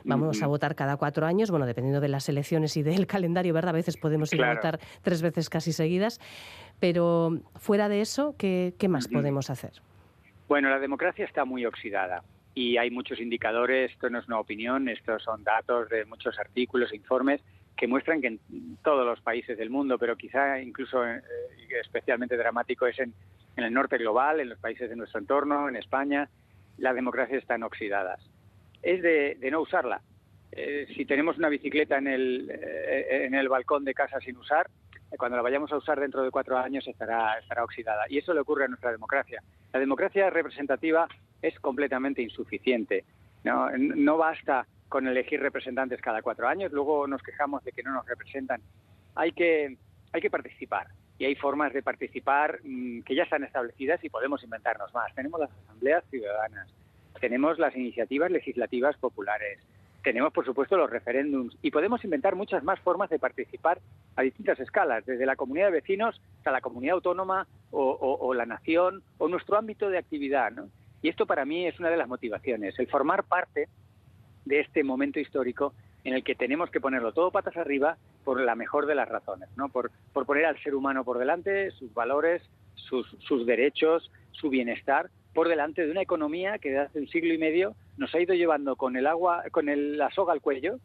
Vamos 0.04 0.42
a 0.42 0.48
votar 0.48 0.76
cada 0.76 0.96
cuatro 0.98 1.26
años, 1.26 1.52
bueno, 1.52 1.66
dependiendo 1.66 2.00
de 2.00 2.08
las 2.08 2.30
elecciones 2.30 2.78
y 2.78 2.84
del 2.84 3.08
calendario, 3.08 3.54
¿verdad? 3.54 3.70
A 3.70 3.74
veces 3.74 3.98
podemos 3.98 4.32
ir 4.34 4.44
a 4.44 4.54
votar 4.54 4.80
tres 5.02 5.22
veces 5.22 5.50
casi 5.50 5.74
seguidas, 5.74 6.20
pero 6.80 7.40
fuera 7.56 7.90
de 7.90 8.02
eso, 8.02 8.36
¿qué, 8.38 8.74
más 8.88 9.08
podemos 9.08 9.50
hacer? 9.50 9.74
Bueno, 10.48 10.70
la 10.70 10.80
democracia 10.80 11.26
está 11.26 11.44
muy 11.44 11.66
oxidada 11.66 12.24
y 12.58 12.76
hay 12.76 12.90
muchos 12.90 13.20
indicadores, 13.20 13.92
esto 13.92 14.10
no 14.10 14.18
es 14.18 14.28
una 14.28 14.40
opinión, 14.40 14.90
estos 14.90 15.22
son 15.22 15.44
datos 15.44 15.90
de 15.90 16.06
muchos 16.06 16.40
artículos 16.40 16.92
e 16.92 16.96
informes 16.96 17.40
que 17.76 17.86
muestran 17.86 18.20
que 18.20 18.28
en 18.30 18.40
todos 18.84 19.06
los 19.06 19.22
países 19.22 19.60
del 19.60 19.70
mundo, 19.70 20.00
pero 20.00 20.16
quizá 20.16 20.60
incluso 20.60 21.06
eh, 21.06 21.22
especialmente 21.80 22.36
dramático 22.36 22.88
es 22.88 22.98
en, 22.98 23.14
el 23.58 23.72
norte 23.72 24.00
global, 24.00 24.40
en 24.40 24.50
los 24.50 24.58
países 24.58 24.90
de 24.90 24.96
nuestro 24.96 25.20
entorno, 25.20 25.70
en 25.70 25.76
España, 25.76 26.30
las 26.80 26.96
democracias 26.96 27.44
están 27.44 27.62
oxidadas. 27.62 28.28
Es 28.82 29.04
de, 29.04 29.38
no 29.52 29.62
usarla. 29.62 30.02
Eh, 30.52 30.88
si 30.96 31.06
tenemos 31.06 31.38
una 31.38 31.50
bicicleta 31.50 32.00
en 32.00 32.08
el, 32.08 32.50
eh, 32.50 33.30
en 33.32 33.50
balcón 33.50 33.86
de 33.86 33.94
casa 33.94 34.20
sin 34.20 34.36
usar, 34.36 34.68
cuando 35.16 35.38
la 35.38 35.44
vayamos 35.44 35.72
a 35.72 35.78
usar 35.78 36.00
dentro 36.00 36.24
de 36.24 36.32
cuatro 36.32 36.58
años 36.58 36.88
estará, 36.88 37.38
estará 37.38 37.64
oxidada. 37.64 38.06
Y 38.10 38.18
eso 38.18 38.34
le 38.34 38.40
ocurre 38.40 38.66
a 38.66 38.68
nuestra 38.68 38.92
democracia. 38.92 39.44
La 39.72 39.80
democracia 39.80 40.32
representativa 40.32 41.08
es 41.42 41.60
completamente 41.60 42.22
insuficiente. 42.22 43.04
No, 43.44 43.70
no 43.78 44.18
basta 44.18 44.68
con 44.90 45.08
elegir 45.08 45.42
representantes 45.42 46.02
cada 46.02 46.22
cuatro 46.22 46.48
años, 46.48 46.72
luego 46.72 47.08
nos 47.08 47.22
quejamos 47.22 47.64
de 47.64 47.72
que 47.72 47.84
no 47.84 47.92
nos 47.92 48.06
representan. 48.06 48.62
Hay 49.16 49.32
que, 49.32 49.78
hay 50.14 50.22
que 50.22 50.30
participar 50.30 50.88
y 51.20 51.26
hay 51.26 51.36
formas 51.36 51.74
de 51.74 51.82
participar 51.82 52.60
mm, 52.64 53.02
que 53.02 53.16
ya 53.16 53.24
están 53.24 53.44
establecidas 53.44 54.04
y 54.04 54.10
podemos 54.10 54.44
inventarnos 54.44 54.94
más. 54.94 55.14
Tenemos 55.16 55.40
las 55.40 55.52
asambleas 55.52 56.04
ciudadanas, 56.10 56.70
tenemos 57.20 57.60
las 57.60 57.76
iniciativas 57.76 58.32
legislativas 58.32 58.96
populares, 58.98 59.60
tenemos, 60.04 60.32
por 60.32 60.46
supuesto, 60.46 60.78
los 60.78 60.90
referéndums 60.90 61.58
y 61.62 61.70
podemos 61.70 62.02
inventar 62.06 62.36
muchas 62.36 62.64
más 62.64 62.80
formas 62.80 63.10
de 63.10 63.20
participar 63.20 63.80
a 64.16 64.22
distintas 64.22 64.58
escalas, 64.60 65.06
desde 65.06 65.26
la 65.26 65.36
comunidad 65.36 65.66
de 65.66 65.74
vecinos 65.74 66.22
hasta 66.38 66.52
la 66.52 66.62
comunidad 66.62 66.96
autónoma 66.96 67.46
o, 67.72 68.34
la 68.34 68.46
nación 68.46 69.04
o 69.18 69.28
nuestro 69.28 69.58
ámbito 69.58 69.90
de 69.90 69.98
actividad. 69.98 70.54
Y 71.02 71.10
esto 71.10 71.26
para 71.26 71.46
mí 71.46 71.68
es 71.68 71.80
una 71.80 71.90
de 71.90 71.98
las 71.98 72.08
motivaciones, 72.08 72.78
el 72.80 72.88
formar 72.88 73.24
parte 73.24 73.68
de 74.46 74.60
este 74.60 74.84
momento 74.84 75.20
histórico 75.20 75.74
en 76.04 76.14
el 76.14 76.24
que 76.24 76.36
tenemos 76.36 76.70
que 76.70 76.80
ponerlo 76.80 77.12
todo 77.12 77.32
patas 77.32 77.58
arriba 77.58 77.98
por 78.24 78.40
la 78.40 78.56
mejor 78.56 78.86
de 78.86 78.96
las 78.96 79.10
razones, 79.10 79.50
¿no? 79.58 79.70
Por, 79.70 79.92
por 80.14 80.26
poner 80.26 80.46
al 80.46 80.62
ser 80.64 80.74
humano 80.74 81.04
por 81.04 81.18
delante, 81.18 81.72
sus 81.72 81.94
valores, 81.94 82.42
sus, 82.76 83.08
sus 83.20 83.46
derechos, 83.46 84.12
su 84.32 84.50
bienestar, 84.50 85.10
por 85.34 85.50
delante 85.50 85.86
de 85.86 85.92
una 85.92 86.02
economía 86.02 86.58
que 86.58 86.70
desde 86.70 86.84
hace 86.84 87.00
un 87.00 87.08
siglo 87.10 87.34
y 87.34 87.38
medio 87.38 87.76
nos 87.98 88.14
ha 88.16 88.20
ido 88.20 88.34
llevando 88.34 88.76
con 88.76 88.96
el 88.96 89.06
agua, 89.06 89.44
con 89.52 89.70
el, 89.70 89.98
la 89.98 90.10
soga 90.12 90.34
al 90.34 90.42
cuello 90.42 90.80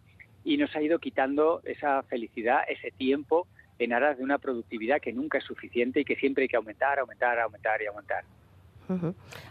y 0.44 0.56
nos 0.56 0.74
ha 0.74 0.82
ido 0.82 0.98
quitando 0.98 1.62
esa 1.64 2.02
felicidad, 2.02 2.62
ese 2.68 2.90
tiempo 2.90 3.46
en 3.78 3.92
aras 3.92 4.18
de 4.18 4.24
una 4.24 4.38
productividad 4.38 5.00
que 5.00 5.12
nunca 5.12 5.38
es 5.38 5.44
suficiente 5.44 6.00
y 6.00 6.04
que 6.04 6.16
siempre 6.16 6.42
hay 6.42 6.48
que 6.48 6.56
aumentar, 6.56 6.98
aumentar, 6.98 7.38
aumentar 7.38 7.80
y 7.80 7.86
aumentar. 7.86 8.24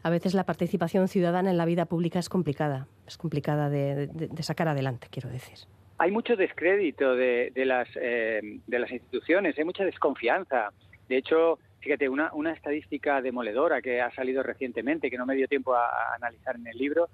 A 0.04 0.10
veces 0.10 0.34
la 0.34 0.44
participación 0.44 1.08
ciudadana 1.08 1.52
en 1.52 1.58
la 1.58 1.65
vida 1.65 1.86
pública 1.86 2.20
es 2.20 2.30
complicada, 2.30 2.88
es 3.08 3.17
complicada 3.17 3.70
de, 3.70 4.10
sacar 4.41 4.67
adelante, 4.67 5.08
quiero 5.10 5.30
decir. 5.30 5.58
Hay 5.98 6.12
mucho 6.12 6.36
descrédito 6.36 7.15
de, 7.15 7.52
las, 7.56 7.88
eh, 7.96 8.60
de 8.65 8.80
las 8.80 8.91
instituciones, 8.91 9.58
hay 9.58 9.65
mucha 9.65 9.86
desconfianza. 9.86 10.72
De 11.08 11.17
hecho, 11.17 11.60
fíjate, 11.82 12.10
una, 12.10 12.32
una 12.34 12.54
estadística 12.54 13.22
demoledora 13.22 13.82
que 13.82 14.02
ha 14.02 14.12
salido 14.12 14.44
recientemente, 14.44 15.10
que 15.10 15.17
no 15.17 15.26
me 15.26 15.36
dio 15.36 15.48
tiempo 15.48 15.76
a, 15.76 16.15
analizar 16.15 16.56
en 16.56 16.67
el 16.67 16.78
libro, 16.78 17.10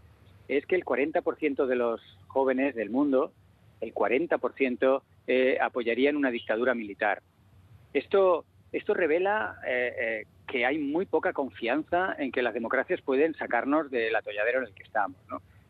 es 0.48 0.66
que 0.66 0.76
el 0.76 0.86
40% 0.86 1.66
de 1.66 1.76
los 1.76 2.02
jóvenes 2.28 2.76
del 2.76 2.90
mundo, 2.90 3.32
el 3.82 3.94
40% 3.94 5.02
eh, 5.28 5.58
apoyarían 5.62 6.16
una 6.16 6.32
dictadura 6.32 6.74
militar. 6.74 7.22
Esto, 7.94 8.46
esto 8.72 8.94
revela 8.94 9.60
eh, 9.68 9.96
eh, 10.00 10.26
que 10.48 10.66
hay 10.66 10.78
muy 10.78 11.06
poca 11.06 11.34
confianza 11.34 12.16
en 12.18 12.32
que 12.32 12.42
las 12.42 12.54
democracias 12.54 13.02
pueden 13.02 13.36
sacarnos 13.36 13.92
del 13.92 14.16
atolladero 14.16 14.60
en 14.60 14.66
el 14.66 14.74
que 14.74 14.84
estamos. 14.84 15.18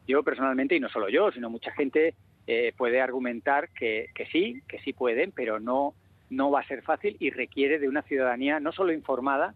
Yo 0.07 0.23
personalmente, 0.23 0.75
y 0.75 0.79
no 0.79 0.89
solo 0.89 1.09
yo, 1.09 1.31
sino 1.31 1.49
mucha 1.49 1.71
gente 1.71 2.13
eh, 2.45 2.73
puede 2.77 3.01
argumentar 3.01 3.69
que, 3.69 4.09
que, 4.15 4.25
sí, 4.27 4.61
que 4.67 4.79
sí 4.79 4.93
pueden, 4.93 5.31
pero 5.31 5.59
no, 5.59 5.93
no 6.29 6.51
va 6.51 6.61
a 6.61 6.67
ser 6.67 6.81
fácil 6.81 7.17
y 7.19 7.29
requiere 7.31 7.79
de 7.79 7.89
una 7.89 8.03
ciudadanía 8.03 8.59
no 8.59 8.71
solo 8.71 8.93
informada, 8.93 9.53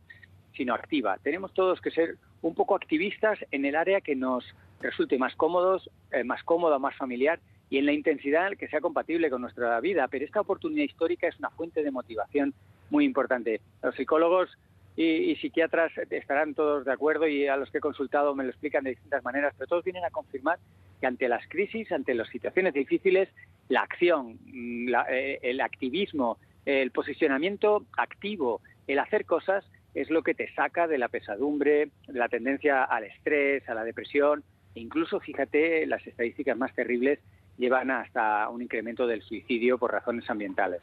sino 0.55 0.73
activa. 0.73 1.17
Tenemos 1.23 1.53
todos 1.53 1.79
que 1.79 1.91
ser 1.91 2.17
un 2.41 2.55
poco 2.55 2.75
activistas 2.75 3.39
en 3.51 3.65
el 3.65 3.75
área 3.75 4.01
que 4.01 4.15
nos 4.15 4.43
resulte 4.81 5.17
más 5.17 5.35
cómodos, 5.35 5.89
eh, 6.11 6.23
más 6.23 6.43
cómoda, 6.43 6.79
más 6.79 6.95
familiar 6.97 7.39
y 7.69 7.77
en 7.77 7.85
la 7.85 7.93
intensidad 7.93 8.51
que 8.57 8.67
sea 8.67 8.81
compatible 8.81 9.29
con 9.29 9.41
nuestra 9.41 9.79
vida. 9.79 10.07
Pero 10.09 10.25
esta 10.25 10.41
oportunidad 10.41 10.83
histórica 10.83 11.27
es 11.27 11.37
una 11.39 11.51
fuente 11.51 11.83
de 11.83 11.91
motivación 11.91 12.53
muy 12.89 13.05
importante. 13.05 13.61
Los 13.81 13.95
psicólogos 13.95 14.49
y, 14.95 15.35
psiquiatras 15.37 15.91
estarán 16.09 16.53
todos 16.53 16.85
de 16.85 16.91
acuerdo 16.91 17.27
y 17.27 17.47
a 17.47 17.55
los 17.55 17.71
que 17.71 17.77
he 17.77 17.81
consultado 17.81 18.35
me 18.35 18.43
lo 18.43 18.49
explican 18.49 18.83
de 18.83 18.91
distintas 18.91 19.23
maneras, 19.23 19.53
pero 19.57 19.67
todos 19.67 19.83
vienen 19.83 20.03
a 20.03 20.09
confirmar 20.09 20.59
que 20.99 21.07
ante 21.07 21.27
las 21.29 21.47
crisis, 21.47 21.91
ante 21.91 22.13
las 22.13 22.29
situaciones 22.29 22.73
difíciles, 22.73 23.29
la 23.69 23.81
acción, 23.81 24.37
mm, 24.45 24.93
eh, 25.09 25.39
el 25.41 25.61
activismo, 25.61 26.37
el 26.65 26.91
posicionamiento 26.91 27.85
activo, 27.97 28.61
el 28.87 28.99
hacer 28.99 29.25
cosas 29.25 29.65
es 29.93 30.09
lo 30.09 30.23
que 30.23 30.33
te 30.33 30.53
saca 30.53 30.87
de 30.87 30.97
la 30.97 31.07
pesadumbre, 31.07 31.89
de 32.07 32.19
la 32.19 32.29
tendencia 32.29 32.83
al 32.83 33.05
estrés, 33.05 33.67
a 33.67 33.73
la 33.73 33.83
depresión. 33.83 34.43
E 34.75 34.79
incluso, 34.79 35.19
fíjate, 35.19 35.85
las 35.85 36.05
estadísticas 36.05 36.57
más 36.57 36.73
terribles 36.73 37.19
llevan 37.57 37.91
hasta 37.91 38.47
un 38.49 38.61
incremento 38.61 39.05
del 39.05 39.21
suicidio 39.21 39.77
por 39.77 39.91
razones 39.91 40.29
ambientales. 40.29 40.81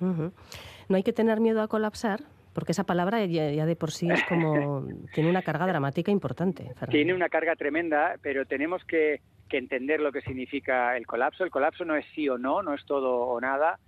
No 0.00 0.96
hay 0.96 1.02
que 1.02 1.12
tener 1.12 1.40
miedo 1.40 1.62
a 1.62 1.68
colapsar, 1.68 2.20
porque 2.56 2.72
esa 2.72 2.84
palabra 2.84 3.22
ya, 3.26 3.66
de 3.66 3.76
por 3.76 3.90
sí 3.90 4.08
es 4.10 4.24
como 4.24 4.88
tiene 5.12 5.28
una 5.28 5.42
carga 5.42 5.66
dramática 5.66 6.10
importante. 6.10 6.72
Tiene 6.88 7.12
una 7.12 7.28
carga 7.28 7.54
tremenda, 7.54 8.16
pero 8.22 8.46
tenemos 8.46 8.82
que, 8.86 9.20
entender 9.50 10.00
lo 10.00 10.10
que 10.10 10.22
significa 10.22 10.96
el 10.96 11.06
colapso. 11.06 11.44
El 11.44 11.50
colapso 11.50 11.84
no 11.84 11.96
es 11.96 12.06
sí 12.14 12.30
o 12.30 12.38
no, 12.38 12.62
no 12.62 12.72
es 12.72 12.82
todo 12.86 13.26
o 13.26 13.38
nada. 13.42 13.78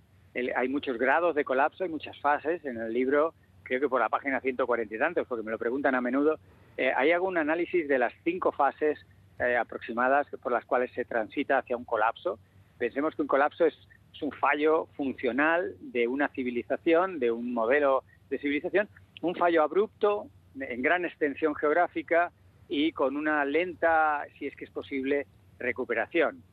hay 0.55 0.69
muchos 0.69 0.99
grados 0.99 1.33
de 1.33 1.43
colapso, 1.43 1.83
hay 1.83 1.89
muchas 1.89 2.15
fases 2.19 2.63
en 2.63 2.77
el 2.77 2.93
libro. 2.93 3.33
Creo 3.63 3.79
que 3.79 3.89
por 3.89 4.01
la 4.01 4.09
página 4.09 4.39
140 4.39 4.93
y 4.93 4.99
tantos, 4.99 5.25
porque 5.27 5.43
me 5.43 5.49
lo 5.49 5.57
preguntan 5.57 5.95
a 5.95 6.01
menudo. 6.01 6.37
Eh, 6.77 6.91
hay 6.95 7.11
algún 7.11 7.39
análisis 7.39 7.87
de 7.87 7.97
las 7.97 8.13
cinco 8.23 8.51
fases 8.51 8.99
eh, 9.39 9.57
aproximadas 9.57 10.27
por 10.43 10.51
las 10.51 10.65
cuales 10.65 10.91
se 10.93 11.05
transita 11.05 11.57
hacia 11.57 11.75
un 11.75 11.85
colapso. 11.85 12.37
Pensemos 12.77 13.15
que 13.15 13.23
un 13.23 13.27
colapso 13.27 13.65
es 13.65 13.75
un 14.21 14.31
fallo 14.31 14.85
funcional 14.95 15.73
de 15.79 16.07
una 16.07 16.27
civilización, 16.27 17.17
de 17.17 17.31
un 17.31 17.51
modelo 17.51 18.03
de 18.29 18.39
civilización, 18.39 18.89
un 19.21 19.35
fallo 19.35 19.63
abrupto, 19.63 20.27
en 20.59 20.81
gran 20.81 21.05
extensión 21.05 21.55
geográfica 21.55 22.31
y 22.67 22.91
con 22.91 23.15
una 23.15 23.43
lenta, 23.45 24.23
si 24.37 24.47
es 24.47 24.55
que 24.55 24.65
es 24.65 24.71
posible, 24.71 25.25
recuperación. 25.57 26.43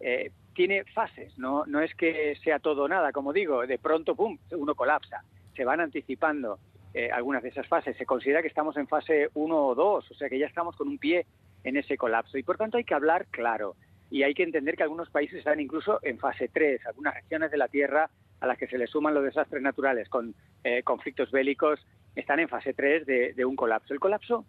Eh, 0.00 0.30
tiene 0.54 0.84
fases, 0.84 1.36
¿no? 1.38 1.64
no 1.66 1.80
es 1.80 1.94
que 1.94 2.36
sea 2.42 2.58
todo 2.58 2.84
o 2.84 2.88
nada, 2.88 3.12
como 3.12 3.32
digo, 3.32 3.66
de 3.66 3.78
pronto, 3.78 4.14
¡pum!, 4.14 4.36
uno 4.50 4.74
colapsa. 4.74 5.22
Se 5.56 5.64
van 5.64 5.80
anticipando 5.80 6.58
eh, 6.94 7.10
algunas 7.10 7.42
de 7.42 7.50
esas 7.50 7.66
fases. 7.66 7.96
Se 7.96 8.04
considera 8.04 8.42
que 8.42 8.48
estamos 8.48 8.76
en 8.76 8.86
fase 8.86 9.30
1 9.34 9.66
o 9.66 9.74
2, 9.74 10.10
o 10.10 10.14
sea 10.14 10.28
que 10.28 10.38
ya 10.38 10.46
estamos 10.46 10.76
con 10.76 10.88
un 10.88 10.98
pie 10.98 11.26
en 11.64 11.76
ese 11.76 11.96
colapso. 11.96 12.36
Y 12.36 12.42
por 12.42 12.58
tanto 12.58 12.76
hay 12.76 12.84
que 12.84 12.94
hablar 12.94 13.26
claro. 13.30 13.76
Y 14.10 14.24
hay 14.24 14.34
que 14.34 14.42
entender 14.42 14.76
que 14.76 14.82
algunos 14.82 15.08
países 15.08 15.38
están 15.38 15.58
incluso 15.58 15.98
en 16.02 16.18
fase 16.18 16.48
3. 16.52 16.86
Algunas 16.86 17.14
regiones 17.14 17.50
de 17.50 17.56
la 17.56 17.68
Tierra 17.68 18.10
a 18.42 18.46
las 18.48 18.58
que 18.58 18.66
se 18.66 18.76
le 18.76 18.88
suman 18.88 19.14
los 19.14 19.22
desastres 19.22 19.62
naturales 19.62 20.08
con 20.08 20.34
eh, 20.64 20.82
conflictos 20.82 21.30
bélicos, 21.30 21.78
están 22.16 22.40
en 22.40 22.48
fase 22.48 22.74
3 22.74 23.06
de, 23.06 23.44
un 23.44 23.54
colapso. 23.54 23.94
El 23.94 24.00
colapso 24.00 24.44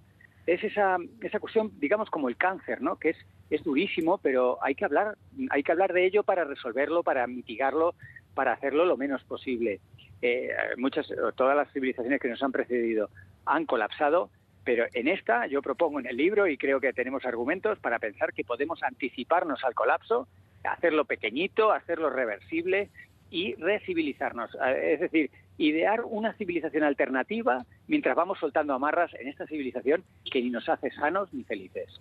es 0.48 0.64
esa, 0.64 0.98
cuestión, 1.40 1.72
digamos, 1.80 2.10
como 2.10 2.28
el 2.28 2.36
cáncer, 2.36 2.82
¿no? 2.82 2.98
que 2.98 3.12
es, 3.12 3.18
es 3.52 3.64
durísimo, 3.64 4.18
pero 4.18 4.58
hay 4.64 4.74
que, 4.74 4.84
hablar, 4.84 5.16
hay 5.52 5.62
que 5.62 5.72
hablar 5.72 5.94
de 5.94 6.08
ello 6.08 6.24
para 6.24 6.44
resolverlo, 6.44 7.04
para 7.04 7.28
mitigarlo, 7.28 7.94
para 8.34 8.54
hacerlo 8.54 8.84
lo 8.86 8.98
menos 8.98 9.24
posible. 9.26 9.80
Eh, 10.24 10.50
muchas, 10.78 11.08
todas 11.36 11.56
las 11.56 11.72
civilizaciones 11.72 12.20
que 12.20 12.30
nos 12.30 12.42
han 12.42 12.52
precedido 12.52 13.12
han 13.46 13.68
colapsado, 13.68 14.32
pero 14.64 14.86
en 14.94 15.08
esta 15.08 15.46
yo 15.46 15.62
propongo 15.62 16.00
en 16.00 16.08
el 16.08 16.18
libro 16.18 16.48
y 16.48 16.58
creo 16.58 16.82
que 16.82 16.94
tenemos 16.94 17.26
argumentos 17.26 17.78
para 17.78 18.00
pensar 18.00 18.34
que 18.34 18.44
podemos 18.44 18.82
anticiparnos 18.82 19.64
al 19.64 19.76
colapso, 19.76 20.28
hacerlo 20.64 21.06
pequeñito, 21.06 21.72
hacerlo 21.72 22.10
reversible 22.10 22.90
y 23.34 23.56
recivilizarnos, 23.56 24.52
es 24.80 25.00
decir, 25.00 25.32
idear 25.58 26.02
una 26.06 26.34
civilización 26.34 26.84
alternativa 26.84 27.66
mientras 27.88 28.16
vamos 28.16 28.38
soltando 28.38 28.74
amarras 28.74 29.12
en 29.20 29.28
esta 29.28 29.48
civilización 29.48 30.04
que 30.32 30.40
ni 30.40 30.52
nos 30.52 30.70
hace 30.70 30.92
sanos 30.92 31.34
ni 31.34 31.44
felices. 31.44 32.00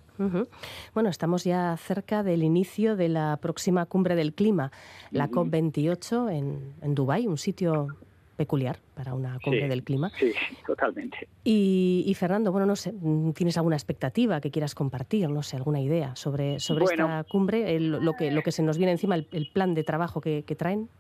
Bueno, 0.93 1.09
estamos 1.09 1.45
ya 1.45 1.75
cerca 1.79 2.23
del 2.23 2.43
inicio 2.43 2.97
de 2.97 3.09
la 3.09 3.39
próxima 3.41 3.87
cumbre 3.87 4.15
del 4.15 4.35
clima, 4.35 4.73
la 5.11 5.31
COP28 5.31 6.33
en, 6.33 6.75
en 6.83 6.95
Dubái, 6.95 7.27
un 7.27 7.39
sitio 7.39 7.89
peculiar 8.37 8.81
para 8.95 9.15
una 9.15 9.39
cumbre 9.43 9.69
del 9.69 9.85
clima. 9.85 10.13
Sí, 10.19 10.35
totalmente. 10.67 11.29
Y, 11.45 12.15
Fernando, 12.15 12.53
bueno, 12.53 12.67
no 12.67 12.77
sé, 12.77 12.93
¿tienes 13.35 13.57
alguna 13.57 13.77
expectativa 13.77 14.39
que 14.43 14.51
quieras 14.51 14.75
compartir, 14.75 15.31
no 15.31 15.43
sé, 15.43 15.57
alguna 15.57 15.81
idea 15.81 16.15
sobre, 16.15 16.61
sobre 16.61 16.85
esta 16.85 17.25
cumbre, 17.25 17.81
lo, 17.81 18.13
que, 18.13 18.31
lo 18.31 18.43
que 18.43 18.53
se 18.53 18.63
nos 18.63 18.77
viene 18.77 18.93
encima, 18.93 19.15
el, 19.17 19.51
plan 19.55 19.73
de 19.73 19.83
trabajo 19.83 20.21
que 20.21 20.43
traen? 20.59 20.91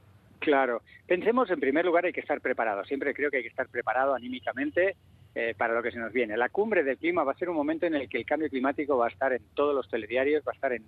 Claro. 0.42 0.82
Pensemos, 1.06 1.48
en 1.50 1.60
primer 1.60 1.84
lugar, 1.84 2.04
hay 2.04 2.12
que 2.12 2.20
estar 2.20 2.40
preparado. 2.40 2.84
Siempre 2.84 3.14
creo 3.14 3.30
que 3.30 3.36
hay 3.36 3.42
que 3.44 3.48
estar 3.48 3.68
preparado 3.68 4.12
anímicamente 4.12 4.96
eh, 5.36 5.54
para 5.56 5.72
lo 5.72 5.82
que 5.84 5.92
se 5.92 5.98
nos 5.98 6.12
viene. 6.12 6.36
La 6.36 6.48
cumbre 6.48 6.82
del 6.82 6.98
clima 6.98 7.22
va 7.22 7.30
a 7.30 7.36
ser 7.36 7.48
un 7.48 7.54
momento 7.54 7.86
en 7.86 7.94
el 7.94 8.08
que 8.08 8.18
el 8.18 8.26
cambio 8.26 8.48
climático 8.48 8.96
va 8.96 9.06
a 9.06 9.10
estar 9.10 9.32
en 9.32 9.42
todos 9.54 9.72
los 9.72 9.88
telediarios, 9.88 10.42
va 10.46 10.50
a 10.50 10.54
estar 10.54 10.72
en, 10.72 10.82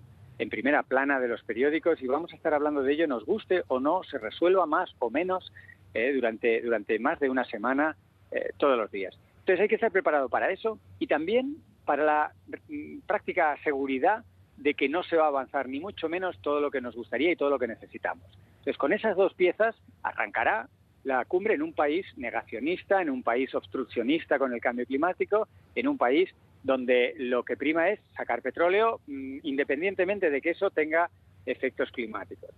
primera 0.51 0.83
plana 0.83 1.21
de 1.21 1.29
los 1.29 1.43
periódicos 1.45 2.03
y 2.03 2.09
vamos 2.09 2.33
a 2.33 2.37
estar 2.37 2.53
hablando 2.53 2.83
de 2.83 2.93
ello, 2.93 3.07
nos 3.07 3.25
guste 3.25 3.62
o 3.69 3.79
no, 3.79 4.03
se 4.03 4.19
resuelva 4.19 4.67
más 4.67 4.93
o 4.99 5.09
menos 5.09 5.53
eh, 5.95 6.12
durante, 6.12 6.61
durante 6.61 6.99
más 6.99 7.21
de 7.21 7.31
una 7.31 7.45
semana, 7.45 7.97
eh, 8.33 8.51
todos 8.59 8.77
los 8.77 8.90
días. 8.90 9.17
Entonces 9.38 9.61
hay 9.61 9.69
que 9.69 9.77
estar 9.77 9.93
preparado 9.93 10.29
para 10.29 10.51
eso 10.51 10.81
y 10.99 11.07
también 11.07 11.59
para 11.85 12.05
la 12.05 12.33
mm, 12.69 13.01
práctica 13.07 13.57
seguridad 13.62 14.25
de 14.57 14.75
que 14.75 14.88
no 14.88 15.05
se 15.05 15.17
va 15.17 15.27
a 15.27 15.29
avanzar 15.29 15.69
ni 15.69 15.79
mucho 15.79 16.09
menos 16.09 16.37
todo 16.43 16.61
lo 16.61 16.71
que 16.71 16.81
nos 16.81 16.97
gustaría 16.97 17.31
y 17.31 17.37
todo 17.37 17.51
lo 17.51 17.59
que 17.59 17.69
necesitamos. 17.69 18.27
Entonces, 18.64 18.79
con 18.79 18.94
esas 18.94 19.14
dos 19.14 19.35
piezas 19.35 19.77
arrancará 20.03 20.70
la 21.03 21.27
cumbre 21.27 21.53
en 21.53 21.61
un 21.61 21.74
país 21.74 22.07
negacionista, 22.16 23.03
en 23.03 23.11
un 23.11 23.22
país 23.22 23.55
obstruccionista 23.55 24.38
con 24.38 24.55
el 24.55 24.61
cambio 24.62 24.87
climático, 24.87 25.48
en 25.74 25.87
un 25.87 25.98
país 25.98 26.31
donde 26.62 27.12
lo 27.18 27.42
que 27.42 27.59
prima 27.59 27.90
es 27.90 28.00
sacar 28.16 28.40
petróleo 28.40 29.03
mm, 29.07 29.40
independientemente 29.42 30.31
de 30.31 30.40
que 30.40 30.53
eso 30.53 30.70
tenga 30.70 31.11
efectos 31.44 31.90
climáticos. 31.90 32.48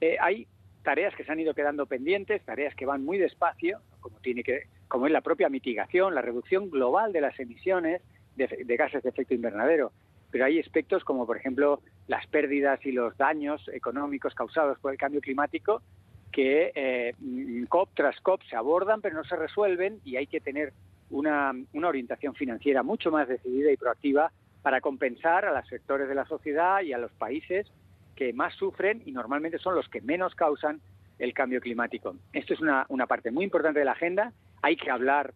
Eh, 0.00 0.16
hay 0.18 0.46
tareas 0.82 1.14
que 1.14 1.24
se 1.24 1.32
han 1.32 1.40
ido 1.40 1.52
quedando 1.52 1.84
pendientes, 1.84 2.42
tareas 2.46 2.74
que 2.74 2.86
van 2.86 3.04
muy 3.04 3.18
despacio, 3.18 3.80
como, 4.00 4.20
tiene 4.20 4.42
que, 4.42 4.68
como 4.88 5.06
es 5.06 5.12
la 5.12 5.20
propia 5.20 5.50
mitigación, 5.50 6.14
la 6.14 6.22
reducción 6.22 6.70
global 6.70 7.12
de 7.12 7.20
las 7.20 7.38
emisiones 7.38 8.00
de 8.36 8.76
gases 8.78 9.02
de 9.02 9.10
efecto 9.10 9.34
invernadero 9.34 9.92
pero 10.32 10.46
hay 10.46 10.58
aspectos 10.58 11.04
como, 11.04 11.26
por 11.26 11.36
ejemplo, 11.36 11.80
las 12.08 12.26
pérdidas 12.26 12.84
y 12.84 12.90
los 12.90 13.16
daños 13.16 13.68
económicos 13.72 14.34
causados 14.34 14.78
por 14.80 14.90
el 14.90 14.98
cambio 14.98 15.20
climático 15.20 15.82
que 16.32 16.72
eh, 16.74 17.14
COP 17.68 17.90
tras 17.94 18.18
COP 18.22 18.42
se 18.48 18.56
abordan 18.56 19.02
pero 19.02 19.14
no 19.14 19.24
se 19.24 19.36
resuelven 19.36 20.00
y 20.02 20.16
hay 20.16 20.26
que 20.26 20.40
tener 20.40 20.72
una, 21.10 21.52
una 21.74 21.88
orientación 21.88 22.34
financiera 22.34 22.82
mucho 22.82 23.10
más 23.10 23.28
decidida 23.28 23.70
y 23.70 23.76
proactiva 23.76 24.32
para 24.62 24.80
compensar 24.80 25.44
a 25.44 25.52
los 25.52 25.68
sectores 25.68 26.08
de 26.08 26.14
la 26.14 26.24
sociedad 26.24 26.80
y 26.80 26.94
a 26.94 26.98
los 26.98 27.12
países 27.12 27.70
que 28.16 28.32
más 28.32 28.54
sufren 28.54 29.02
y 29.04 29.12
normalmente 29.12 29.58
son 29.58 29.74
los 29.74 29.88
que 29.88 30.00
menos 30.00 30.34
causan 30.34 30.80
el 31.18 31.34
cambio 31.34 31.60
climático. 31.60 32.16
Esto 32.32 32.54
es 32.54 32.60
una, 32.60 32.86
una 32.88 33.06
parte 33.06 33.30
muy 33.30 33.44
importante 33.44 33.80
de 33.80 33.84
la 33.84 33.92
agenda. 33.92 34.32
Hay 34.62 34.76
que 34.76 34.90
hablar 34.90 35.34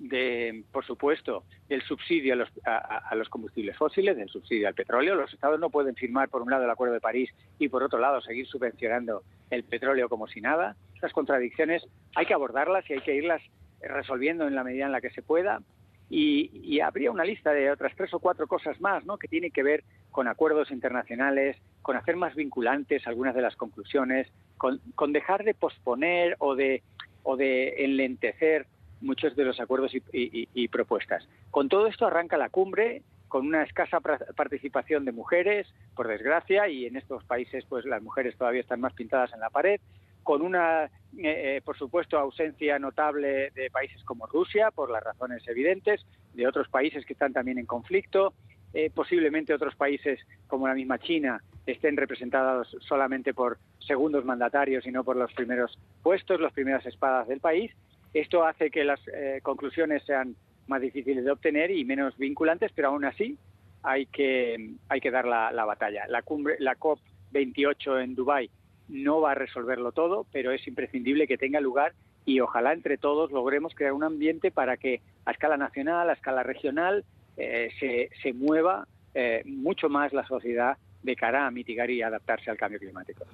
de, 0.00 0.64
por 0.72 0.84
supuesto, 0.84 1.44
del 1.68 1.82
subsidio 1.82 2.32
a 2.32 2.36
los, 2.36 2.48
a, 2.64 3.14
los, 3.14 3.28
combustibles 3.28 3.76
fósiles, 3.76 4.16
del 4.16 4.28
subsidio 4.28 4.66
al 4.66 4.74
petróleo. 4.74 5.14
Los 5.14 5.32
estados 5.32 5.60
no 5.60 5.70
pueden 5.70 5.94
firmar, 5.94 6.30
por 6.30 6.42
un 6.42 6.50
lado, 6.50 6.64
el 6.64 6.70
Acuerdo 6.70 6.94
de 6.94 7.00
París 7.00 7.30
y, 7.58 7.68
por 7.68 7.82
otro 7.82 7.98
lado, 7.98 8.20
seguir 8.22 8.46
subvencionando 8.46 9.22
el 9.50 9.62
petróleo 9.62 10.08
como 10.08 10.26
si 10.26 10.40
nada. 10.40 10.74
Estas 10.94 11.12
contradicciones 11.12 11.86
hay 12.14 12.26
que 12.26 12.34
abordarlas 12.34 12.88
y 12.88 12.94
hay 12.94 13.00
que 13.02 13.14
irlas 13.14 13.42
resolviendo 13.82 14.48
en 14.48 14.54
la 14.54 14.64
medida 14.64 14.86
en 14.86 14.92
la 14.92 15.02
que 15.02 15.10
se 15.10 15.22
pueda. 15.22 15.60
Y, 16.08 16.80
habría 16.80 17.12
una 17.12 17.24
lista 17.24 17.52
de 17.52 17.70
otras 17.70 17.94
tres 17.94 18.12
o 18.14 18.18
cuatro 18.18 18.48
cosas 18.48 18.80
más, 18.80 19.04
¿no? 19.04 19.18
Que 19.18 19.28
tienen 19.28 19.52
que 19.52 19.62
ver 19.62 19.84
con 20.10 20.26
acuerdos 20.26 20.70
internacionales, 20.70 21.56
con 21.82 21.96
hacer 21.96 22.16
más 22.16 22.34
vinculantes 22.34 23.06
algunas 23.06 23.34
de 23.34 23.42
las 23.42 23.54
conclusiones, 23.54 24.26
con, 24.56 24.80
dejar 25.12 25.44
de 25.44 25.54
posponer 25.54 26.36
o 26.38 26.56
de, 26.56 26.82
o 27.22 27.36
de 27.36 27.84
enlentecer 27.84 28.66
muchos 29.00 29.34
de 29.36 29.44
los 29.44 29.60
acuerdos 29.60 29.92
y, 30.12 30.68
propuestas. 30.68 31.26
Con 31.50 31.68
todo 31.68 31.86
esto 31.86 32.06
arranca 32.06 32.36
la 32.36 32.50
cumbre 32.50 33.02
con 33.28 33.46
una 33.46 33.62
escasa 33.62 34.00
participación 34.00 35.04
de 35.04 35.12
mujeres, 35.12 35.68
por 35.94 36.08
desgracia, 36.08 36.68
y 36.68 36.86
en 36.86 36.96
estos 36.96 37.22
países 37.24 37.64
pues 37.68 37.84
las 37.84 38.02
mujeres 38.02 38.36
todavía 38.36 38.60
están 38.60 38.80
más 38.80 38.92
pintadas 38.92 39.32
en 39.32 39.40
la 39.40 39.50
pared, 39.50 39.80
con 40.24 40.42
una, 40.42 40.84
eh, 40.84 40.90
eh, 41.16 41.62
por 41.64 41.78
supuesto, 41.78 42.18
ausencia 42.18 42.78
notable 42.78 43.50
de 43.50 43.70
países 43.70 44.02
como 44.04 44.26
Rusia, 44.26 44.70
por 44.70 44.90
las 44.90 45.02
razones 45.02 45.46
evidentes, 45.46 46.04
de 46.34 46.46
otros 46.46 46.68
países 46.68 47.06
que 47.06 47.12
están 47.12 47.32
también 47.32 47.58
en 47.58 47.66
conflicto, 47.66 48.34
eh, 48.72 48.90
posiblemente 48.94 49.54
otros 49.54 49.74
países 49.74 50.20
como 50.46 50.68
la 50.68 50.74
misma 50.74 50.98
China 50.98 51.42
estén 51.66 51.96
representados 51.96 52.76
solamente 52.80 53.34
por 53.34 53.58
segundos 53.78 54.24
mandatarios 54.24 54.86
y 54.86 54.92
no 54.92 55.04
por 55.04 55.16
los 55.16 55.32
primeros 55.32 55.78
puestos, 56.02 56.40
las 56.40 56.52
primeras 56.52 56.86
espadas 56.86 57.28
del 57.28 57.40
país, 57.40 57.72
esto 58.12 58.44
hace 58.44 58.70
que 58.70 58.84
las 58.84 59.00
eh, 59.08 59.40
conclusiones 59.42 60.02
sean 60.04 60.36
más 60.66 60.80
difíciles 60.80 61.24
de 61.24 61.30
obtener 61.30 61.70
y 61.70 61.84
menos 61.84 62.16
vinculantes, 62.16 62.72
pero 62.74 62.88
aún 62.88 63.04
así 63.04 63.38
hay 63.82 64.06
que, 64.06 64.74
hay 64.88 65.00
que 65.00 65.10
dar 65.10 65.26
la, 65.26 65.64
batalla. 65.64 66.06
La, 66.08 66.22
cumbre, 66.22 66.56
la 66.58 66.74
COP 66.74 67.00
28 67.32 68.00
en 68.00 68.14
Dubái 68.14 68.50
no 68.88 69.20
va 69.20 69.32
a 69.32 69.34
resolverlo 69.34 69.92
todo, 69.92 70.26
pero 70.32 70.52
es 70.52 70.66
imprescindible 70.66 71.26
que 71.26 71.38
tenga 71.38 71.60
lugar 71.60 71.92
y 72.24 72.40
ojalá 72.40 72.72
entre 72.72 72.98
todos 72.98 73.32
logremos 73.32 73.74
crear 73.74 73.92
un 73.92 74.04
ambiente 74.04 74.50
para 74.50 74.76
que 74.76 75.00
a 75.24 75.30
escala 75.30 75.56
nacional, 75.56 76.10
a 76.10 76.14
escala 76.14 76.42
regional, 76.42 77.04
eh, 77.36 77.70
se, 77.78 78.10
se, 78.22 78.32
mueva 78.32 78.86
eh, 79.14 79.42
mucho 79.46 79.88
más 79.88 80.12
la 80.12 80.26
sociedad 80.26 80.76
de 81.02 81.16
cara 81.16 81.46
a 81.46 81.50
mitigar 81.50 81.90
y 81.90 82.02
adaptarse 82.02 82.50
al 82.50 82.56
cambio 82.56 82.78
climático. 82.78 83.24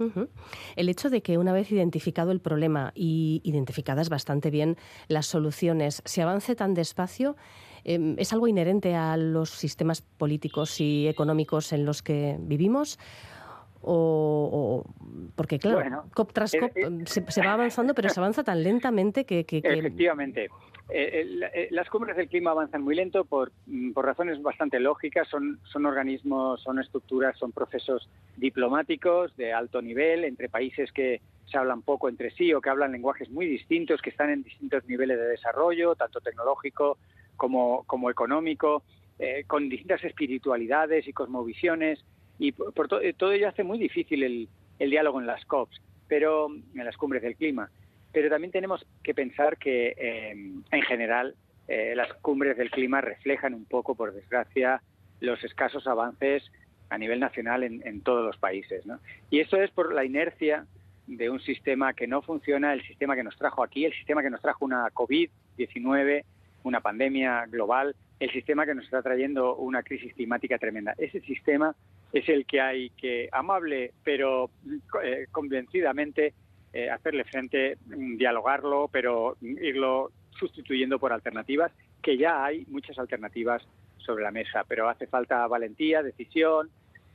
El 0.77 0.89
hecho 0.89 1.11
de 1.11 1.23
que 1.23 1.39
una 1.39 1.53
vez 1.53 1.71
identificado 1.73 2.33
el 2.33 2.41
problema 2.41 2.93
y 2.95 3.41
identificadas 3.45 4.09
bastante 4.09 4.51
bien 4.51 4.77
las 5.09 5.27
soluciones, 5.27 6.03
se 6.05 6.23
avance 6.23 6.55
tan 6.55 6.75
despacio, 6.75 7.37
em, 7.85 8.17
¿es 8.19 8.33
algo 8.33 8.49
inherente 8.49 8.95
a 8.95 9.17
los 9.17 9.51
sistemas 9.51 10.03
políticos 10.03 10.81
y 10.81 11.09
económicos 11.09 11.73
en 11.73 11.85
los 11.85 12.03
que 12.03 12.37
vivimos? 12.41 12.99
O, 13.89 14.85
porque 15.37 15.59
claro, 15.61 16.07
COP 16.13 16.33
tras 16.33 16.53
COP 16.59 17.07
se, 17.07 17.41
va 17.41 17.53
avanzando, 17.53 17.95
pero 17.95 18.09
se 18.09 18.19
avanza 18.19 18.43
tan 18.43 18.63
lentamente 18.65 19.25
que... 19.25 19.45
que... 19.45 19.59
Efectivamente. 19.59 20.49
Eh, 20.89 21.27
eh, 21.53 21.69
las 21.73 21.91
cumbres 21.91 22.17
del 22.17 22.29
clima 22.29 22.53
avanzan 22.53 22.83
muy 22.83 22.95
lento 22.95 23.25
por, 23.25 23.51
mm, 23.67 23.93
por, 23.93 24.05
razones 24.05 24.41
bastante 24.41 24.79
lógicas. 24.79 25.29
Son, 25.29 25.59
son 25.65 25.85
organismos, 25.87 26.63
son 26.63 26.79
estructuras, 26.79 27.37
son 27.39 27.53
procesos 27.53 28.09
diplomáticos 28.37 29.37
de 29.37 29.53
alto 29.53 29.83
nivel 29.83 30.25
entre 30.25 30.49
países 30.49 30.93
que 30.93 31.21
se 31.51 31.59
hablan 31.59 31.83
poco 31.83 32.09
entre 32.09 32.31
sí 32.31 32.53
o 32.55 32.61
que 32.61 32.71
hablan 32.71 32.93
lenguajes 32.93 33.31
muy 33.31 33.47
distintos, 33.47 34.01
que 34.01 34.11
están 34.11 34.31
en 34.31 34.43
distintos 34.43 34.85
niveles 34.87 35.19
de 35.19 35.29
desarrollo, 35.29 35.95
tanto 35.97 36.21
tecnológico 36.21 36.99
como, 37.37 38.11
económico, 38.11 38.83
eh, 39.19 39.45
con 39.47 39.69
distintas 39.69 40.03
espiritualidades 40.05 41.07
y 41.09 41.13
cosmovisiones. 41.13 42.05
Y 42.39 42.53
por, 42.53 42.89
todo 42.89 43.33
ello 43.33 43.49
hace 43.49 43.65
muy 43.65 43.79
difícil 43.79 44.23
el, 44.23 44.49
el 44.79 44.91
diálogo 44.91 45.21
en 45.21 45.27
las 45.27 45.45
COPs, 45.47 45.81
pero 46.07 46.49
en 46.49 46.85
las 46.85 46.97
cumbres 46.97 47.23
del 47.23 47.35
clima 47.35 47.71
pero 48.17 48.31
también 48.31 48.51
tenemos 48.51 48.87
que 49.03 49.13
pensar 49.13 49.59
que 49.59 49.95
em, 49.99 50.63
en 50.71 50.83
general 50.85 51.35
eh, 51.69 51.93
las 51.95 52.15
cumbres 52.23 52.57
del 52.57 52.71
clima 52.71 53.03
reflejan 53.03 53.53
un 53.53 53.67
poco, 53.67 53.95
por 53.95 54.15
desgracia, 54.15 54.81
los 55.21 55.45
escasos 55.45 55.87
avances 55.87 56.43
a 56.89 56.97
nivel 56.97 57.21
nacional 57.21 57.63
en, 57.63 58.01
todos 58.01 58.25
los 58.25 58.39
países. 58.39 58.87
¿no? 58.87 59.01
Y 59.29 59.41
eso 59.41 59.59
es 59.59 59.71
por 59.71 59.93
la 59.93 60.07
inercia 60.07 60.65
de 61.07 61.29
un 61.29 61.41
sistema 61.41 61.93
que 61.93 62.07
no 62.07 62.23
funciona, 62.23 62.73
el 62.73 62.83
sistema 62.87 63.17
que 63.17 63.23
nos 63.23 63.37
trajo 63.37 63.63
aquí, 63.63 63.85
el 63.85 63.93
sistema 63.93 64.23
que 64.23 64.31
nos 64.31 64.41
trajo 64.41 64.65
una 64.65 64.89
COVID-19, 64.95 66.25
una 66.63 66.81
pandemia 66.81 67.45
global, 67.51 67.95
el 68.19 68.31
sistema 68.31 68.65
que 68.65 68.75
nos 68.75 68.87
está 68.87 69.03
trayendo 69.03 69.57
una 69.57 69.83
crisis 69.83 70.15
climática 70.15 70.57
tremenda. 70.57 70.95
Ese 70.97 71.21
sistema 71.21 71.77
es 72.15 72.27
el 72.31 72.47
que 72.47 72.63
hay 72.63 72.89
que, 72.97 73.29
amable 73.31 73.93
pero 74.03 74.49
eh, 75.05 75.27
convencidamente, 75.31 76.33
eh, 76.79 76.91
hacerle 76.91 77.25
frente, 77.25 77.79
mm, 77.87 78.19
dialogarlo, 78.19 78.91
pero 78.93 79.39
irlo 79.41 80.13
sustituyendo 80.39 80.99
por 80.99 81.11
alternativas, 81.11 81.73
que 82.03 82.19
ya 82.19 82.45
hay 82.45 82.67
muchas 82.67 82.99
alternativas 82.99 83.67
sobre 83.97 84.25
la 84.25 84.31
mesa, 84.31 84.63
pero 84.69 84.87
hace 84.87 85.07
falta 85.07 85.47
valentía, 85.47 86.03
decisión, 86.03 86.69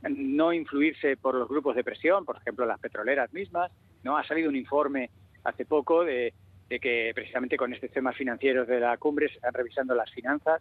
no 0.09 0.51
influirse 0.51 1.15
por 1.15 1.35
los 1.35 1.47
grupos 1.47 1.75
de 1.75 1.83
presión, 1.83 2.25
por 2.25 2.37
ejemplo 2.37 2.65
las 2.65 2.79
petroleras 2.79 3.31
mismas, 3.33 3.71
no 4.01 4.17
ha 4.17 4.23
salido 4.23 4.49
un 4.49 4.55
informe 4.55 5.11
hace 5.43 5.63
poco 5.63 6.03
de, 6.03 6.33
que 6.67 7.11
precisamente 7.13 7.55
con 7.55 7.71
estos 7.71 7.91
temas 7.91 8.15
financieros 8.15 8.67
de 8.67 8.79
la 8.79 8.97
cumbre 8.97 9.27
se 9.29 9.35
están 9.35 9.53
revisando 9.53 9.93
las 9.93 10.09
finanzas 10.09 10.59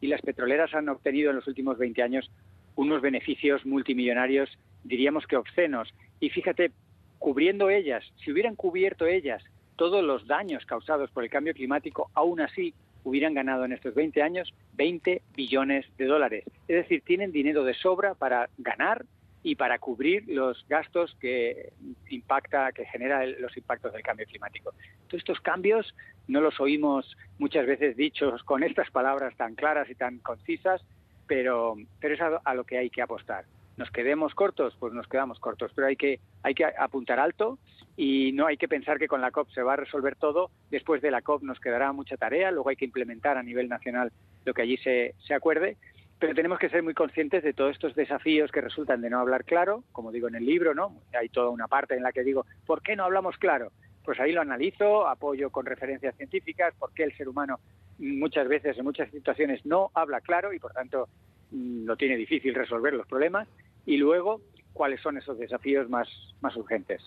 y 0.00 0.08
las 0.08 0.22
petroleras 0.22 0.74
han 0.74 0.88
obtenido 0.88 1.30
en 1.30 1.36
los 1.36 1.46
últimos 1.46 1.78
20 1.78 2.02
años 2.02 2.28
unos 2.74 3.00
beneficios 3.00 3.64
multimillonarios, 3.64 4.50
diríamos 4.82 5.24
que 5.28 5.36
obscenos. 5.36 5.94
Y 6.18 6.30
fíjate, 6.30 6.72
cubriendo 7.20 7.68
ellas, 7.68 8.02
si 8.16 8.32
hubieran 8.32 8.56
cubierto 8.56 9.06
ellas 9.06 9.44
todos 9.76 10.02
los 10.02 10.26
daños 10.26 10.66
causados 10.66 11.10
por 11.10 11.22
el 11.22 11.30
cambio 11.30 11.54
climático, 11.54 12.10
aún 12.14 12.40
así 12.40 12.74
hubieran 13.04 13.34
ganado 13.34 13.64
en 13.64 13.72
estos 13.72 13.94
20 13.94 14.22
años 14.22 14.52
20 14.72 15.22
billones 15.36 15.86
de 15.96 16.06
dólares. 16.06 16.44
Es 16.66 16.76
decir, 16.76 17.02
tienen 17.02 17.30
dinero 17.30 17.62
de 17.62 17.74
sobra 17.74 18.14
para 18.14 18.48
ganar 18.58 19.04
y 19.42 19.54
para 19.54 19.78
cubrir 19.78 20.24
los 20.28 20.66
gastos 20.68 21.14
que 21.20 21.72
impacta, 22.08 22.72
que 22.72 22.86
genera 22.86 23.24
los 23.26 23.56
impactos 23.56 23.92
del 23.92 24.02
cambio 24.02 24.26
climático. 24.26 24.72
Todos 25.06 25.20
estos 25.20 25.40
cambios 25.40 25.94
no 26.26 26.40
los 26.40 26.58
oímos 26.58 27.16
muchas 27.38 27.66
veces 27.66 27.96
dichos 27.96 28.42
con 28.44 28.62
estas 28.62 28.90
palabras 28.90 29.36
tan 29.36 29.54
claras 29.54 29.88
y 29.90 29.94
tan 29.94 30.18
concisas, 30.18 30.82
pero, 31.26 31.76
pero 32.00 32.14
es 32.14 32.20
a 32.44 32.54
lo 32.54 32.64
que 32.64 32.78
hay 32.78 32.88
que 32.88 33.02
apostar 33.02 33.44
nos 33.80 33.90
quedemos 33.90 34.34
cortos, 34.34 34.76
pues 34.78 34.92
nos 34.92 35.08
quedamos 35.08 35.40
cortos, 35.40 35.72
pero 35.74 35.86
hay 35.88 35.96
que, 35.96 36.20
hay 36.42 36.54
que 36.54 36.66
apuntar 36.66 37.18
alto 37.18 37.58
y 37.96 38.30
no 38.32 38.46
hay 38.46 38.58
que 38.58 38.68
pensar 38.68 38.98
que 38.98 39.08
con 39.08 39.22
la 39.22 39.30
COP 39.30 39.50
se 39.52 39.62
va 39.62 39.72
a 39.72 39.76
resolver 39.76 40.16
todo. 40.16 40.50
Después 40.70 41.00
de 41.00 41.10
la 41.10 41.22
COP 41.22 41.42
nos 41.42 41.58
quedará 41.58 41.90
mucha 41.94 42.18
tarea, 42.18 42.50
luego 42.50 42.68
hay 42.68 42.76
que 42.76 42.84
implementar 42.84 43.38
a 43.38 43.42
nivel 43.42 43.70
nacional 43.70 44.12
lo 44.44 44.52
que 44.52 44.60
allí 44.60 44.76
se, 44.76 45.14
se 45.26 45.32
acuerde, 45.32 45.78
pero 46.18 46.34
tenemos 46.34 46.58
que 46.58 46.68
ser 46.68 46.82
muy 46.82 46.92
conscientes 46.92 47.42
de 47.42 47.54
todos 47.54 47.72
estos 47.72 47.94
desafíos 47.94 48.52
que 48.52 48.60
resultan 48.60 49.00
de 49.00 49.08
no 49.08 49.18
hablar 49.18 49.46
claro, 49.46 49.82
como 49.92 50.12
digo 50.12 50.28
en 50.28 50.34
el 50.34 50.44
libro, 50.44 50.74
¿no? 50.74 51.00
Hay 51.18 51.30
toda 51.30 51.48
una 51.48 51.66
parte 51.66 51.94
en 51.94 52.02
la 52.02 52.12
que 52.12 52.22
digo, 52.22 52.44
¿por 52.66 52.82
qué 52.82 52.96
no 52.96 53.04
hablamos 53.04 53.38
claro? 53.38 53.72
Pues 54.04 54.20
ahí 54.20 54.32
lo 54.32 54.42
analizo, 54.42 55.08
apoyo 55.08 55.48
con 55.48 55.64
referencias 55.64 56.14
científicas, 56.16 56.74
por 56.78 56.92
qué 56.92 57.04
el 57.04 57.16
ser 57.16 57.30
humano 57.30 57.60
muchas 57.98 58.46
veces, 58.46 58.76
en 58.76 58.84
muchas 58.84 59.10
situaciones, 59.10 59.64
no 59.64 59.90
habla 59.94 60.20
claro 60.20 60.52
y 60.52 60.58
por 60.58 60.74
tanto 60.74 61.08
mm, 61.50 61.86
no 61.86 61.96
tiene 61.96 62.16
difícil 62.16 62.54
resolver 62.54 62.92
los 62.92 63.06
problemas 63.06 63.48
y 63.90 63.96
luego 63.96 64.40
cuáles 64.72 65.00
son 65.00 65.18
esos 65.18 65.36
desafíos 65.36 65.90
más, 65.90 66.08
más 66.40 66.56
urgentes. 66.56 67.02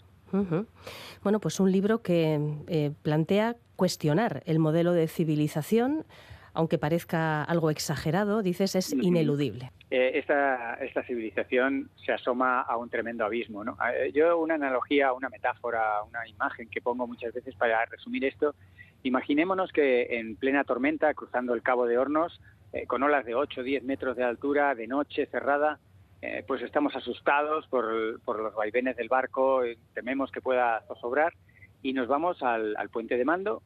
Bueno, 1.21 1.39
pues 1.39 1.59
un 1.59 1.71
libro 1.71 2.01
que 2.01 2.39
eh, 2.67 2.91
plantea 3.03 3.55
cuestionar 3.75 4.41
el 4.45 4.59
modelo 4.59 4.91
de 4.91 5.07
civilización, 5.07 6.05
aunque 6.53 6.77
parezca 6.77 7.43
algo 7.43 7.69
exagerado, 7.69 8.41
dices, 8.41 8.75
es 8.75 8.91
ineludible. 8.91 9.71
Eh, 9.91 10.11
esta, 10.15 10.73
esta 10.81 11.03
civilización 11.03 11.89
se 12.03 12.11
asoma 12.11 12.61
a 12.61 12.75
un 12.75 12.89
tremendo 12.89 13.23
abismo. 13.23 13.63
¿no? 13.63 13.77
Eh, 13.95 14.11
yo 14.13 14.37
una 14.37 14.55
analogía, 14.55 15.13
una 15.13 15.29
metáfora, 15.29 16.03
una 16.03 16.27
imagen 16.27 16.67
que 16.69 16.81
pongo 16.81 17.07
muchas 17.07 17.31
veces 17.33 17.55
para 17.55 17.85
resumir 17.85 18.25
esto, 18.25 18.55
imaginémonos 19.03 19.71
que 19.71 20.19
en 20.19 20.35
plena 20.35 20.65
tormenta, 20.65 21.13
cruzando 21.13 21.53
el 21.53 21.61
Cabo 21.61 21.85
de 21.85 21.97
Hornos, 21.97 22.41
con 22.87 23.03
olas 23.03 23.23
de 23.23 23.35
8 23.35 23.61
o 23.61 23.63
10 23.63 23.83
metros 23.83 24.17
de 24.17 24.23
altura, 24.23 24.73
de 24.73 24.87
noche, 24.87 25.27
cerrada, 25.27 25.79
eh, 26.25 26.41
pues 26.47 26.61
estamos 26.61 26.95
asustados 26.95 27.67
por, 27.67 27.83
los 27.83 28.55
vaivenes 28.55 28.95
del 28.95 29.09
barco, 29.09 29.61
tememos 29.93 30.31
que 30.31 30.39
pueda 30.39 30.81
zozobrar 30.87 31.33
y 31.81 31.91
nos 31.91 32.07
vamos 32.07 32.41
al, 32.41 32.77
puente 32.93 33.17
de 33.17 33.25
mando 33.25 33.61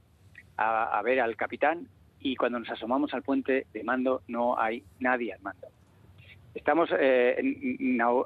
a, 0.57 0.99
ver 1.03 1.19
al 1.19 1.35
capitán 1.35 1.87
y 2.19 2.35
cuando 2.35 2.57
nos 2.57 2.71
asomamos 2.71 3.13
al 3.13 3.21
puente 3.21 3.67
de 3.71 3.83
mando 3.83 4.23
no 4.27 4.59
hay 4.59 4.83
nadie 4.99 5.33
al 5.33 5.41
mando. 5.41 5.67
Estamos 6.55 6.89
eh, 6.99 7.37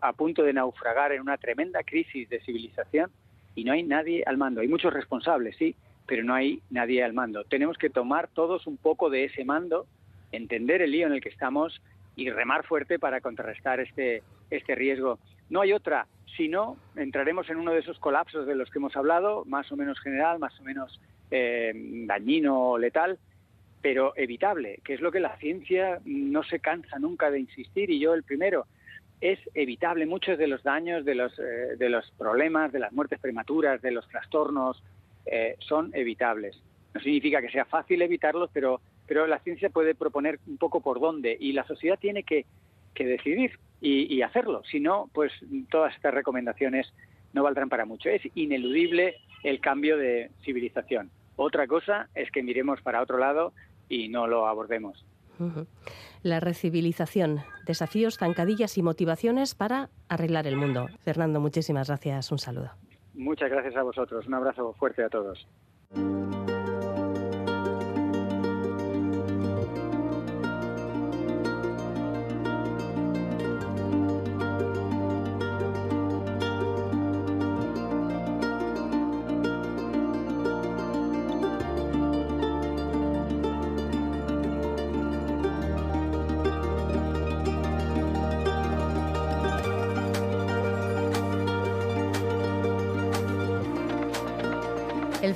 a 0.01 0.13
punto 0.13 0.43
de 0.43 0.53
naufragar 0.53 1.11
en 1.11 1.19
una 1.19 1.37
tremenda 1.37 1.83
crisis 1.83 2.29
de 2.29 2.39
civilización 2.39 3.11
y 3.53 3.65
no 3.65 3.73
hay 3.73 3.83
nadie 3.83 4.23
al 4.25 4.37
mando. 4.37 4.61
Hay 4.61 4.69
muchos 4.69 4.93
responsables, 4.93 5.57
sí, 5.57 5.75
pero 6.07 6.23
no 6.23 6.33
hay 6.33 6.61
nadie 6.69 7.03
al 7.03 7.11
mando. 7.11 7.43
Tenemos 7.43 7.77
que 7.77 7.89
tomar 7.89 8.29
todos 8.29 8.65
un 8.65 8.77
poco 8.77 9.09
de 9.09 9.25
ese 9.25 9.43
mando, 9.43 9.87
entender 10.31 10.81
el 10.81 10.91
lío 10.91 11.07
en 11.07 11.13
el 11.15 11.21
que 11.21 11.27
estamos 11.27 11.81
y 12.15 12.29
remar 12.29 12.65
fuerte 12.65 12.99
para 12.99 13.21
contrarrestar 13.21 13.79
este, 13.79 14.23
este 14.49 14.75
riesgo. 14.75 15.19
No 15.49 15.61
hay 15.61 15.73
otra, 15.73 16.07
si 16.37 16.47
no, 16.47 16.77
entraremos 16.95 17.49
en 17.49 17.57
uno 17.57 17.71
de 17.71 17.79
esos 17.79 17.99
colapsos 17.99 18.45
de 18.45 18.55
los 18.55 18.69
que 18.69 18.79
hemos 18.79 18.95
hablado, 18.95 19.43
más 19.45 19.71
o 19.71 19.77
menos 19.77 19.99
general, 19.99 20.39
más 20.39 20.59
o 20.59 20.63
menos 20.63 20.99
eh, 21.29 21.71
dañino 22.05 22.71
o 22.71 22.77
letal, 22.77 23.19
pero 23.81 24.13
evitable, 24.15 24.79
que 24.83 24.93
es 24.93 25.01
lo 25.01 25.11
que 25.11 25.19
la 25.19 25.37
ciencia 25.37 25.99
no 26.05 26.43
se 26.43 26.59
cansa 26.59 26.99
nunca 26.99 27.31
de 27.31 27.39
insistir, 27.39 27.89
y 27.89 27.99
yo 27.99 28.13
el 28.13 28.23
primero, 28.23 28.67
es 29.21 29.39
evitable. 29.53 30.05
Muchos 30.05 30.37
de 30.37 30.47
los 30.47 30.63
daños, 30.63 31.05
de 31.05 31.15
los, 31.15 31.37
eh, 31.39 31.75
de 31.77 31.89
los 31.89 32.09
problemas, 32.11 32.71
de 32.71 32.79
las 32.79 32.91
muertes 32.91 33.19
prematuras, 33.19 33.81
de 33.81 33.91
los 33.91 34.07
trastornos, 34.07 34.83
eh, 35.25 35.55
son 35.59 35.91
evitables. 35.93 36.59
No 36.93 37.01
significa 37.01 37.41
que 37.41 37.51
sea 37.51 37.65
fácil 37.65 38.01
evitarlos, 38.01 38.49
pero, 38.51 38.81
pero 39.11 39.27
la 39.27 39.39
ciencia 39.39 39.69
puede 39.69 39.93
proponer 39.93 40.39
un 40.47 40.55
poco 40.55 40.79
por 40.79 41.01
dónde 41.01 41.35
y 41.37 41.51
la 41.51 41.67
sociedad 41.67 41.99
tiene 41.99 42.23
que, 42.23 42.45
que 42.93 43.05
decidir 43.05 43.59
y, 43.81 44.03
y 44.03 44.21
hacerlo. 44.21 44.63
Si 44.63 44.79
no, 44.79 45.09
pues 45.13 45.33
todas 45.69 45.93
estas 45.93 46.13
recomendaciones 46.13 46.87
no 47.33 47.43
valdrán 47.43 47.67
para 47.67 47.83
mucho. 47.83 48.07
Es 48.07 48.21
ineludible 48.35 49.17
el 49.43 49.59
cambio 49.59 49.97
de 49.97 50.31
civilización. 50.45 51.11
Otra 51.35 51.67
cosa 51.67 52.07
es 52.15 52.31
que 52.31 52.41
miremos 52.41 52.81
para 52.81 53.01
otro 53.01 53.17
lado 53.17 53.51
y 53.89 54.07
no 54.07 54.27
lo 54.27 54.47
abordemos. 54.47 55.05
La 56.23 56.39
recivilización, 56.39 57.41
desafíos, 57.65 58.17
zancadillas 58.17 58.77
y 58.77 58.81
motivaciones 58.81 59.55
para 59.55 59.89
arreglar 60.07 60.47
el 60.47 60.55
mundo. 60.55 60.87
Fernando, 61.01 61.41
muchísimas 61.41 61.89
gracias. 61.89 62.31
Un 62.31 62.39
saludo. 62.39 62.71
Muchas 63.13 63.51
gracias 63.51 63.75
a 63.75 63.83
vosotros. 63.83 64.25
Un 64.25 64.35
abrazo 64.35 64.71
fuerte 64.79 65.03
a 65.03 65.09
todos. 65.09 65.45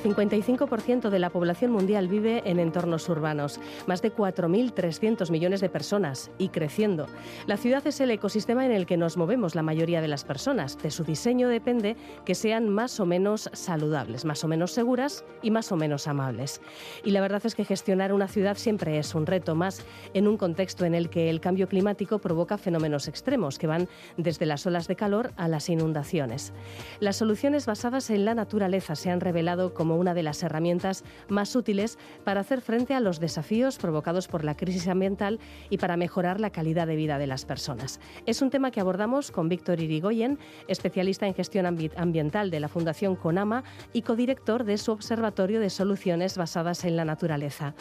55% 0.06 1.10
de 1.10 1.18
la 1.18 1.30
población 1.30 1.72
mundial 1.72 2.06
vive 2.06 2.42
en 2.46 2.60
entornos 2.60 3.08
urbanos, 3.08 3.58
más 3.88 4.02
de 4.02 4.14
4.300 4.14 5.30
millones 5.32 5.60
de 5.60 5.68
personas 5.68 6.30
y 6.38 6.50
creciendo. 6.50 7.06
La 7.46 7.56
ciudad 7.56 7.84
es 7.86 8.00
el 8.00 8.12
ecosistema 8.12 8.64
en 8.64 8.70
el 8.70 8.86
que 8.86 8.96
nos 8.96 9.16
movemos 9.16 9.56
la 9.56 9.62
mayoría 9.62 10.00
de 10.00 10.06
las 10.06 10.24
personas. 10.24 10.78
De 10.80 10.92
su 10.92 11.02
diseño 11.02 11.48
depende 11.48 11.96
que 12.24 12.36
sean 12.36 12.68
más 12.68 13.00
o 13.00 13.06
menos 13.06 13.50
saludables, 13.52 14.24
más 14.24 14.44
o 14.44 14.48
menos 14.48 14.70
seguras 14.70 15.24
y 15.42 15.50
más 15.50 15.72
o 15.72 15.76
menos 15.76 16.06
amables. 16.06 16.60
Y 17.04 17.10
la 17.10 17.20
verdad 17.20 17.42
es 17.44 17.56
que 17.56 17.64
gestionar 17.64 18.12
una 18.12 18.28
ciudad 18.28 18.56
siempre 18.56 18.98
es 18.98 19.12
un 19.14 19.26
reto 19.26 19.56
más 19.56 19.84
en 20.14 20.28
un 20.28 20.36
contexto 20.36 20.84
en 20.84 20.94
el 20.94 21.10
que 21.10 21.30
el 21.30 21.40
cambio 21.40 21.66
climático 21.66 22.20
provoca 22.20 22.58
fenómenos 22.58 23.08
extremos 23.08 23.58
que 23.58 23.66
van 23.66 23.88
desde 24.16 24.46
las 24.46 24.66
olas 24.66 24.86
de 24.86 24.94
calor 24.94 25.32
a 25.36 25.48
las 25.48 25.68
inundaciones. 25.68 26.52
Las 27.00 27.16
soluciones 27.16 27.66
basadas 27.66 28.10
en 28.10 28.24
la 28.24 28.36
naturaleza 28.36 28.94
se 28.94 29.10
han 29.10 29.20
revelado 29.20 29.74
como 29.74 29.95
una 29.96 30.14
de 30.14 30.22
las 30.22 30.42
herramientas 30.42 31.04
más 31.28 31.54
útiles 31.56 31.98
para 32.24 32.40
hacer 32.40 32.60
frente 32.60 32.94
a 32.94 33.00
los 33.00 33.20
desafíos 33.20 33.78
provocados 33.78 34.28
por 34.28 34.44
la 34.44 34.56
crisis 34.56 34.88
ambiental 34.88 35.40
y 35.70 35.78
para 35.78 35.96
mejorar 35.96 36.40
la 36.40 36.50
calidad 36.50 36.86
de 36.86 36.96
vida 36.96 37.18
de 37.18 37.26
las 37.26 37.44
personas. 37.44 38.00
Es 38.26 38.42
un 38.42 38.50
tema 38.50 38.70
que 38.70 38.80
abordamos 38.80 39.30
con 39.30 39.48
Víctor 39.48 39.80
Irigoyen, 39.80 40.38
especialista 40.68 41.26
en 41.26 41.34
gestión 41.34 41.66
ambiental 41.66 42.50
de 42.50 42.60
la 42.60 42.68
Fundación 42.68 43.16
CONAMA 43.16 43.64
y 43.92 44.02
codirector 44.02 44.64
de 44.64 44.78
su 44.78 44.92
Observatorio 44.92 45.60
de 45.60 45.70
Soluciones 45.70 46.36
Basadas 46.36 46.84
en 46.84 46.96
la 46.96 47.04
Naturaleza. 47.04 47.74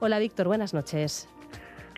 Hola 0.00 0.18
Víctor, 0.18 0.46
buenas 0.46 0.74
noches. 0.74 1.28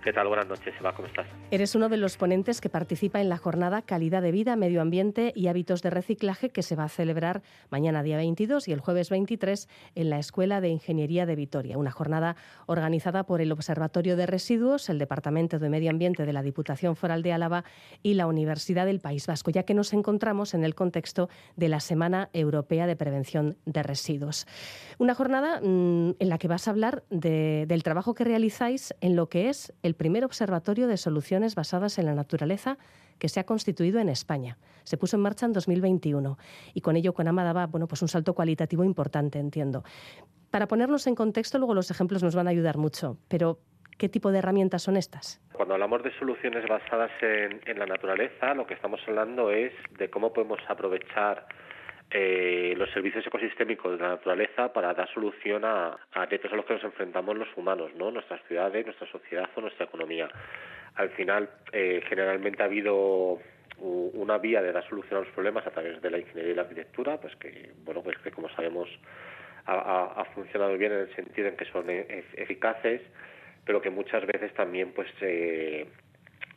¿Qué 0.03 0.13
tal? 0.13 0.27
Buenas 0.27 0.49
noches, 0.49 0.75
Eva, 0.81 0.93
¿cómo 0.97 1.07
estás? 1.07 1.29
Eres 1.53 1.77
uno 1.77 1.89
de 1.89 1.97
los 1.97 2.17
ponentes 2.17 2.61
que 2.61 2.69
participa 2.69 3.21
en 3.21 3.29
la 3.29 3.37
jornada 3.37 3.83
Calidad 3.83 4.21
de 4.21 4.33
Vida, 4.33 4.57
Medio 4.57 4.83
Ambiente 4.83 5.33
y 5.37 5.47
Hábitos 5.47 5.81
de 5.81 5.91
Reciclaje 5.91 6.51
que 6.51 6.65
se 6.65 6.75
va 6.75 6.85
a 6.85 6.89
celebrar 6.89 7.43
mañana 7.71 8.03
día 8.03 8.17
22 8.17 8.67
y 8.67 8.73
el 8.73 8.81
jueves 8.81 9.11
23 9.11 9.69
en 9.95 10.11
la 10.11 10.19
Escuela 10.19 10.61
de 10.61 10.71
Ingeniería 10.71 11.25
de 11.25 11.37
Vitoria. 11.37 11.79
Una 11.79 11.93
jornada 11.93 12.35
organizada 12.67 13.23
por 13.23 13.41
el 13.41 13.53
Observatorio 13.53 14.17
de 14.17 14.27
Residuos, 14.27 14.89
el 14.89 14.99
Departamento 14.99 15.61
de 15.61 15.69
Medio 15.69 15.91
Ambiente 15.91 16.27
de 16.27 16.33
la 16.33 16.43
Diputación 16.43 16.97
Foral 16.97 17.23
de 17.23 17.33
Álava 17.33 17.63
y 18.03 18.15
la 18.15 18.27
Universidad 18.27 18.87
del 18.87 18.99
País 18.99 19.29
Vasco, 19.29 19.53
ya 19.53 19.63
que 19.63 19.75
nos 19.75 19.93
encontramos 19.93 20.55
en 20.55 20.65
el 20.65 20.75
contexto 20.75 21.29
de 21.55 21.69
la 21.69 21.79
Semana 21.79 22.29
Europea 22.33 22.89
de 22.89 22.97
Prevención 22.97 23.57
de 23.67 23.85
Residuos. 23.85 24.49
Una 24.99 25.15
jornada 25.15 25.61
mmm, 25.61 26.15
en 26.19 26.29
la 26.29 26.39
que 26.39 26.49
vas 26.49 26.67
a 26.67 26.73
hablar 26.73 27.05
de, 27.09 27.67
del 27.69 27.85
trabajo 27.85 28.15
que 28.15 28.25
realizáis 28.25 28.93
en 29.01 29.15
lo 29.15 29.29
que 29.29 29.49
es 29.49 29.73
el 29.85 29.92
el 29.93 29.97
primer 29.97 30.25
observatorio 30.25 30.89
de 30.89 30.97
soluciones 30.97 31.55
basadas 31.55 31.99
en 31.99 32.07
la 32.07 32.15
naturaleza 32.15 32.79
que 33.19 33.29
se 33.29 33.41
ha 33.41 33.45
constituido 33.45 34.01
en 34.01 34.09
España. 34.09 34.57
Se 34.85 34.97
puso 34.97 35.17
en 35.17 35.23
marcha 35.23 35.45
en 35.45 35.53
2021 35.53 36.39
y 36.73 36.81
con 36.81 36.97
ello 36.97 37.13
Conama 37.13 37.45
daba 37.45 37.67
bueno, 37.67 37.87
pues 37.87 38.01
un 38.01 38.09
salto 38.09 38.33
cualitativo 38.33 38.85
importante, 38.85 39.39
entiendo. 39.39 39.85
Para 40.51 40.67
ponernos 40.67 41.07
en 41.07 41.15
contexto, 41.15 41.59
luego 41.59 41.75
los 41.75 41.91
ejemplos 41.91 42.23
nos 42.23 42.35
van 42.35 42.47
a 42.47 42.51
ayudar 42.51 42.79
mucho, 42.79 43.19
pero 43.29 43.59
¿qué 43.99 44.09
tipo 44.09 44.33
de 44.33 44.39
herramientas 44.39 44.83
son 44.83 44.97
estas? 44.97 45.43
Cuando 45.53 45.75
hablamos 45.75 46.03
de 46.03 46.11
soluciones 46.19 46.67
basadas 46.67 47.11
en, 47.21 47.61
en 47.67 47.79
la 47.79 47.85
naturaleza, 47.85 48.55
lo 48.55 48.67
que 48.67 48.73
estamos 48.73 49.01
hablando 49.07 49.51
es 49.51 49.73
de 49.99 50.09
cómo 50.09 50.33
podemos 50.33 50.61
aprovechar 50.69 51.47
eh, 52.13 52.75
los 52.77 52.91
servicios 52.91 53.27
ecosistémicos 53.27 53.93
de 53.93 54.05
la 54.05 54.11
naturaleza 54.11 54.73
para 54.73 54.93
dar 54.93 55.09
solución 55.13 55.65
a, 55.65 55.97
a 56.13 56.27
retos 56.27 56.53
a 56.53 56.57
los 56.57 56.67
que 56.67 56.75
nos 56.75 56.85
enfrentamos 56.85 57.37
los 57.37 57.49
humanos, 57.57 57.91
¿no? 57.97 58.11
Nuestras 58.11 58.43
ciudades, 58.47 58.85
nuestra 58.85 59.07
sociedad 59.09 59.49
o 59.55 59.61
nuestra 59.63 59.87
economía. 59.87 60.29
Al 60.97 61.11
final, 61.11 61.49
eh, 61.73 62.03
generalmente 62.09 62.63
ha 62.63 62.67
habido 62.67 63.39
una 63.79 64.39
vía 64.39 64.63
de 64.63 64.73
dar 64.73 64.87
solución 64.89 65.17
a 65.17 65.25
los 65.25 65.33
problemas 65.33 65.67
a 65.67 65.71
través 65.71 66.01
de 66.01 66.11
la 66.11 66.19
ingeniería 66.19 66.53
y 66.53 66.55
la 66.55 66.63
arquitectura, 66.63 67.19
pues 67.19 67.35
que, 67.37 67.71
bueno, 67.85 68.03
pues 68.03 68.17
que 68.19 68.31
como 68.31 68.49
sabemos 68.51 68.89
ha, 69.67 70.25
funcionado 70.35 70.77
bien 70.77 70.93
en 70.93 71.01
el 71.01 71.15
sentido 71.15 71.49
en 71.49 71.57
que 71.57 71.65
son 71.67 71.89
e, 71.89 72.25
eficaces, 72.35 73.01
pero 73.65 73.81
que 73.81 73.91
muchas 73.91 74.25
veces 74.27 74.53
también 74.55 74.93
pues 74.93 75.09
eh, 75.21 75.87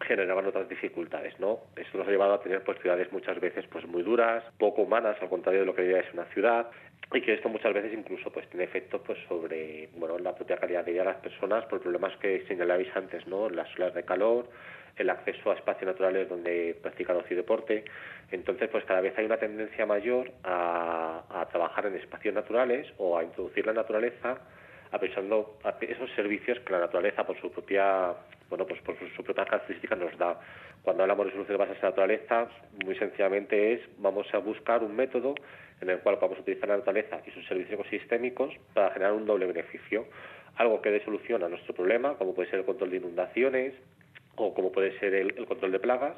generaban 0.02 0.46
otras 0.46 0.68
dificultades, 0.68 1.40
¿no? 1.40 1.60
Eso 1.76 1.98
nos 1.98 2.08
ha 2.08 2.12
llevado 2.12 2.34
a 2.34 2.42
tener 2.42 2.64
pues 2.64 2.80
ciudades 2.80 3.12
muchas 3.12 3.40
veces 3.40 3.66
pues 3.72 3.86
muy 3.86 4.04
duras, 4.04 4.44
poco 4.58 4.82
humanas, 4.82 5.18
al 5.22 5.30
contrario 5.30 5.62
de 5.62 5.66
lo 5.66 5.76
que 5.76 5.84
debería 5.84 6.08
es 6.08 6.14
una 6.14 6.26
ciudad, 6.26 6.70
y 7.14 7.22
que 7.22 7.34
esto 7.34 7.50
muchas 7.50 7.74
veces 7.74 7.94
incluso 7.94 8.32
pues 8.32 8.48
tiene 8.50 8.66
efectos 8.66 9.02
pues 9.06 9.18
sobre 9.28 9.90
bueno 9.96 10.18
la 10.20 10.36
propia 10.36 10.58
calidad 10.58 10.84
de 10.84 10.92
vida 10.92 11.04
de 11.04 11.10
las 11.10 11.22
personas 11.22 11.66
por 11.66 11.82
problemas 11.82 12.16
que 12.18 12.46
señalabais 12.48 12.94
antes, 12.96 13.26
¿no? 13.28 13.50
Las 13.50 13.74
olas 13.78 13.94
de 13.94 14.04
calor, 14.04 14.50
el 14.98 15.10
acceso 15.10 15.52
a 15.52 15.56
espacios 15.56 15.88
naturales 15.88 16.28
donde 16.28 16.78
practicar 16.82 17.16
ocio 17.16 17.36
deporte. 17.36 17.86
Entonces, 18.32 18.70
pues 18.70 18.84
cada 18.86 19.02
vez 19.02 19.18
hay 19.18 19.26
una 19.26 19.38
tendencia 19.38 19.86
mayor 19.86 20.32
a 20.44 21.48
trabajar 21.52 21.86
en 21.86 21.96
espacios 21.96 22.34
naturales 22.34 22.88
o 22.98 23.18
a 23.18 23.24
introducir 23.24 23.66
la 23.66 23.74
naturaleza 23.74 24.40
aprovechando 24.92 25.58
esos 25.82 26.10
servicios 26.12 26.60
que 26.60 26.72
la 26.74 26.80
naturaleza 26.80 27.26
por 27.26 27.40
su 27.40 27.52
propia 27.52 28.14
bueno 28.50 28.66
pues 28.66 28.82
por 28.82 28.96
su 29.16 29.24
propia 29.24 29.46
característica 29.46 29.96
nos 29.96 30.18
da. 30.18 30.40
Cuando 30.84 31.04
hablamos 31.04 31.26
de 31.26 31.32
soluciones 31.32 31.60
basadas 31.60 31.78
en 31.78 31.84
la 31.84 31.90
naturaleza 31.90 32.48
muy 32.84 32.96
sencillamente 32.96 33.74
es 33.74 33.82
vamos 33.98 34.28
a 34.34 34.38
buscar 34.38 34.84
un 34.84 34.96
método 34.96 35.36
en 35.82 35.90
el 35.90 36.00
cual 36.00 36.18
vamos 36.22 36.38
a 36.38 36.42
utilizar 36.42 36.70
la 36.70 36.78
naturaleza 36.78 37.22
y 37.26 37.32
sus 37.32 37.46
servicios 37.48 37.80
ecosistémicos 37.80 38.54
para 38.74 38.92
generar 38.92 39.14
un 39.14 39.26
doble 39.26 39.46
beneficio. 39.46 40.06
Algo 40.56 40.82
que 40.82 40.92
dé 40.92 41.04
solución 41.04 41.44
a 41.44 41.50
nuestro 41.50 41.74
problema 41.74 42.16
como 42.16 42.34
puede 42.34 42.50
ser 42.50 42.60
el 42.60 42.66
control 42.66 42.92
de 42.92 42.98
inundaciones 42.98 43.74
o 44.36 44.54
como 44.54 44.72
puede 44.72 44.98
ser 45.00 45.14
el, 45.16 45.34
el 45.38 45.46
control 45.46 45.72
de 45.72 45.80
plagas 45.80 46.16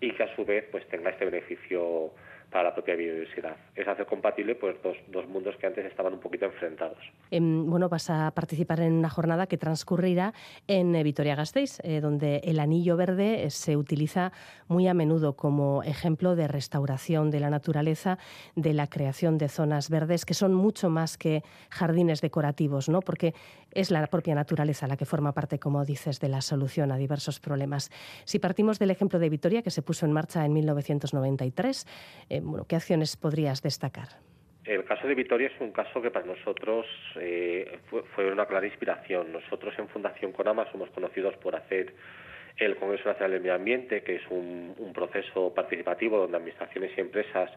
y 0.00 0.12
que 0.12 0.22
a 0.22 0.34
su 0.34 0.44
vez 0.44 0.64
pues 0.70 0.86
tenga 0.88 1.10
este 1.10 1.24
beneficio 1.24 2.12
para 2.50 2.64
la 2.64 2.74
propia 2.74 2.96
biodiversidad. 2.96 3.56
Es 3.74 3.86
hacer 3.86 4.06
compatible 4.06 4.54
pues 4.54 4.76
dos, 4.82 4.96
dos 5.08 5.26
mundos 5.28 5.56
que 5.56 5.66
antes 5.66 5.84
estaban 5.86 6.12
un 6.14 6.20
poquito 6.20 6.46
enfrentados. 6.46 6.98
Eh, 7.30 7.38
bueno, 7.40 7.88
vas 7.88 8.10
a 8.10 8.30
participar 8.32 8.80
en 8.80 8.94
una 8.94 9.08
jornada 9.08 9.46
que 9.46 9.56
transcurrirá 9.56 10.34
en 10.66 10.94
eh, 10.94 11.02
Vitoria-Gasteiz, 11.02 11.80
eh, 11.84 12.00
donde 12.00 12.40
el 12.44 12.58
anillo 12.58 12.96
verde 12.96 13.44
eh, 13.44 13.50
se 13.50 13.76
utiliza 13.76 14.32
muy 14.68 14.88
a 14.88 14.94
menudo 14.94 15.34
como 15.34 15.82
ejemplo 15.84 16.34
de 16.34 16.48
restauración 16.48 17.30
de 17.30 17.40
la 17.40 17.50
naturaleza, 17.50 18.18
de 18.56 18.74
la 18.74 18.88
creación 18.88 19.38
de 19.38 19.48
zonas 19.48 19.88
verdes 19.88 20.24
que 20.24 20.34
son 20.34 20.54
mucho 20.54 20.90
más 20.90 21.16
que 21.16 21.42
jardines 21.70 22.20
decorativos, 22.20 22.88
¿no? 22.88 23.00
Porque 23.00 23.34
es 23.72 23.90
la 23.90 24.06
propia 24.06 24.34
naturaleza 24.34 24.86
la 24.86 24.96
que 24.96 25.04
forma 25.04 25.32
parte, 25.32 25.58
como 25.58 25.84
dices, 25.84 26.20
de 26.20 26.28
la 26.28 26.40
solución 26.40 26.90
a 26.92 26.96
diversos 26.96 27.40
problemas. 27.40 27.90
Si 28.24 28.38
partimos 28.38 28.78
del 28.78 28.90
ejemplo 28.90 29.18
de 29.18 29.28
Vitoria, 29.28 29.62
que 29.62 29.70
se 29.70 29.82
puso 29.82 30.06
en 30.06 30.12
marcha 30.12 30.44
en 30.44 30.52
1993, 30.52 31.86
eh, 32.28 32.39
¿qué 32.68 32.76
acciones 32.76 33.16
podrías 33.16 33.62
destacar? 33.62 34.08
el 34.64 34.84
caso 34.84 35.08
de 35.08 35.14
Vitoria 35.16 35.48
es 35.48 35.60
un 35.60 35.72
caso 35.72 36.00
que 36.00 36.10
para 36.10 36.26
nosotros 36.26 36.86
eh, 37.16 37.78
fue, 38.14 38.30
una 38.30 38.46
clara 38.46 38.66
inspiración. 38.66 39.32
Nosotros 39.32 39.74
en 39.78 39.88
Fundación 39.88 40.32
Conama 40.32 40.70
somos 40.70 40.90
conocidos 40.90 41.36
por 41.38 41.56
hacer 41.56 41.94
el 42.56 42.76
Congreso 42.76 43.08
Nacional 43.08 43.32
del 43.32 43.40
Medio 43.40 43.54
Ambiente, 43.54 44.02
que 44.02 44.16
es 44.16 44.22
un, 44.30 44.92
proceso 44.94 45.54
participativo 45.54 46.18
donde 46.18 46.36
administraciones 46.36 46.92
y 46.96 47.00
empresas 47.00 47.50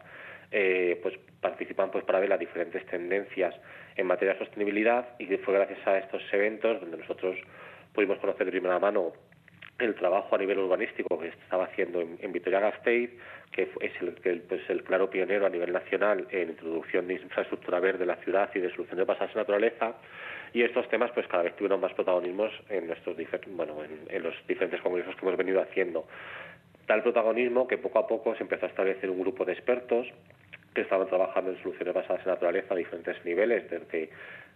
eh, 0.50 0.98
pues 1.02 1.14
participan 1.40 1.90
pues 1.90 2.04
para 2.04 2.20
ver 2.20 2.30
las 2.30 2.40
diferentes 2.40 2.84
tendencias 2.86 3.54
en 3.96 4.06
materia 4.06 4.34
de 4.34 4.38
sostenibilidad 4.40 5.08
y 5.18 5.26
fue 5.38 5.54
gracias 5.54 5.86
a 5.86 5.98
estos 5.98 6.22
eventos 6.32 6.80
donde 6.80 6.96
nosotros 6.96 7.36
pudimos 7.92 8.18
conocer 8.18 8.46
de 8.46 8.52
primera 8.52 8.78
mano 8.78 9.12
el 9.78 9.94
trabajo 9.94 10.34
a 10.34 10.38
nivel 10.38 10.58
urbanístico 10.58 11.18
que 11.18 11.28
estaba 11.28 11.64
haciendo 11.64 12.00
en, 12.00 12.32
Vitoria-Gasteiz, 12.32 13.10
que 13.50 13.70
es 13.80 13.92
el, 14.00 14.42
pues, 14.48 14.62
el 14.68 14.84
claro 14.84 15.10
pionero 15.10 15.46
a 15.46 15.50
nivel 15.50 15.72
nacional 15.72 16.26
en 16.30 16.50
introducción 16.50 17.08
de 17.08 17.14
infraestructura 17.14 17.80
verde 17.80 18.00
de 18.00 18.06
la 18.06 18.16
ciudad 18.16 18.50
y 18.54 18.60
de 18.60 18.70
solución 18.70 18.98
de 18.98 19.06
pasajes 19.06 19.34
naturaleza, 19.34 19.94
y 20.52 20.62
estos 20.62 20.88
temas 20.88 21.10
pues 21.10 21.26
cada 21.26 21.42
vez 21.42 21.56
tuvieron 21.56 21.80
más 21.80 21.92
protagonismos 21.94 22.52
en, 22.68 22.86
nuestros 22.86 23.16
bueno, 23.48 23.76
en, 24.08 24.22
los 24.22 24.34
diferentes 24.46 24.80
congresos 24.80 25.14
que 25.16 25.26
hemos 25.26 25.36
venido 25.36 25.60
haciendo. 25.60 26.06
Tal 26.86 27.02
protagonismo 27.02 27.66
que 27.66 27.78
poco 27.78 27.98
a 27.98 28.06
poco 28.06 28.36
se 28.36 28.42
empezó 28.42 28.66
a 28.66 28.68
establecer 28.68 29.10
un 29.10 29.20
grupo 29.20 29.44
de 29.44 29.52
expertos 29.52 30.06
que 30.74 30.82
estaban 30.82 31.06
trabajando 31.08 31.52
en 31.52 31.62
soluciones 31.62 31.94
basadas 31.94 32.22
en 32.24 32.32
naturaleza 32.32 32.74
a 32.74 32.76
diferentes 32.76 33.24
niveles, 33.24 33.70
desde 33.70 34.10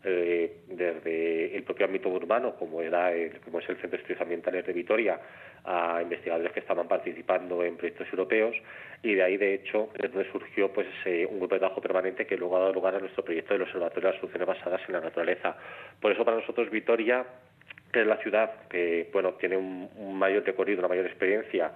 eh, 0.05 0.59
desde 0.69 1.57
el 1.57 1.65
propio 1.65 1.87
ámbito 1.87 2.09
urbano, 2.09 2.55
como 2.55 2.81
era 2.83 3.11
como 3.45 3.59
es 3.59 3.69
el 3.69 3.77
Centro 3.77 3.91
de 3.91 3.97
Estudios 3.97 4.21
Ambientales 4.21 4.65
de 4.65 4.73
Vitoria, 4.73 5.19
a 5.65 6.01
investigadores 6.01 6.53
que 6.53 6.61
estaban 6.61 6.87
participando 6.87 7.65
en 7.65 7.77
proyectos 7.77 8.07
europeos 8.13 8.55
y 9.03 9.15
de 9.15 9.23
ahí, 9.25 9.37
de 9.37 9.55
hecho, 9.55 9.91
es 9.95 10.13
donde 10.13 10.31
surgió 10.31 10.73
pues 10.73 10.87
un 11.29 11.41
grupo 11.41 11.57
de 11.57 11.59
trabajo 11.59 11.81
permanente 11.81 12.27
que 12.27 12.37
luego 12.37 12.57
ha 12.57 12.61
dado 12.61 12.75
lugar 12.75 12.95
a 12.95 13.01
nuestro 13.01 13.25
proyecto 13.25 13.55
del 13.55 13.63
Observatorio 13.63 14.09
de 14.09 14.13
las 14.13 14.21
Soluciones 14.21 14.47
Basadas 14.47 14.81
en 14.87 14.95
la 14.95 15.01
Naturaleza. 15.01 15.57
Por 16.01 16.13
eso, 16.13 16.25
para 16.25 16.37
nosotros, 16.37 16.71
Vitoria, 16.71 17.25
que 17.93 18.01
es 18.03 18.07
la 18.07 18.17
ciudad 18.19 18.53
que 18.69 19.09
bueno 19.13 19.33
tiene 19.35 19.57
un, 19.57 20.19
mayor 20.19 20.45
recorrido, 20.45 20.79
una 20.79 20.89
mayor 20.89 21.07
experiencia 21.07 21.73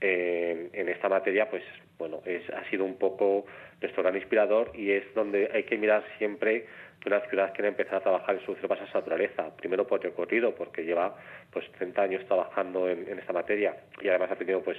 en, 0.00 0.70
en, 0.72 0.88
esta 0.88 1.08
materia, 1.08 1.48
pues 1.50 1.62
bueno, 1.98 2.20
es, 2.24 2.48
ha 2.50 2.68
sido 2.70 2.84
un 2.84 2.96
poco 2.96 3.44
nuestro 3.80 4.02
gran 4.02 4.16
inspirador 4.16 4.70
y 4.74 4.92
es 4.92 5.04
donde 5.14 5.50
hay 5.52 5.64
que 5.64 5.76
mirar 5.76 6.04
siempre 6.18 6.66
que 7.00 7.08
una 7.08 7.20
ciudad 7.28 7.52
quiere 7.54 7.68
empezar 7.68 7.96
a 7.96 8.00
trabajar 8.00 8.34
en 8.34 8.40
soluciones 8.40 8.68
basadas 8.68 8.94
en 8.94 9.00
naturaleza, 9.00 9.56
primero 9.56 9.86
por 9.86 10.02
recorrido, 10.02 10.54
porque 10.54 10.84
lleva 10.84 11.16
pues 11.52 11.70
30 11.72 12.02
años 12.02 12.26
trabajando 12.26 12.88
en, 12.88 13.18
esta 13.18 13.32
materia 13.32 13.76
y 14.00 14.08
además 14.08 14.32
ha 14.32 14.36
tenido 14.36 14.62
pues 14.62 14.76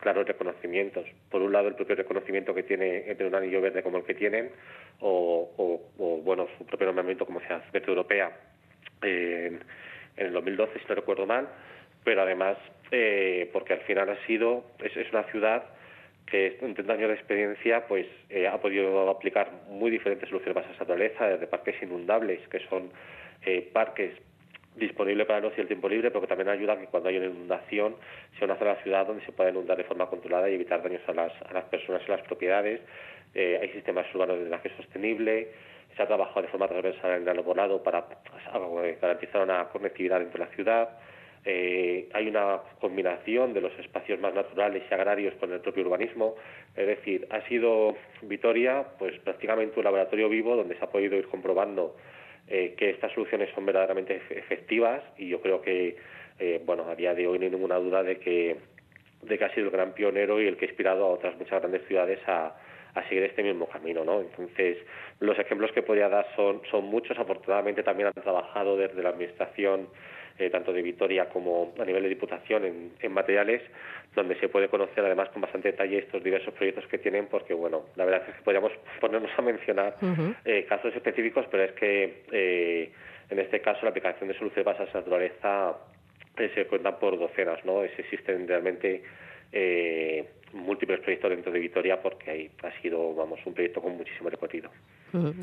claros 0.00 0.26
reconocimientos. 0.26 1.06
Por 1.30 1.42
un 1.42 1.52
lado 1.52 1.68
el 1.68 1.74
propio 1.74 1.96
reconocimiento 1.96 2.54
que 2.54 2.62
tiene 2.62 3.10
entre 3.10 3.26
un 3.26 3.34
anillo 3.34 3.60
verde 3.60 3.82
como 3.82 3.98
el 3.98 4.04
que 4.04 4.14
tienen, 4.14 4.50
o, 5.00 5.90
bueno, 6.24 6.46
su 6.56 6.66
propio 6.66 6.86
nombramiento 6.86 7.26
como 7.26 7.40
ciudad 7.40 7.64
verde 7.72 7.88
europea 7.88 8.30
en, 9.02 9.60
el 10.16 10.32
2012, 10.32 10.78
si 10.78 10.84
no 10.88 10.94
recuerdo 10.94 11.26
mal, 11.26 11.48
pero 12.06 12.22
además 12.22 12.56
eh, 12.92 13.50
porque 13.52 13.72
al 13.72 13.80
final 13.80 14.08
ha 14.08 14.26
sido, 14.26 14.62
es, 14.78 15.10
una 15.10 15.24
ciudad 15.24 15.64
que 16.24 16.56
en 16.60 16.72
30 16.72 16.92
años 16.92 17.08
de 17.08 17.14
experiencia 17.14 17.84
pues 17.88 18.06
eh, 18.30 18.46
ha 18.46 18.60
podido 18.60 19.10
aplicar 19.10 19.50
muy 19.68 19.90
diferentes 19.90 20.28
soluciones 20.28 20.54
basadas 20.54 20.76
en 20.76 20.86
naturaleza, 20.86 21.26
desde 21.26 21.48
parques 21.48 21.74
inundables, 21.82 22.46
que 22.46 22.60
son 22.68 22.92
eh, 23.44 23.68
parques 23.72 24.12
disponibles 24.76 25.26
para 25.26 25.40
el 25.40 25.46
ocio 25.46 25.58
y 25.58 25.62
el 25.62 25.66
tiempo 25.66 25.88
libre, 25.88 26.10
pero 26.10 26.20
que 26.20 26.28
también 26.28 26.48
ayudan 26.48 26.78
a 26.78 26.80
que 26.82 26.86
cuando 26.86 27.08
hay 27.08 27.16
una 27.16 27.26
inundación 27.26 27.96
sea 28.38 28.44
una 28.44 28.54
zona 28.54 28.70
de 28.70 28.76
la 28.76 28.82
ciudad 28.84 29.06
donde 29.06 29.26
se 29.26 29.32
pueda 29.32 29.50
inundar 29.50 29.76
de 29.76 29.84
forma 29.84 30.06
controlada 30.06 30.48
y 30.48 30.54
evitar 30.54 30.84
daños 30.84 31.02
a 31.08 31.12
las, 31.12 31.32
a 31.42 31.52
las 31.54 31.64
personas 31.64 32.02
y 32.06 32.10
las 32.12 32.22
propiedades. 32.22 32.82
Eh, 33.34 33.58
hay 33.60 33.70
sistemas 33.70 34.06
urbanos 34.14 34.36
de 34.36 34.42
drenaje 34.42 34.70
sostenible, 34.76 35.48
se 35.96 36.02
ha 36.04 36.06
trabajado 36.06 36.42
de 36.42 36.48
forma 36.48 36.68
transversal 36.68 37.16
en 37.16 37.22
el 37.22 37.28
arbolado 37.36 37.82
para 37.82 38.06
garantizar 39.02 39.42
una 39.42 39.64
conectividad 39.70 40.20
dentro 40.20 40.38
de 40.38 40.44
la 40.44 40.54
ciudad. 40.54 40.88
Eh, 41.48 42.08
hay 42.12 42.26
una 42.26 42.58
combinación 42.80 43.54
de 43.54 43.60
los 43.60 43.72
espacios 43.78 44.18
más 44.18 44.34
naturales 44.34 44.82
y 44.90 44.92
agrarios 44.94 45.32
con 45.34 45.52
el 45.52 45.60
propio 45.60 45.84
urbanismo. 45.84 46.34
Es 46.74 46.88
decir, 46.88 47.28
ha 47.30 47.40
sido 47.42 47.94
Vitoria 48.22 48.84
pues 48.98 49.16
prácticamente 49.20 49.78
un 49.78 49.84
laboratorio 49.84 50.28
vivo 50.28 50.56
donde 50.56 50.76
se 50.76 50.84
ha 50.84 50.90
podido 50.90 51.16
ir 51.16 51.28
comprobando 51.28 51.94
eh, 52.48 52.74
que 52.76 52.90
estas 52.90 53.12
soluciones 53.12 53.48
son 53.54 53.64
verdaderamente 53.64 54.20
efectivas 54.30 55.04
y 55.16 55.28
yo 55.28 55.40
creo 55.40 55.62
que, 55.62 55.96
eh, 56.40 56.60
bueno, 56.66 56.88
a 56.88 56.96
día 56.96 57.14
de 57.14 57.28
hoy 57.28 57.38
no 57.38 57.44
hay 57.44 57.50
ninguna 57.52 57.76
duda 57.76 58.02
de 58.02 58.18
que, 58.18 58.56
de 59.22 59.38
que 59.38 59.44
ha 59.44 59.54
sido 59.54 59.66
el 59.66 59.72
gran 59.72 59.92
pionero 59.92 60.42
y 60.42 60.48
el 60.48 60.56
que 60.56 60.64
ha 60.64 60.68
inspirado 60.68 61.04
a 61.04 61.10
otras 61.10 61.36
muchas 61.36 61.60
grandes 61.60 61.86
ciudades 61.86 62.18
a, 62.26 62.56
seguir 63.10 63.24
este 63.24 63.42
mismo 63.42 63.68
camino, 63.68 64.06
¿no? 64.06 64.22
Entonces, 64.22 64.78
los 65.20 65.38
ejemplos 65.38 65.70
que 65.72 65.82
podría 65.82 66.08
dar 66.08 66.26
son, 66.34 66.62
son 66.70 66.86
muchos. 66.86 67.18
Afortunadamente 67.18 67.82
también 67.82 68.06
han 68.06 68.22
trabajado 68.22 68.78
desde 68.78 69.02
la 69.02 69.10
Administración 69.10 69.88
eh, 70.38 70.50
tanto 70.50 70.72
de 70.72 70.82
Vitoria 70.82 71.28
como 71.28 71.72
a 71.78 71.84
nivel 71.84 72.02
de 72.02 72.08
Diputación 72.10 72.92
en, 73.00 73.12
materiales, 73.12 73.62
donde 74.14 74.38
se 74.38 74.48
puede 74.48 74.68
conocer 74.68 75.04
además 75.04 75.28
con 75.30 75.42
bastante 75.42 75.70
detalle 75.70 75.98
estos 75.98 76.22
diversos 76.22 76.52
proyectos 76.54 76.86
que 76.88 76.98
tienen, 76.98 77.26
porque 77.26 77.54
bueno, 77.54 77.86
la 77.96 78.04
verdad 78.04 78.22
es 78.28 78.34
que 78.34 78.42
podríamos 78.42 78.72
ponernos 79.00 79.30
a 79.36 79.42
mencionar 79.42 79.96
eh, 80.44 80.64
casos 80.68 80.94
específicos, 80.94 81.46
pero 81.50 81.64
es 81.64 81.72
que 81.72 82.24
eh, 82.32 82.90
en 83.30 83.38
este 83.38 83.60
caso 83.60 83.80
la 83.82 83.90
aplicación 83.90 84.28
de 84.28 84.34
soluciones 84.34 84.64
basadas 84.64 84.94
en 84.94 85.00
naturaleza 85.00 85.76
se 86.36 86.66
cuentan 86.66 86.98
por 86.98 87.18
docenas, 87.18 87.64
¿no? 87.64 87.82
existen 87.82 88.46
realmente 88.46 89.02
múltiples 90.52 91.00
proyectos 91.00 91.30
dentro 91.30 91.52
de 91.52 91.60
Vitoria 91.60 92.00
porque 92.00 92.50
ha 92.62 92.82
sido, 92.82 93.14
vamos, 93.14 93.40
un 93.44 93.54
proyecto 93.54 93.80
con 93.80 93.96
muchísimo 93.96 94.30
recorrido. 94.30 94.70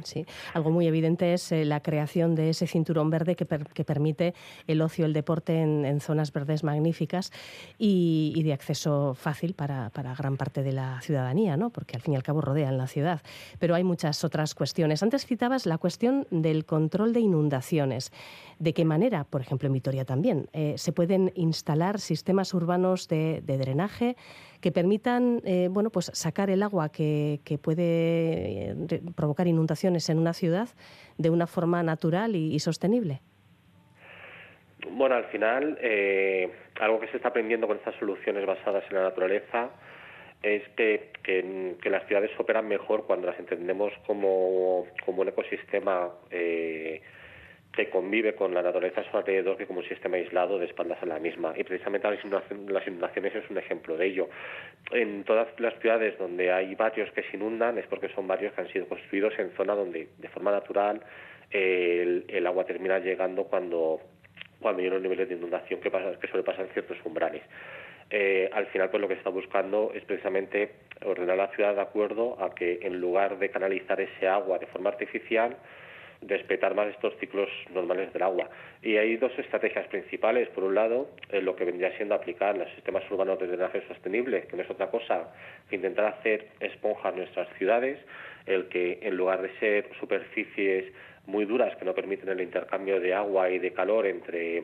Sí, 0.03 0.25
algo 0.53 0.71
muy 0.71 0.87
evidente 0.87 1.33
es 1.33 1.51
eh, 1.51 1.65
la 1.65 1.81
creación 1.81 2.35
de 2.35 2.49
ese 2.49 2.67
cinturón 2.67 3.09
verde 3.09 3.35
que, 3.35 3.45
permite 3.45 4.33
el 4.67 4.81
ocio, 4.81 5.05
el 5.05 5.13
deporte 5.13 5.61
en, 5.61 5.99
zonas 5.99 6.31
verdes 6.31 6.63
magníficas 6.63 7.31
y, 7.77 8.41
de 8.43 8.53
acceso 8.53 9.15
fácil 9.15 9.53
para, 9.53 9.89
gran 10.17 10.37
parte 10.37 10.63
de 10.63 10.73
la 10.73 11.01
ciudadanía, 11.01 11.57
¿no? 11.57 11.69
porque 11.69 11.95
al 11.95 12.01
fin 12.01 12.13
y 12.13 12.17
al 12.17 12.23
cabo 12.23 12.41
rodean 12.41 12.77
la 12.77 12.87
ciudad. 12.87 13.21
Pero 13.59 13.73
hay 13.73 13.83
muchas 13.83 14.23
otras 14.23 14.53
cuestiones. 14.53 15.01
Antes 15.01 15.25
citabas 15.25 15.65
la 15.65 15.77
cuestión 15.77 16.27
del 16.29 16.65
control 16.65 17.13
de 17.13 17.21
inundaciones. 17.21 18.11
¿De 18.59 18.73
qué 18.73 18.85
manera, 18.85 19.23
por 19.23 19.41
ejemplo 19.41 19.67
en 19.67 19.73
Vitoria 19.73 20.05
también, 20.05 20.49
eh, 20.53 20.75
se 20.77 20.91
pueden 20.91 21.31
instalar 21.35 21.99
sistemas 21.99 22.53
urbanos 22.53 23.07
de, 23.07 23.41
drenaje 23.41 24.15
que 24.63 24.71
permitan 24.71 25.41
eh, 25.43 25.67
bueno, 25.69 25.89
pues 25.89 26.05
sacar 26.13 26.49
el 26.49 26.63
agua 26.63 26.89
que, 26.89 27.41
que 27.43 27.57
puede 27.57 28.73
provocar 29.13 29.45
inundaciones 29.45 30.09
en 30.09 30.17
una 30.17 30.33
ciudad 30.33 30.69
de 31.17 31.29
una 31.29 31.47
forma 31.47 31.83
natural 31.83 32.37
y, 32.37 32.57
sostenible? 32.59 33.19
Bueno, 34.89 35.15
al 35.15 35.25
final, 35.25 35.77
eh, 35.81 36.49
algo 36.79 37.01
que 37.01 37.09
se 37.09 37.17
está 37.17 37.27
aprendiendo 37.27 37.67
con 37.67 37.75
estas 37.75 37.93
soluciones 37.95 38.45
basadas 38.45 38.85
en 38.89 38.95
la 38.95 39.03
naturaleza 39.03 39.71
es 40.41 40.63
que, 40.77 41.11
que, 41.23 41.89
las 41.89 42.07
ciudades 42.07 42.31
operan 42.39 42.65
mejor 42.65 43.05
cuando 43.05 43.27
las 43.27 43.39
entendemos 43.39 43.91
como, 44.07 44.85
como 45.05 45.23
un 45.23 45.27
ecosistema 45.27 46.09
eh, 46.31 47.01
que 47.73 47.89
convive 47.89 48.35
con 48.35 48.53
la 48.53 48.61
naturaleza 48.61 49.01
a 49.01 49.09
su 49.09 49.17
alrededor 49.17 49.57
que 49.57 49.65
como 49.65 49.79
un 49.79 49.87
sistema 49.87 50.17
aislado 50.17 50.59
de 50.59 50.67
espaldas 50.67 51.01
a 51.01 51.07
la 51.07 51.17
misma. 51.17 51.53
Y 51.57 51.63
precisamente 51.63 52.07
las 52.07 52.87
inundaciones 52.87 53.35
es 53.35 53.49
un 53.49 53.57
ejemplo 53.57 53.97
de 53.97 54.05
ello. 54.05 54.29
En 54.91 55.23
todas 55.23 55.47
las 55.59 55.73
ciudades 55.79 56.17
donde 56.19 56.51
hay 56.51 56.75
barrios 56.75 57.11
que 57.11 57.23
se 57.23 57.35
inundan 57.35 57.79
es 57.79 57.87
porque 57.87 58.09
son 58.09 58.27
barrios 58.27 58.53
que 58.53 58.61
han 58.61 58.69
sido 58.69 58.87
construidos 58.87 59.33
en 59.39 59.51
zona 59.57 59.73
donde 59.73 60.07
de 60.19 60.27
forma 60.29 60.51
natural 60.51 61.01
el, 61.49 62.45
agua 62.45 62.63
termina 62.65 62.99
llegando 62.99 63.45
cuando, 63.45 63.99
cuando 64.59 64.81
hay 64.81 64.87
unos 64.87 65.01
niveles 65.01 65.27
de 65.29 65.35
inundación 65.35 65.79
que, 65.81 65.89
pasa, 65.89 66.19
que 66.19 66.27
sobrepasan 66.27 66.67
ciertos 66.73 66.97
umbrales. 67.03 67.41
Eh, 68.11 68.49
al 68.53 68.67
final 68.67 68.91
pues 68.91 69.01
lo 69.01 69.07
que 69.07 69.15
se 69.15 69.19
está 69.19 69.31
buscando 69.31 69.91
es 69.95 70.03
precisamente 70.03 70.73
ordenar 71.03 71.37
la 71.37 71.47
ciudad 71.47 71.73
de 71.73 71.81
acuerdo 71.81 72.37
a 72.39 72.53
que 72.53 72.79
en 72.83 72.99
lugar 73.01 73.39
de 73.39 73.49
canalizar 73.49 73.99
ese 73.99 74.27
agua 74.27 74.59
de 74.59 74.67
forma 74.67 74.91
artificial 74.91 75.57
respetar 76.27 76.75
más 76.75 76.87
estos 76.87 77.15
ciclos 77.19 77.49
normales 77.73 78.11
del 78.13 78.23
agua. 78.23 78.49
Y 78.81 78.97
hay 78.97 79.17
dos 79.17 79.31
estrategias 79.37 79.87
principales. 79.87 80.49
Por 80.49 80.63
un 80.63 80.75
lado, 80.75 81.09
eh, 81.29 81.41
lo 81.41 81.55
que 81.55 81.65
vendría 81.65 81.95
siendo 81.97 82.15
aplicar 82.15 82.57
los 82.57 82.69
sistemas 82.73 83.03
urbanos 83.11 83.39
de 83.39 83.47
drenaje 83.47 83.85
sostenible, 83.87 84.43
que 84.43 84.55
no 84.55 84.63
es 84.63 84.69
otra 84.69 84.89
cosa 84.89 85.33
que 85.69 85.75
intentar 85.75 86.05
hacer 86.05 86.47
esponjas 86.59 87.15
nuestras 87.15 87.47
ciudades, 87.57 87.99
el 88.45 88.67
que 88.67 88.99
en 89.01 89.15
lugar 89.15 89.41
de 89.41 89.49
ser 89.59 89.89
superficies 89.99 90.91
muy 91.25 91.45
duras 91.45 91.75
que 91.77 91.85
no 91.85 91.93
permiten 91.93 92.29
el 92.29 92.41
intercambio 92.41 92.99
de 92.99 93.13
agua 93.13 93.49
y 93.49 93.59
de 93.59 93.71
calor 93.71 94.05
entre 94.05 94.63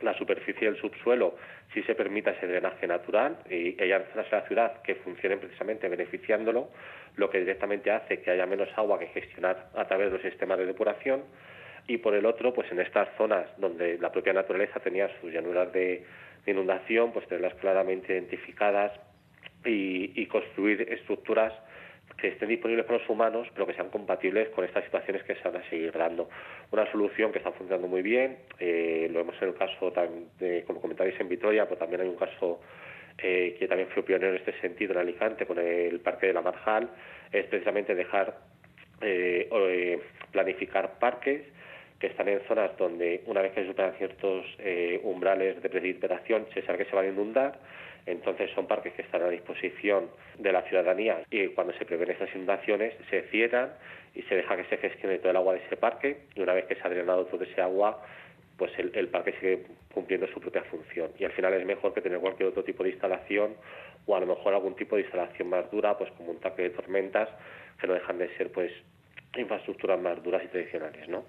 la 0.00 0.14
superficie 0.14 0.70
del 0.70 0.80
subsuelo 0.80 1.36
si 1.72 1.82
se 1.82 1.94
permita 1.94 2.30
ese 2.30 2.46
drenaje 2.46 2.86
natural 2.86 3.38
y 3.48 3.80
hay 3.80 3.90
zonas 4.12 4.30
de 4.30 4.36
la 4.36 4.46
ciudad 4.46 4.82
que 4.82 4.96
funcionen 4.96 5.40
precisamente 5.40 5.88
beneficiándolo, 5.88 6.70
lo 7.16 7.30
que 7.30 7.40
directamente 7.40 7.90
hace 7.90 8.20
que 8.20 8.30
haya 8.30 8.46
menos 8.46 8.68
agua 8.76 8.98
que 8.98 9.06
gestionar 9.08 9.70
a 9.74 9.84
través 9.84 10.06
de 10.06 10.12
los 10.14 10.22
sistemas 10.22 10.58
de 10.58 10.66
depuración. 10.66 11.22
Y 11.86 11.98
por 11.98 12.14
el 12.14 12.24
otro, 12.26 12.54
pues 12.54 12.70
en 12.72 12.80
estas 12.80 13.08
zonas 13.16 13.46
donde 13.58 13.98
la 13.98 14.10
propia 14.10 14.32
naturaleza 14.32 14.80
tenía 14.80 15.08
sus 15.20 15.32
llanuras 15.32 15.72
de, 15.72 16.04
inundación, 16.46 17.10
pues 17.12 17.26
tenerlas 17.26 17.54
claramente 17.54 18.12
identificadas 18.12 18.92
y, 19.64 20.26
construir 20.26 20.82
estructuras 20.82 21.54
que 22.16 22.28
estén 22.28 22.48
disponibles 22.48 22.86
para 22.86 22.98
los 22.98 23.08
humanos, 23.08 23.48
pero 23.52 23.66
que 23.66 23.74
sean 23.74 23.90
compatibles 23.90 24.48
con 24.50 24.64
estas 24.64 24.84
situaciones 24.84 25.22
que 25.24 25.34
se 25.34 25.42
van 25.48 25.60
a 25.60 25.68
seguir 25.68 25.92
dando. 25.92 26.28
Una 26.70 26.90
solución 26.90 27.32
que 27.32 27.38
está 27.38 27.50
funcionando 27.52 27.88
muy 27.88 28.02
bien, 28.02 28.38
eh, 28.58 29.08
lo 29.10 29.20
vemos 29.20 29.34
en 29.40 29.48
el 29.48 29.54
caso, 29.54 29.92
como 30.66 30.80
comentáis, 30.80 31.18
en 31.18 31.28
Vitoria, 31.28 31.64
pero 31.64 31.78
también 31.78 32.02
hay 32.02 32.08
un 32.08 32.16
caso 32.16 32.60
eh, 33.18 33.56
que 33.58 33.68
también 33.68 33.88
fue 33.90 34.04
pionero 34.04 34.32
en 34.32 34.38
este 34.38 34.58
sentido 34.60 34.92
en 34.92 34.98
Alicante, 35.00 35.46
con 35.46 35.58
el 35.58 36.00
Parque 36.00 36.28
de 36.28 36.32
la 36.32 36.42
Marjal, 36.42 36.88
es 37.32 37.46
precisamente 37.46 37.94
dejar 37.94 38.38
eh, 39.00 40.00
planificar 40.30 40.98
parques 40.98 41.42
que 41.98 42.08
están 42.08 42.28
en 42.28 42.40
zonas 42.46 42.76
donde 42.76 43.22
una 43.26 43.40
vez 43.40 43.52
que 43.52 43.66
superan 43.66 43.94
ciertos 43.94 44.44
umbrales 45.02 45.62
de 45.62 45.68
precipitación 45.68 46.46
se 46.52 46.62
sabe 46.62 46.78
que 46.78 46.84
se 46.86 46.96
van 46.96 47.06
a 47.06 47.08
inundar 47.08 47.58
entonces 48.06 48.50
son 48.54 48.66
parques 48.66 48.92
que 48.94 49.02
están 49.02 49.22
a 49.22 49.28
disposición 49.28 50.10
de 50.38 50.52
la 50.52 50.62
ciudadanía 50.62 51.22
y 51.30 51.48
cuando 51.48 51.72
se 51.74 51.84
prevén 51.84 52.10
estas 52.10 52.34
inundaciones 52.34 52.94
se 53.10 53.22
cierran 53.28 53.72
y 54.14 54.22
se 54.22 54.36
deja 54.36 54.56
que 54.56 54.64
se 54.64 54.76
gestione 54.76 55.18
todo 55.18 55.30
el 55.30 55.36
agua 55.36 55.54
de 55.54 55.60
ese 55.64 55.76
parque 55.76 56.22
y 56.34 56.40
una 56.40 56.52
vez 56.52 56.66
que 56.66 56.74
se 56.74 56.82
ha 56.82 56.90
drenado 56.90 57.26
todo 57.26 57.44
ese 57.44 57.60
agua 57.60 58.02
pues 58.56 58.70
el, 58.78 59.08
parque 59.08 59.32
sigue 59.40 59.66
cumpliendo 59.92 60.28
su 60.28 60.40
propia 60.40 60.62
función 60.64 61.10
y 61.18 61.24
al 61.24 61.32
final 61.32 61.54
es 61.54 61.66
mejor 61.66 61.92
que 61.92 62.00
tener 62.00 62.20
cualquier 62.20 62.50
otro 62.50 62.62
tipo 62.62 62.84
de 62.84 62.90
instalación 62.90 63.56
o 64.06 64.14
a 64.14 64.20
lo 64.20 64.26
mejor 64.26 64.54
algún 64.54 64.76
tipo 64.76 64.96
de 64.96 65.02
instalación 65.02 65.48
más 65.48 65.70
dura 65.70 65.96
pues 65.98 66.10
como 66.12 66.30
un 66.30 66.40
tanque 66.40 66.62
de 66.62 66.70
tormentas 66.70 67.28
que 67.80 67.86
no 67.86 67.94
dejan 67.94 68.18
de 68.18 68.28
ser 68.36 68.52
pues 68.52 68.70
infraestructuras 69.36 70.00
más 70.00 70.22
duras 70.22 70.42
y 70.44 70.48
tradicionales, 70.48 71.08
¿no? 71.08 71.24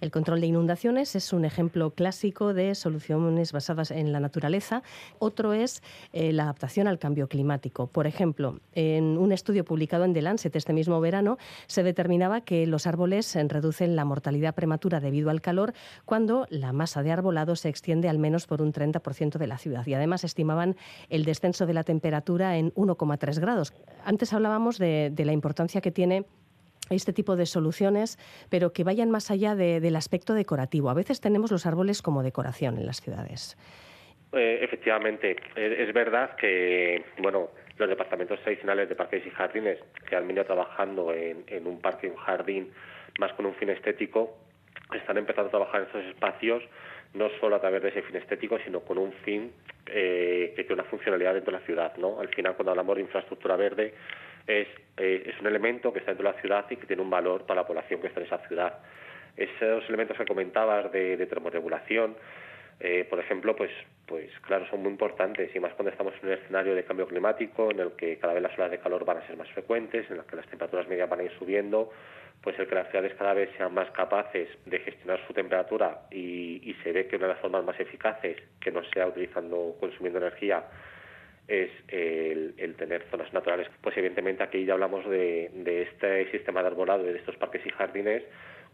El 0.00 0.10
control 0.10 0.40
de 0.40 0.46
inundaciones 0.46 1.14
es 1.14 1.32
un 1.32 1.44
ejemplo 1.44 1.90
clásico 1.90 2.54
de 2.54 2.74
soluciones 2.74 3.52
basadas 3.52 3.90
en 3.90 4.12
la 4.12 4.20
naturaleza. 4.20 4.82
Otro 5.18 5.52
es 5.52 5.82
eh, 6.12 6.32
la 6.32 6.44
adaptación 6.44 6.88
al 6.88 6.98
cambio 6.98 7.28
climático. 7.28 7.86
Por 7.86 8.06
ejemplo, 8.06 8.60
en 8.72 9.18
un 9.18 9.32
estudio 9.32 9.64
publicado 9.64 10.04
en 10.04 10.14
The 10.14 10.22
Lancet 10.22 10.54
este 10.56 10.72
mismo 10.72 11.00
verano, 11.00 11.38
se 11.66 11.82
determinaba 11.82 12.40
que 12.40 12.66
los 12.66 12.86
árboles 12.86 13.36
reducen 13.48 13.96
la 13.96 14.04
mortalidad 14.04 14.54
prematura 14.54 15.00
debido 15.00 15.30
al 15.30 15.40
calor 15.40 15.74
cuando 16.04 16.46
la 16.50 16.72
masa 16.72 17.02
de 17.02 17.12
arbolado 17.12 17.56
se 17.56 17.68
extiende 17.68 18.08
al 18.08 18.18
menos 18.18 18.46
por 18.46 18.62
un 18.62 18.72
30% 18.72 19.38
de 19.38 19.46
la 19.46 19.58
ciudad. 19.58 19.86
Y 19.86 19.94
además 19.94 20.24
estimaban 20.24 20.76
el 21.08 21.24
descenso 21.24 21.66
de 21.66 21.74
la 21.74 21.84
temperatura 21.84 22.56
en 22.56 22.72
1,3 22.74 23.38
grados. 23.40 23.72
Antes 24.04 24.32
hablábamos 24.32 24.78
de 24.78 25.12
la 25.24 25.32
importancia 25.32 25.80
que 25.80 25.90
tiene 25.90 26.26
este 26.90 27.12
tipo 27.12 27.36
de 27.36 27.46
soluciones, 27.46 28.18
pero 28.50 28.72
que 28.72 28.84
vayan 28.84 29.10
más 29.10 29.30
allá 29.30 29.54
del 29.54 29.96
aspecto 29.96 30.34
decorativo. 30.34 30.90
A 30.90 30.94
veces 30.94 31.20
tenemos 31.20 31.50
los 31.50 31.66
árboles 31.66 32.02
como 32.02 32.22
decoración 32.22 32.78
en 32.78 32.86
las 32.86 33.00
ciudades. 33.00 33.56
Eh, 34.32 34.60
efectivamente, 34.62 35.36
es, 35.56 35.92
verdad 35.94 36.36
que 36.36 37.02
bueno 37.18 37.48
los 37.78 37.88
departamentos 37.88 38.38
tradicionales 38.40 38.88
de 38.88 38.94
parques 38.94 39.24
y 39.26 39.30
jardines 39.30 39.78
que 40.06 40.16
han 40.16 40.26
venido 40.26 40.44
trabajando 40.44 41.14
en, 41.14 41.66
un 41.66 41.80
parque 41.80 42.08
y 42.08 42.10
un 42.10 42.16
jardín 42.16 42.70
más 43.18 43.32
con 43.34 43.46
un 43.46 43.54
fin 43.54 43.70
estético 43.70 44.36
están 44.92 45.16
empezando 45.16 45.48
a 45.48 45.50
trabajar 45.50 45.80
en 45.80 45.86
estos 45.86 46.04
espacios 46.04 46.62
no 47.14 47.30
solo 47.40 47.56
a 47.56 47.60
través 47.60 47.82
de 47.82 47.88
ese 47.88 48.02
fin 48.02 48.16
estético, 48.16 48.58
sino 48.64 48.80
con 48.80 48.98
un 48.98 49.12
fin 49.24 49.50
eh, 49.86 50.52
que 50.54 50.64
tiene 50.64 50.82
una 50.82 50.90
funcionalidad 50.90 51.34
dentro 51.34 51.52
de 51.52 51.60
la 51.60 51.64
ciudad. 51.64 51.96
¿no? 51.96 52.20
Al 52.20 52.28
final, 52.28 52.54
cuando 52.54 52.72
hablamos 52.72 52.96
de 52.96 53.02
infraestructura 53.02 53.56
verde, 53.56 53.94
es, 54.46 54.68
eh, 54.96 55.22
es 55.26 55.40
un 55.40 55.46
elemento 55.46 55.92
que 55.92 56.00
está 56.00 56.12
dentro 56.12 56.28
de 56.28 56.34
la 56.34 56.40
ciudad 56.40 56.64
y 56.70 56.76
que 56.76 56.86
tiene 56.86 57.02
un 57.02 57.10
valor 57.10 57.46
para 57.46 57.62
la 57.62 57.66
población 57.66 58.00
que 58.00 58.08
está 58.08 58.20
en 58.20 58.26
esa 58.26 58.38
ciudad. 58.46 58.78
Esos 59.36 59.88
elementos 59.88 60.16
que 60.16 60.24
comentabas 60.24 60.90
de, 60.92 61.16
de 61.16 61.26
termorregulación, 61.26 62.16
eh, 62.80 63.06
por 63.08 63.18
ejemplo, 63.18 63.56
pues, 63.56 63.70
pues 64.06 64.30
claro, 64.42 64.66
son 64.70 64.82
muy 64.82 64.92
importantes 64.92 65.54
y 65.54 65.60
más 65.60 65.74
cuando 65.74 65.90
estamos 65.90 66.14
en 66.22 66.28
un 66.28 66.34
escenario 66.34 66.74
de 66.74 66.84
cambio 66.84 67.08
climático 67.08 67.70
en 67.70 67.80
el 67.80 67.92
que 67.92 68.18
cada 68.18 68.34
vez 68.34 68.42
las 68.42 68.56
olas 68.56 68.70
de 68.70 68.78
calor 68.78 69.04
van 69.04 69.18
a 69.18 69.26
ser 69.26 69.36
más 69.36 69.50
frecuentes, 69.50 70.08
en 70.10 70.18
el 70.18 70.24
que 70.24 70.36
las 70.36 70.46
temperaturas 70.46 70.88
medias 70.88 71.08
van 71.08 71.20
a 71.20 71.22
ir 71.24 71.32
subiendo, 71.38 71.90
pues 72.40 72.56
el 72.58 72.68
que 72.68 72.76
las 72.76 72.88
ciudades 72.90 73.14
cada 73.14 73.34
vez 73.34 73.50
sean 73.56 73.74
más 73.74 73.90
capaces 73.90 74.48
de 74.64 74.78
gestionar 74.78 75.20
su 75.26 75.32
temperatura 75.32 76.02
y, 76.10 76.70
y 76.70 76.74
se 76.84 76.92
ve 76.92 77.08
que 77.08 77.16
una 77.16 77.26
de 77.26 77.32
las 77.32 77.42
formas 77.42 77.64
más 77.64 77.78
eficaces, 77.80 78.36
que 78.60 78.70
no 78.70 78.84
sea 78.84 79.08
utilizando, 79.08 79.76
consumiendo 79.80 80.20
energía, 80.20 80.62
es 81.48 81.70
el, 81.88 82.54
tener 82.76 83.02
zonas 83.10 83.32
naturales. 83.32 83.68
Pues 83.80 83.96
evidentemente 83.96 84.42
aquí 84.42 84.64
ya 84.64 84.74
hablamos 84.74 85.08
de, 85.08 85.50
este 85.64 86.30
sistema 86.30 86.60
de 86.60 86.68
arbolado 86.68 87.02
de 87.02 87.16
estos 87.16 87.36
parques 87.36 87.64
y 87.66 87.70
jardines 87.70 88.22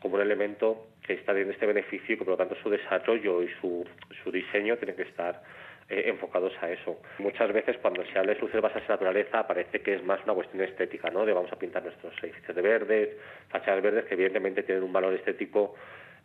como 0.00 0.16
un 0.16 0.20
elemento 0.20 0.88
que 1.06 1.14
está 1.14 1.32
en 1.32 1.50
este 1.50 1.64
beneficio 1.64 2.14
y 2.14 2.18
que 2.18 2.24
por 2.24 2.32
lo 2.32 2.36
tanto 2.36 2.56
su 2.62 2.68
desarrollo 2.68 3.42
y 3.42 3.48
su, 3.60 3.86
su 4.22 4.30
diseño 4.30 4.76
tienen 4.76 4.96
que 4.96 5.02
estar 5.02 5.40
eh, 5.88 6.04
enfocados 6.06 6.52
a 6.60 6.70
eso. 6.70 7.00
Muchas 7.18 7.52
veces 7.52 7.76
cuando 7.78 8.04
se 8.06 8.18
habla 8.18 8.32
de 8.32 8.38
soluciones 8.38 8.62
basadas 8.62 8.88
en 8.88 8.92
naturaleza 8.94 9.46
parece 9.46 9.80
que 9.80 9.94
es 9.94 10.04
más 10.04 10.22
una 10.24 10.34
cuestión 10.34 10.62
estética, 10.62 11.10
¿no? 11.10 11.24
De 11.24 11.32
vamos 11.32 11.52
a 11.52 11.58
pintar 11.58 11.82
nuestros 11.82 12.12
edificios 12.22 12.56
de 12.56 12.62
verdes, 12.62 13.08
fachadas 13.48 13.82
verdes 13.82 14.04
que 14.06 14.14
evidentemente 14.14 14.62
tienen 14.62 14.82
un 14.82 14.92
valor 14.92 15.14
estético 15.14 15.74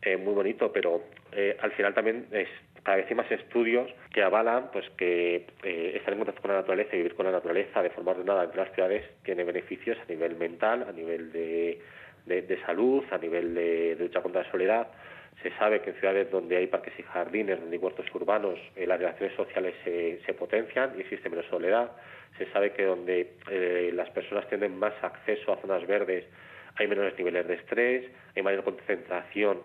eh, 0.01 0.15
muy 0.15 0.33
bonito, 0.33 0.71
pero 0.71 1.03
eh, 1.33 1.57
al 1.61 1.71
final 1.73 1.93
también 1.93 2.27
es 2.31 2.47
cada 2.83 2.97
vez 2.97 3.07
hay 3.09 3.15
más 3.15 3.29
estudios 3.29 3.91
que 4.13 4.23
avalan 4.23 4.71
pues 4.71 4.89
que 4.91 5.45
eh, 5.63 5.93
estar 5.95 6.13
en 6.13 6.19
contacto 6.19 6.41
con 6.41 6.51
la 6.51 6.57
naturaleza 6.59 6.95
y 6.95 6.99
vivir 6.99 7.15
con 7.15 7.25
la 7.25 7.33
naturaleza 7.33 7.83
de 7.83 7.89
forma 7.89 8.11
ordenada 8.11 8.45
entre 8.45 8.63
las 8.63 8.73
ciudades 8.73 9.03
tiene 9.23 9.43
beneficios 9.43 9.97
a 9.99 10.09
nivel 10.09 10.37
mental, 10.37 10.85
a 10.87 10.93
nivel 10.93 11.33
de, 11.33 11.81
de, 12.25 12.61
salud, 12.65 13.03
a 13.11 13.17
nivel 13.17 13.53
de, 13.53 13.97
lucha 13.99 14.21
contra 14.21 14.43
la 14.43 14.51
soledad. 14.51 14.87
Se 15.43 15.51
sabe 15.57 15.81
que 15.81 15.89
en 15.89 15.97
ciudades 15.97 16.31
donde 16.31 16.55
hay 16.55 16.67
parques 16.67 16.93
y 16.97 17.03
jardines, 17.03 17.59
donde 17.59 17.75
hay 17.75 17.83
huertos 17.83 18.05
urbanos, 18.13 18.57
las 18.77 18.99
relaciones 18.99 19.35
sociales 19.35 19.75
se, 19.83 20.21
se, 20.25 20.33
potencian 20.33 20.93
y 20.97 21.01
existe 21.01 21.29
menos 21.29 21.45
soledad. 21.47 21.91
Se 22.37 22.49
sabe 22.51 22.71
que 22.71 22.85
donde 22.85 23.33
las 23.93 24.09
personas 24.11 24.47
tienen 24.47 24.77
más 24.77 24.93
acceso 25.01 25.51
a 25.53 25.57
zonas 25.57 25.85
verdes 25.85 26.25
hay 26.79 26.87
menores 26.87 27.17
niveles 27.17 27.45
de 27.47 27.55
estrés, 27.55 28.05
hay 28.35 28.41
mayor 28.41 28.63
concentración 28.63 29.59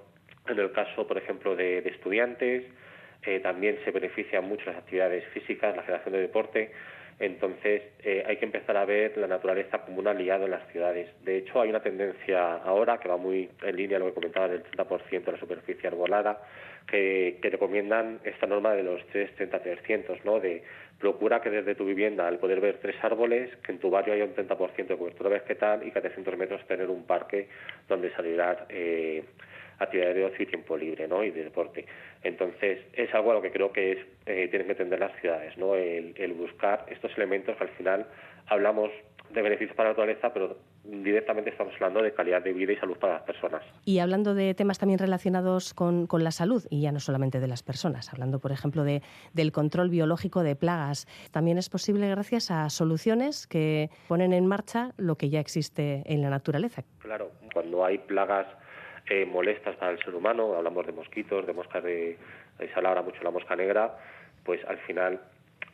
en 0.48 0.58
el 0.58 0.72
caso, 0.72 1.06
por 1.06 1.18
ejemplo, 1.18 1.56
de, 1.56 1.78
estudiantes, 1.78 2.64
eh, 3.24 3.40
también 3.40 3.78
se 3.84 3.90
benefician 3.90 4.44
mucho 4.44 4.66
las 4.66 4.76
actividades 4.76 5.24
físicas, 5.28 5.74
la 5.76 5.82
generación 5.82 6.14
de 6.14 6.20
deporte. 6.20 6.72
Entonces, 7.20 7.82
eh, 8.02 8.24
hay 8.26 8.36
que 8.38 8.44
empezar 8.44 8.76
a 8.76 8.84
ver 8.84 9.16
la 9.16 9.28
naturaleza 9.28 9.78
como 9.78 10.00
un 10.00 10.08
aliado 10.08 10.46
en 10.46 10.50
las 10.50 10.66
ciudades. 10.72 11.08
De 11.24 11.38
hecho, 11.38 11.60
hay 11.60 11.70
una 11.70 11.80
tendencia 11.80 12.56
ahora 12.56 12.98
que 12.98 13.08
va 13.08 13.16
muy 13.16 13.48
en 13.62 13.76
línea 13.76 13.98
con 13.98 14.08
lo 14.08 14.14
que 14.14 14.20
comentaba 14.20 14.48
del 14.48 14.64
30% 14.64 15.24
de 15.24 15.32
la 15.32 15.38
superficie 15.38 15.86
arbolada, 15.86 16.40
que, 16.86 17.38
recomiendan 17.42 18.20
esta 18.24 18.46
norma 18.46 18.74
de 18.74 18.82
los 18.82 19.00
330-300, 19.12 20.24
¿no? 20.24 20.40
De 20.40 20.62
procura 20.98 21.40
que 21.40 21.50
desde 21.50 21.74
tu 21.74 21.84
vivienda, 21.84 22.26
al 22.26 22.38
poder 22.38 22.60
ver 22.60 22.78
tres 22.78 22.96
árboles, 23.02 23.54
que 23.64 23.72
en 23.72 23.78
tu 23.78 23.90
barrio 23.90 24.14
haya 24.14 24.24
un 24.24 24.34
30% 24.34 24.86
de 24.86 24.96
cobertura 24.96 25.30
vegetal 25.30 25.86
y 25.86 25.92
que 25.92 25.98
a 25.98 26.02
300 26.02 26.36
metros 26.36 26.66
tener 26.66 26.90
un 26.90 27.04
parque 27.06 27.48
donde 27.88 28.10
salir 28.12 28.42
eh, 28.68 29.22
actividades 29.78 30.16
de 30.16 30.24
ocio 30.24 30.42
y 30.42 30.46
tiempo 30.46 30.76
libre 30.76 31.08
¿no? 31.08 31.24
y 31.24 31.30
de 31.30 31.44
deporte. 31.44 31.86
Entonces, 32.22 32.80
es 32.92 33.14
algo 33.14 33.30
a 33.30 33.34
lo 33.34 33.42
que 33.42 33.52
creo 33.52 33.72
que 33.72 33.92
es, 33.92 33.98
eh, 34.26 34.48
tienen 34.48 34.66
que 34.66 34.72
entender 34.72 34.98
las 34.98 35.14
ciudades, 35.20 35.56
¿no? 35.58 35.74
El, 35.74 36.14
buscar 36.34 36.86
estos 36.88 37.16
elementos 37.16 37.56
que 37.56 37.64
al 37.64 37.70
final 37.70 38.06
hablamos 38.46 38.90
de 39.30 39.42
beneficios 39.42 39.76
para 39.76 39.90
la 39.90 39.92
naturaleza, 39.92 40.32
pero 40.32 40.58
directamente 40.84 41.50
estamos 41.50 41.72
hablando 41.74 42.02
de 42.02 42.12
calidad 42.12 42.42
de 42.42 42.52
vida 42.52 42.72
y 42.72 42.76
salud 42.76 42.96
para 42.96 43.14
las 43.14 43.22
personas. 43.22 43.62
Y 43.84 43.98
hablando 43.98 44.34
de 44.34 44.54
temas 44.54 44.78
también 44.78 44.98
relacionados 44.98 45.74
con, 45.74 46.06
con 46.06 46.24
la 46.24 46.30
salud, 46.30 46.64
y 46.70 46.82
ya 46.82 46.92
no 46.92 47.00
solamente 47.00 47.40
de 47.40 47.48
las 47.48 47.62
personas, 47.62 48.12
hablando, 48.12 48.38
por 48.38 48.52
ejemplo, 48.52 48.84
de, 48.84 49.02
del 49.32 49.52
control 49.52 49.90
biológico 49.90 50.42
de 50.42 50.56
plagas, 50.56 51.06
también 51.30 51.58
es 51.58 51.68
posible 51.68 52.08
gracias 52.08 52.50
a 52.50 52.68
soluciones 52.70 53.46
que 53.46 53.90
ponen 54.08 54.32
en 54.32 54.46
marcha 54.46 54.92
lo 54.96 55.16
que 55.16 55.30
ya 55.30 55.40
existe 55.40 56.02
en 56.06 56.22
la 56.22 56.30
naturaleza. 56.30 56.84
Claro, 56.98 57.32
cuando 57.52 57.84
hay 57.84 57.98
plagas 57.98 58.46
eh, 59.06 59.26
molestas 59.26 59.76
para 59.76 59.92
el 59.92 59.98
ser 59.98 60.14
humano, 60.14 60.54
hablamos 60.54 60.86
de 60.86 60.92
mosquitos, 60.92 61.46
de 61.46 61.52
moscas 61.52 61.82
de, 61.82 62.16
se 62.58 62.72
habla 62.74 63.02
mucho 63.02 63.22
la 63.22 63.30
mosca 63.30 63.56
negra, 63.56 63.98
pues 64.44 64.64
al 64.64 64.78
final 64.78 65.20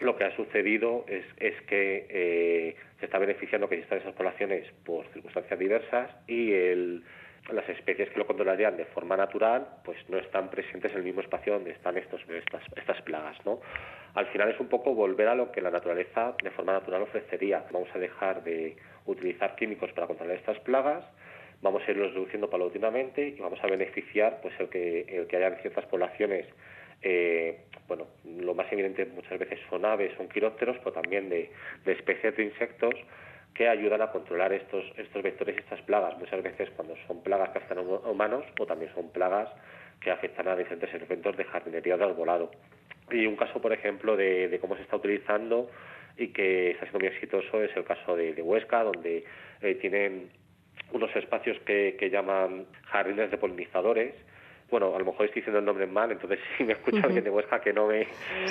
lo 0.01 0.17
que 0.17 0.25
ha 0.25 0.35
sucedido 0.35 1.05
es, 1.07 1.25
es 1.37 1.61
que 1.63 2.07
eh, 2.09 2.77
se 2.99 3.07
está 3.07 3.19
beneficiando 3.19 3.69
que 3.69 3.77
existan 3.77 3.99
esas 3.99 4.15
poblaciones 4.15 4.67
por 4.85 5.07
circunstancias 5.13 5.59
diversas 5.59 6.11
y 6.27 6.53
el, 6.53 7.05
las 7.53 7.69
especies 7.69 8.11
que 8.11 8.19
lo 8.19 8.27
controlarían 8.27 8.77
de 8.77 8.87
forma 8.87 9.17
natural 9.17 9.67
pues 9.85 9.99
no 10.09 10.19
están 10.19 10.51
presentes 10.51 10.93
en 10.93 10.99
el 10.99 11.05
mismo 11.05 11.21
espacio 11.21 11.55
donde 11.55 11.73
están 11.73 11.97
estos, 11.97 12.21
estas, 12.29 12.63
estas 12.77 13.01
plagas. 13.03 13.37
¿no? 13.45 13.61
Al 14.15 14.27
final 14.27 14.51
es 14.51 14.61
un 14.61 14.69
poco 14.69 14.95
volver 14.95 15.29
a 15.29 15.35
lo 15.35 15.53
que 15.53 15.61
la 15.61 15.71
naturaleza 15.71 16.35
de 16.43 16.51
forma 16.51 16.73
natural 16.73 17.03
ofrecería. 17.03 17.65
Vamos 17.71 17.89
a 17.95 17.99
dejar 17.99 18.43
de 18.43 18.77
utilizar 19.07 19.55
químicos 19.57 19.93
para 19.93 20.07
controlar 20.07 20.37
estas 20.37 20.59
plagas 20.61 21.05
vamos 21.63 21.83
a 21.87 21.91
irlos 21.91 22.15
reduciendo 22.15 22.49
paulatinamente 22.49 23.29
y 23.29 23.41
vamos 23.41 23.59
a 23.63 23.67
beneficiar 23.67 24.41
pues 24.43 24.55
el 24.59 24.69
que, 24.69 25.03
el 25.09 25.27
que 25.27 25.37
haya 25.37 25.57
ciertas 25.57 25.85
poblaciones 25.87 26.47
eh, 27.03 27.61
bueno, 27.89 28.07
lo 28.25 28.55
más 28.55 28.71
evidente 28.73 29.07
muchas 29.07 29.39
veces 29.39 29.59
son 29.69 29.85
aves, 29.85 30.13
son 30.17 30.29
quirópteros, 30.29 30.77
pero 30.79 30.93
también 30.93 31.29
de, 31.29 31.51
especies 31.87 32.37
de 32.37 32.45
insectos 32.45 32.95
que 33.55 33.69
ayudan 33.69 34.03
a 34.03 34.13
controlar 34.13 34.53
estos, 34.53 34.85
estos 34.97 35.23
vectores 35.23 35.57
y 35.57 35.61
estas 35.61 35.81
plagas. 35.83 36.17
Muchas 36.19 36.43
veces 36.43 36.71
cuando 36.77 36.95
son 37.07 37.23
plagas 37.23 37.51
que 37.51 37.59
afectan 37.59 37.79
a 37.79 38.11
humanos 38.11 38.45
o 38.59 38.67
también 38.67 38.93
son 38.95 39.11
plagas 39.11 39.49
que 40.01 40.11
afectan 40.11 40.49
a 40.49 40.57
diferentes 40.57 40.93
elementos 40.95 41.37
de 41.37 41.45
jardinería 41.45 41.97
de 41.97 42.05
arbolado. 42.05 42.51
Y 43.11 43.27
un 43.27 43.37
caso, 43.37 43.61
por 43.61 43.73
ejemplo, 43.73 44.17
de, 44.17 44.57
cómo 44.61 44.77
se 44.77 44.83
está 44.83 44.97
utilizando 44.97 45.69
y 46.17 46.29
que 46.29 46.71
está 46.73 46.85
siendo 46.85 47.01
muy 47.01 47.09
exitoso 47.09 47.63
es 47.63 47.75
el 47.77 47.85
caso 47.85 48.15
de, 48.15 48.41
Huesca, 48.41 48.85
donde 48.85 49.25
eh, 49.63 49.75
tienen 49.77 50.31
unos 50.93 51.15
espacios 51.17 51.59
que, 51.61 52.11
llaman 52.11 52.67
jardines 52.87 53.31
de 53.31 53.39
polinizadores. 53.39 54.15
Bueno, 54.71 54.95
a 54.95 54.99
lo 54.99 55.05
mejor 55.05 55.27
estoy 55.27 55.41
diciendo 55.41 55.59
el 55.59 55.65
nombre 55.65 55.87
mal, 55.87 56.13
entonces 56.13 56.39
si 56.57 56.65
me 56.65 56.75
escucha 56.75 57.01
alguien 57.05 57.25
de 57.25 57.31
Huesca 57.31 57.61
que 57.61 57.73
no 57.73 57.87
me, 57.87 58.07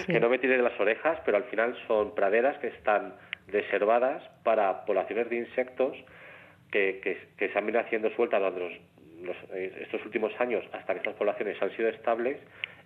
que 0.05 0.19
no 0.19 0.29
me 0.29 0.37
tire 0.37 0.57
de 0.57 0.63
las 0.63 0.79
orejas, 0.79 1.19
pero 1.25 1.37
al 1.37 1.45
final 1.45 1.75
son 1.87 2.13
praderas 2.13 2.57
que 2.59 2.67
están 2.67 3.13
reservadas 3.47 4.23
para 4.43 4.85
poblaciones 4.85 5.29
de 5.29 5.37
insectos 5.37 5.97
que, 6.71 6.99
que, 7.37 7.49
se 7.49 7.57
han 7.57 7.65
venido 7.65 7.81
haciendo 7.81 8.09
sueltas 8.11 8.39
durante 8.39 8.59
los, 9.21 9.37
estos 9.53 10.05
últimos 10.05 10.31
años 10.39 10.63
hasta 10.71 10.93
que 10.93 10.99
estas 10.99 11.15
poblaciones 11.15 11.61
han 11.61 11.75
sido 11.75 11.89
estables 11.89 12.37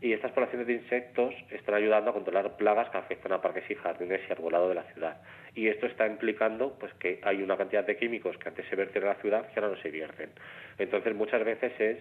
y 0.02 0.14
estas 0.14 0.32
poblaciones 0.32 0.68
de 0.68 0.74
insectos 0.74 1.34
están 1.52 1.76
ayudando 1.76 2.12
a 2.12 2.14
controlar 2.14 2.56
plagas 2.58 2.90
que 2.90 2.98
afectan 2.98 3.34
a 3.34 3.42
parques 3.42 3.70
y 3.70 3.76
jardines 3.76 4.22
y 4.28 4.32
arbolado 4.32 4.70
de 4.70 4.76
la 4.76 4.84
ciudad. 4.84 5.22
Y 5.56 5.68
esto 5.68 5.86
está 5.86 6.08
implicando 6.08 6.76
pues 6.80 6.94
que 6.96 7.20
hay 7.24 7.42
una 7.44 7.58
cantidad 7.58 7.86
de 7.86 7.98
químicos 7.98 8.38
que 8.38 8.50
antes 8.50 8.66
se 8.68 8.76
vertían 8.76 9.04
en 9.04 9.10
la 9.10 9.16
ciudad 9.16 9.52
que 9.52 9.60
ahora 9.60 9.76
no 9.76 9.82
se 9.82 9.92
vierten. 9.92 10.30
Entonces 10.78 11.14
muchas 11.16 11.44
veces 11.44 11.74
es, 11.80 12.00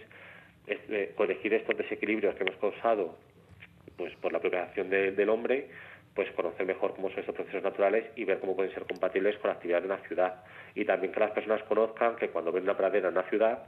eh, 0.66 1.12
corregir 1.16 1.53
estos 1.55 1.76
desequilibrios 1.76 2.34
que 2.34 2.44
hemos 2.44 2.57
causado 2.57 3.18
pues 3.96 4.14
por 4.16 4.32
la 4.32 4.40
propia 4.40 4.70
del 4.74 5.28
hombre 5.28 5.68
pues 6.14 6.30
conocer 6.32 6.66
mejor 6.66 6.94
cómo 6.94 7.09
son 7.11 7.20
estos 7.20 7.34
procesos 7.34 7.62
naturales 7.62 8.05
y 8.16 8.24
ver 8.24 8.38
cómo 8.38 8.55
pueden 8.55 8.72
ser 8.74 8.84
compatibles 8.84 9.36
con 9.38 9.48
la 9.48 9.55
actividad 9.55 9.80
de 9.80 9.86
una 9.86 9.98
ciudad. 10.09 10.44
Y 10.74 10.84
también 10.84 11.12
que 11.12 11.20
las 11.20 11.30
personas 11.30 11.62
conozcan 11.64 12.16
que 12.16 12.28
cuando 12.28 12.53
ven 12.53 12.64
una 12.64 12.76
pradera 12.76 13.09
en 13.09 13.14
una 13.14 13.28
ciudad, 13.28 13.62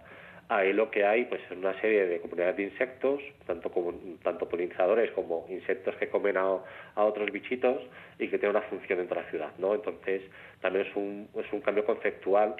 ahí 0.49 0.73
lo 0.73 0.91
que 0.91 1.05
hay 1.05 1.25
pues 1.25 1.41
es 1.51 1.57
una 1.57 1.79
serie 1.81 2.07
de 2.07 2.21
comunidades 2.21 2.57
de 2.57 2.63
insectos, 2.65 3.21
tanto 3.47 3.71
como 3.71 3.95
tanto 4.23 4.49
polinizadores 4.49 5.11
como 5.13 5.47
insectos 5.49 5.97
que 5.97 6.09
comen 6.09 6.37
a, 6.37 6.59
a, 6.95 7.05
otros 7.05 7.31
bichitos 7.31 7.83
y 8.19 8.29
que 8.29 8.39
tienen 8.39 8.57
una 8.57 8.67
función 8.67 8.99
dentro 8.99 9.17
de 9.17 9.23
la 9.23 9.31
ciudad, 9.31 9.53
¿no? 9.59 9.75
Entonces, 9.75 10.23
también 10.61 10.87
es 10.87 10.97
un, 10.97 11.29
es 11.35 11.53
un 11.53 11.61
cambio 11.61 11.85
conceptual 11.85 12.57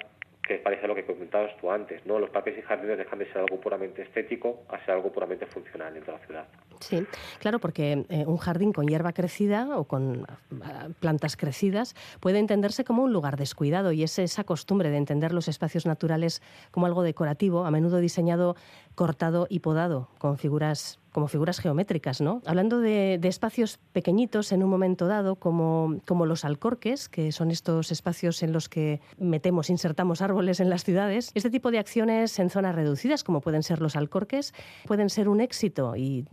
que 0.47 0.55
parece 0.55 0.87
lo 0.87 0.95
que 0.95 1.05
comentabas 1.05 1.55
tú 1.57 1.71
antes, 1.71 2.05
¿no? 2.05 2.19
Los 2.19 2.29
parques 2.29 2.57
y 2.57 2.61
jardines 2.61 2.97
dejan 2.97 3.19
de 3.19 3.25
ser 3.27 3.37
algo 3.37 3.59
puramente 3.59 4.03
estético 4.03 4.63
a 4.69 4.79
ser 4.85 4.95
algo 4.95 5.11
puramente 5.11 5.45
funcional 5.45 5.93
dentro 5.93 6.13
de 6.13 6.19
la 6.19 6.25
ciudad. 6.25 6.47
Sí, 6.79 7.05
claro, 7.39 7.59
porque 7.59 8.05
eh, 8.09 8.25
un 8.25 8.37
jardín 8.37 8.71
con 8.71 8.87
hierba 8.87 9.13
crecida 9.13 9.77
o 9.77 9.85
con 9.85 10.25
ah, 10.63 10.89
plantas 10.99 11.35
crecidas 11.37 11.95
puede 12.19 12.39
entenderse 12.39 12.83
como 12.83 13.03
un 13.03 13.13
lugar 13.13 13.37
descuidado 13.37 13.91
y 13.91 14.03
es 14.03 14.19
esa 14.19 14.43
costumbre 14.43 14.89
de 14.89 14.97
entender 14.97 15.33
los 15.33 15.47
espacios 15.47 15.85
naturales 15.85 16.41
como 16.71 16.85
algo 16.85 17.03
decorativo, 17.03 17.65
a 17.65 17.71
menudo 17.71 17.99
diseñado 17.99 18.55
cortado 18.93 19.47
y 19.49 19.59
podado 19.59 20.09
con 20.19 20.37
figuras 20.37 20.99
como 21.15 21.29
figuras 21.29 21.59
geométricas, 21.59 22.19
¿no? 22.19 22.41
Hablando 22.45 22.81
de, 22.81 23.17
espacios 23.23 23.79
pequeñitos 23.93 24.51
en 24.51 24.63
un 24.63 24.69
momento 24.69 25.07
dado, 25.07 25.37
como, 25.37 26.01
como 26.05 26.25
los 26.25 26.43
alcorques, 26.43 27.07
que 27.07 27.31
son 27.31 27.51
estos 27.51 27.89
espacios 27.89 28.43
en 28.43 28.51
los 28.51 28.67
que 28.67 28.99
metemos, 29.17 29.69
insertamos 29.69 30.21
árboles 30.21 30.59
en 30.59 30.69
las 30.69 30.83
ciudades, 30.83 31.31
este 31.33 31.49
tipo 31.49 31.71
de 31.71 31.79
acciones 31.79 32.37
en 32.37 32.49
zonas 32.49 32.75
reducidas, 32.75 33.23
como 33.23 33.39
pueden 33.39 33.63
ser 33.63 33.79
los 33.79 33.95
alcorques, 33.95 34.53
pueden 34.87 35.09
ser 35.09 35.29
un 35.29 35.39
éxito. 35.39 35.95
Y 35.95 36.25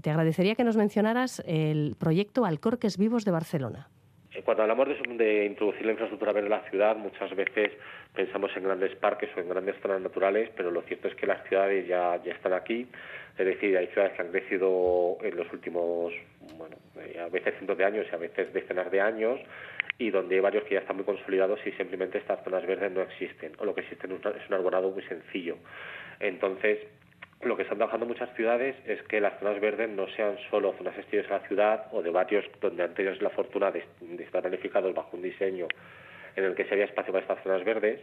te 0.00 0.08
agradecería 0.08 0.54
que 0.54 0.64
nos 0.64 0.78
mencionaras 0.78 1.42
el 1.44 1.94
proyecto 1.98 2.46
Alcorques 2.46 2.96
Vivos 2.96 3.26
de 3.26 3.32
Barcelona. 3.32 3.90
Eh, 4.40 4.42
cuando 4.42 4.62
hablamos 4.62 4.88
de, 4.88 5.44
introducir 5.44 5.84
la 5.84 5.92
infraestructura 5.92 6.32
verde 6.32 6.46
en 6.46 6.52
la 6.52 6.70
ciudad, 6.70 6.96
muchas 6.96 7.34
veces 7.36 7.72
pensamos 8.14 8.50
en 8.56 8.64
grandes 8.64 8.94
parques 8.96 9.28
o 9.36 9.40
en 9.40 9.48
grandes 9.48 9.76
zonas 9.82 10.00
naturales, 10.00 10.50
pero 10.56 10.70
lo 10.70 10.82
cierto 10.82 11.08
es 11.08 11.14
que 11.14 11.26
las 11.26 11.46
ciudades 11.46 11.86
ya, 11.86 12.16
están 12.24 12.54
aquí 12.54 12.86
es 13.38 13.46
decir, 13.46 13.76
hay 13.76 13.86
ciudades 13.88 14.12
que 14.14 14.22
han 14.22 14.30
crecido 14.30 15.16
en 15.22 15.36
los 15.36 15.50
últimos, 15.52 16.12
bueno, 16.58 16.76
eh, 16.96 17.18
a 17.20 17.28
veces 17.28 17.54
cientos 17.54 17.78
de 17.78 17.84
años 17.84 18.06
y 18.10 18.14
a 18.14 18.18
veces 18.18 18.52
decenas 18.52 18.90
de 18.90 19.00
años, 19.00 19.40
y 19.98 20.10
donde 20.10 20.34
hay 20.34 20.40
varios 20.40 20.64
que 20.64 20.74
ya 20.74 20.80
están 20.80 20.96
muy 20.96 21.04
consolidados 21.06 21.58
y 21.64 21.72
simplemente 21.72 22.18
estas 22.18 22.42
zonas 22.44 22.66
verdes 22.66 22.92
no 22.92 23.00
existen, 23.00 23.52
o 23.58 23.64
lo 23.64 23.74
que 23.74 23.82
existe 23.82 24.06
es 24.06 24.48
un 24.48 24.54
arbolado 24.54 24.90
muy 24.90 25.02
sencillo. 25.04 25.56
Entonces, 26.18 26.80
lo 27.42 27.56
que 27.56 27.62
están 27.62 27.78
trabajando 27.78 28.06
muchas 28.06 28.34
ciudades 28.34 28.76
es 28.86 29.02
que 29.04 29.20
las 29.20 29.38
zonas 29.38 29.60
verdes 29.60 29.88
no 29.88 30.06
sean 30.08 30.36
solo 30.50 30.74
zonas 30.76 30.96
exteriores 30.98 31.30
a 31.30 31.38
la 31.38 31.48
ciudad 31.48 31.86
o 31.92 32.02
de 32.02 32.10
barrios 32.10 32.44
donde 32.60 32.82
han 32.82 32.94
la 33.20 33.30
fortuna 33.30 33.70
de, 33.70 33.84
estar 34.18 34.42
planificados 34.42 34.94
bajo 34.94 35.16
un 35.16 35.22
diseño 35.22 35.66
en 36.36 36.44
el 36.44 36.54
que 36.54 36.64
se 36.64 36.74
había 36.74 36.84
espacio 36.84 37.12
para 37.12 37.22
estas 37.22 37.42
zonas 37.42 37.64
verdes 37.64 38.00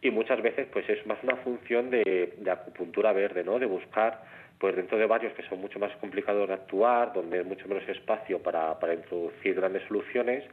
y 0.00 0.10
muchas 0.10 0.40
veces 0.42 0.68
pues 0.72 0.88
es 0.88 1.04
más 1.06 1.18
una 1.24 1.36
función 1.36 1.90
de, 1.90 2.34
de 2.36 2.50
acupuntura 2.50 3.12
verde, 3.12 3.42
¿no? 3.42 3.58
De 3.58 3.66
buscar 3.66 4.22
pues 4.58 4.74
dentro 4.76 4.96
de 4.96 5.06
barrios 5.06 5.32
que 5.34 5.42
son 5.48 5.60
mucho 5.60 5.78
más 5.78 5.94
complicados 5.96 6.46
de 6.48 6.54
actuar, 6.54 7.12
donde 7.12 7.38
hay 7.38 7.44
mucho 7.44 7.66
menos 7.68 7.88
espacio 7.88 8.40
para, 8.42 8.78
para 8.78 8.94
introducir 8.94 9.54
grandes 9.54 9.82
soluciones, 9.88 10.44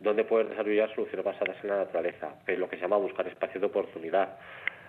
donde 0.00 0.24
poder 0.24 0.48
desarrollar 0.48 0.92
soluciones 0.94 1.24
basadas 1.24 1.56
en 1.62 1.70
la 1.70 1.76
naturaleza, 1.78 2.34
es 2.46 2.58
lo 2.58 2.68
que 2.68 2.76
se 2.76 2.82
llama 2.82 2.96
buscar 2.96 3.26
espacios 3.26 3.60
de 3.60 3.66
oportunidad. 3.66 4.36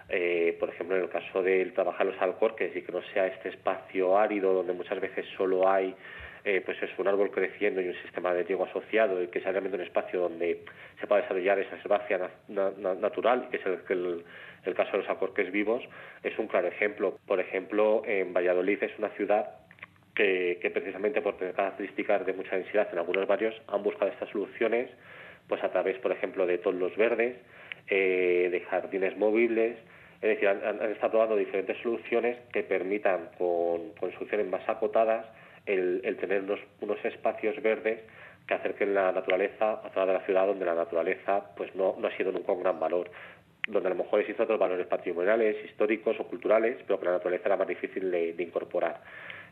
Eh, 0.10 0.56
por 0.60 0.70
ejemplo, 0.70 0.96
en 0.96 1.04
el 1.04 1.10
caso 1.10 1.42
del 1.42 1.74
trabajar 1.74 2.06
los 2.06 2.22
alcorques 2.22 2.76
y 2.76 2.82
que 2.82 2.92
no 2.92 3.02
sea 3.14 3.28
este 3.28 3.50
espacio 3.50 4.18
árido 4.18 4.54
donde 4.54 4.74
muchas 4.74 5.00
veces 5.00 5.26
solo 5.38 5.70
hay 5.70 5.96
eh, 6.46 6.62
pues 6.66 6.82
es 6.84 6.90
un 6.98 7.08
árbol 7.08 7.32
creciendo 7.32 7.80
y 7.80 7.88
un 7.88 7.96
sistema 8.02 8.34
de 8.34 8.44
riego 8.44 8.66
asociado 8.66 9.24
y 9.24 9.28
que 9.28 9.40
sea 9.40 9.52
realmente 9.52 9.78
un 9.78 9.84
espacio 9.84 10.20
donde 10.20 10.60
se 11.00 11.08
pueda 11.08 11.22
desarrollar 11.22 11.58
esa 11.60 11.78
herbácea 11.78 12.30
natural, 12.50 13.48
que 13.50 13.58
es 13.58 13.66
el, 13.66 14.26
el, 14.66 14.74
caso 14.76 14.92
de 14.92 14.98
los 14.98 15.10
acorques 15.10 15.50
vivos, 15.54 15.82
es 16.22 16.38
un 16.38 16.48
claro 16.48 16.68
ejemplo. 16.68 17.18
Por 17.26 17.40
ejemplo, 17.40 18.02
en 18.06 18.34
Valladolid 18.34 18.84
es 18.84 18.92
una 19.00 19.08
ciudad 19.12 19.52
que, 20.16 20.70
precisamente 20.74 21.22
por 21.22 21.38
tener 21.38 21.54
características 21.54 22.26
de 22.26 22.34
mucha 22.34 22.58
densidad 22.58 22.90
en 22.92 23.00
algunos 23.00 23.26
barrios 23.26 23.56
han 23.68 23.82
buscado 23.82 24.12
estas 24.12 24.30
soluciones 24.30 24.90
pues 25.48 25.64
a 25.64 25.72
través, 25.72 25.98
por 26.00 26.12
ejemplo, 26.12 26.46
de 26.46 26.58
todos 26.58 26.76
los 26.76 26.96
verdes, 26.98 27.36
eh, 27.90 28.50
de 28.52 28.60
jardines 28.62 29.18
móviles, 29.18 29.78
es 30.24 30.30
decir, 30.30 30.48
han, 30.48 30.82
estado 30.90 31.12
probando 31.12 31.36
diferentes 31.36 31.78
soluciones 31.84 32.38
que 32.54 32.64
permitan, 32.64 33.28
con, 33.38 33.90
con 34.00 34.10
soluciones 34.14 34.48
más 34.48 34.68
acotadas, 34.70 35.26
el, 35.66 36.18
tener 36.18 36.44
unos, 36.44 37.06
espacios 37.06 37.62
verdes 37.62 38.00
que 38.48 38.54
acerquen 38.54 38.94
la 38.94 39.12
naturaleza 39.12 39.82
a 39.84 39.90
zona 39.90 40.06
de 40.06 40.14
la 40.14 40.26
ciudad 40.26 40.48
donde 40.48 40.64
la 40.64 40.76
naturaleza 40.76 41.44
pues 41.58 41.76
no, 41.76 41.96
no 42.00 42.08
ha 42.08 42.16
sido 42.16 42.32
nunca 42.32 42.54
un 42.54 42.64
gran 42.64 42.80
valor 42.80 43.12
donde 43.68 43.88
a 43.88 43.94
lo 43.94 44.04
mejor 44.04 44.20
existen 44.20 44.44
otros 44.44 44.60
valores 44.60 44.88
patrimoniales, 44.88 45.64
históricos 45.66 46.20
o 46.20 46.28
culturales, 46.28 46.78
pero 46.86 47.00
que 47.00 47.06
la 47.06 47.14
naturaleza 47.14 47.46
era 47.46 47.58
más 47.58 47.68
difícil 47.68 48.12
de, 48.12 48.36
incorporar. 48.38 49.02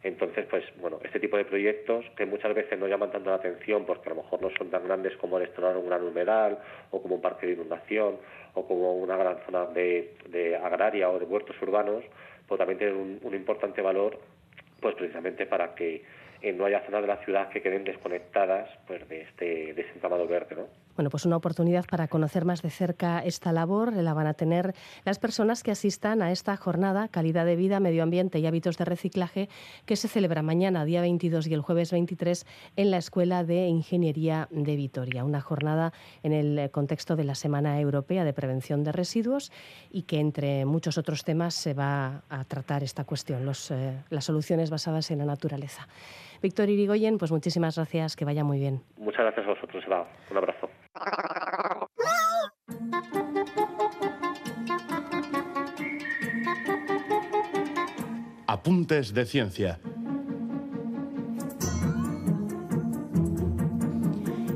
Entonces, 0.03 0.45
pues 0.49 0.66
bueno, 0.78 0.99
este 1.03 1.20
tipo 1.20 1.38
de 1.38 1.45
proyectos 1.45 2.05
que 2.18 2.26
muchas 2.26 2.53
veces 2.55 2.78
no 2.78 2.88
llaman 2.88 3.12
tanto 3.12 3.30
la 3.30 3.36
atención 3.36 3.86
porque 3.86 4.09
a 4.09 4.16
lo 4.16 4.24
mejor 4.24 4.41
no 4.41 4.49
son 4.57 4.70
tan 4.70 4.84
grandes 4.84 5.16
como 5.18 5.38
restaurar 5.38 5.78
un 5.78 5.88
gran 5.88 6.03
humedal 6.03 6.57
o 6.89 7.01
como 7.01 7.16
un 7.16 7.22
parque 7.22 7.45
de 7.45 7.53
inundación 7.53 8.18
o 8.55 8.68
como 8.68 8.95
una 8.95 9.16
gran 9.16 9.38
zona 9.45 9.66
de, 9.68 10.16
de 10.28 10.57
agraria 10.57 11.09
o 11.09 11.20
de 11.20 11.26
huertos 11.26 11.55
urbanos, 11.62 12.03
pues 12.47 12.57
también 12.57 12.80
tienen 12.80 13.20
un, 13.22 13.36
importante 13.36 13.82
valor 13.82 14.20
pues 14.82 14.95
precisamente 14.95 15.45
para 15.45 15.76
que 15.76 16.03
eh, 16.41 16.51
no 16.51 16.66
haya 16.66 16.84
zonas 16.84 17.01
de 17.01 17.07
la 17.07 17.18
ciudad 17.18 17.49
que 17.49 17.62
queden 17.62 17.84
desconectadas 17.84 18.70
pues 18.88 19.07
de 19.07 19.22
este, 19.22 19.74
de 19.76 19.82
entramado 19.93 20.28
verde, 20.28 20.55
¿no? 20.55 20.68
Bueno, 20.95 21.09
pues 21.09 21.25
una 21.25 21.37
oportunidad 21.37 21.85
para 21.89 22.07
conocer 22.07 22.45
más 22.45 22.61
de 22.61 22.69
cerca 22.69 23.19
esta 23.19 23.51
labor 23.51 23.93
la 23.93 24.13
van 24.13 24.27
a 24.27 24.33
tener 24.33 24.73
las 25.05 25.19
personas 25.19 25.63
que 25.63 25.71
asistan 25.71 26.21
a 26.21 26.31
esta 26.31 26.55
jornada 26.57 27.07
Calidad 27.07 27.45
de 27.45 27.55
Vida, 27.55 27.79
Medio 27.79 28.03
Ambiente 28.03 28.39
y 28.39 28.45
Hábitos 28.45 28.77
de 28.77 28.85
Reciclaje 28.85 29.49
que 29.85 29.95
se 29.95 30.07
celebra 30.07 30.41
mañana, 30.41 30.85
día 30.85 31.01
22 31.01 31.47
y 31.47 31.53
el 31.53 31.61
jueves 31.61 31.91
23 31.91 32.45
en 32.75 32.91
la 32.91 32.97
Escuela 32.97 33.43
de 33.43 33.67
Ingeniería 33.67 34.47
de 34.51 34.75
Vitoria. 34.75 35.23
Una 35.23 35.41
jornada 35.41 35.93
en 36.23 36.33
el 36.33 36.69
contexto 36.71 37.15
de 37.15 37.23
la 37.23 37.35
Semana 37.35 37.79
Europea 37.79 38.23
de 38.23 38.33
Prevención 38.33 38.83
de 38.83 38.91
Residuos 38.91 39.51
y 39.89 40.03
que 40.03 40.19
entre 40.19 40.65
muchos 40.65 40.97
otros 40.97 41.23
temas 41.23 41.53
se 41.53 41.73
va 41.73 42.23
a 42.29 42.43
tratar 42.45 42.83
esta 42.83 43.03
cuestión, 43.03 43.49
eh, 43.71 44.03
las 44.09 44.25
soluciones 44.25 44.69
basadas 44.69 45.11
en 45.11 45.19
la 45.19 45.25
naturaleza. 45.25 45.87
Víctor 46.41 46.69
Irigoyen, 46.69 47.17
pues 47.17 47.31
muchísimas 47.31 47.75
gracias, 47.75 48.15
que 48.15 48.25
vaya 48.25 48.43
muy 48.43 48.59
bien. 48.59 48.81
Muchas 48.97 49.21
gracias 49.21 49.45
a 49.45 49.49
vosotros, 49.49 49.83
Eva. 49.85 50.07
Un 50.31 50.37
abrazo. 50.37 50.69
Apuntes 58.47 59.13
de 59.13 59.25
ciencia. 59.25 59.79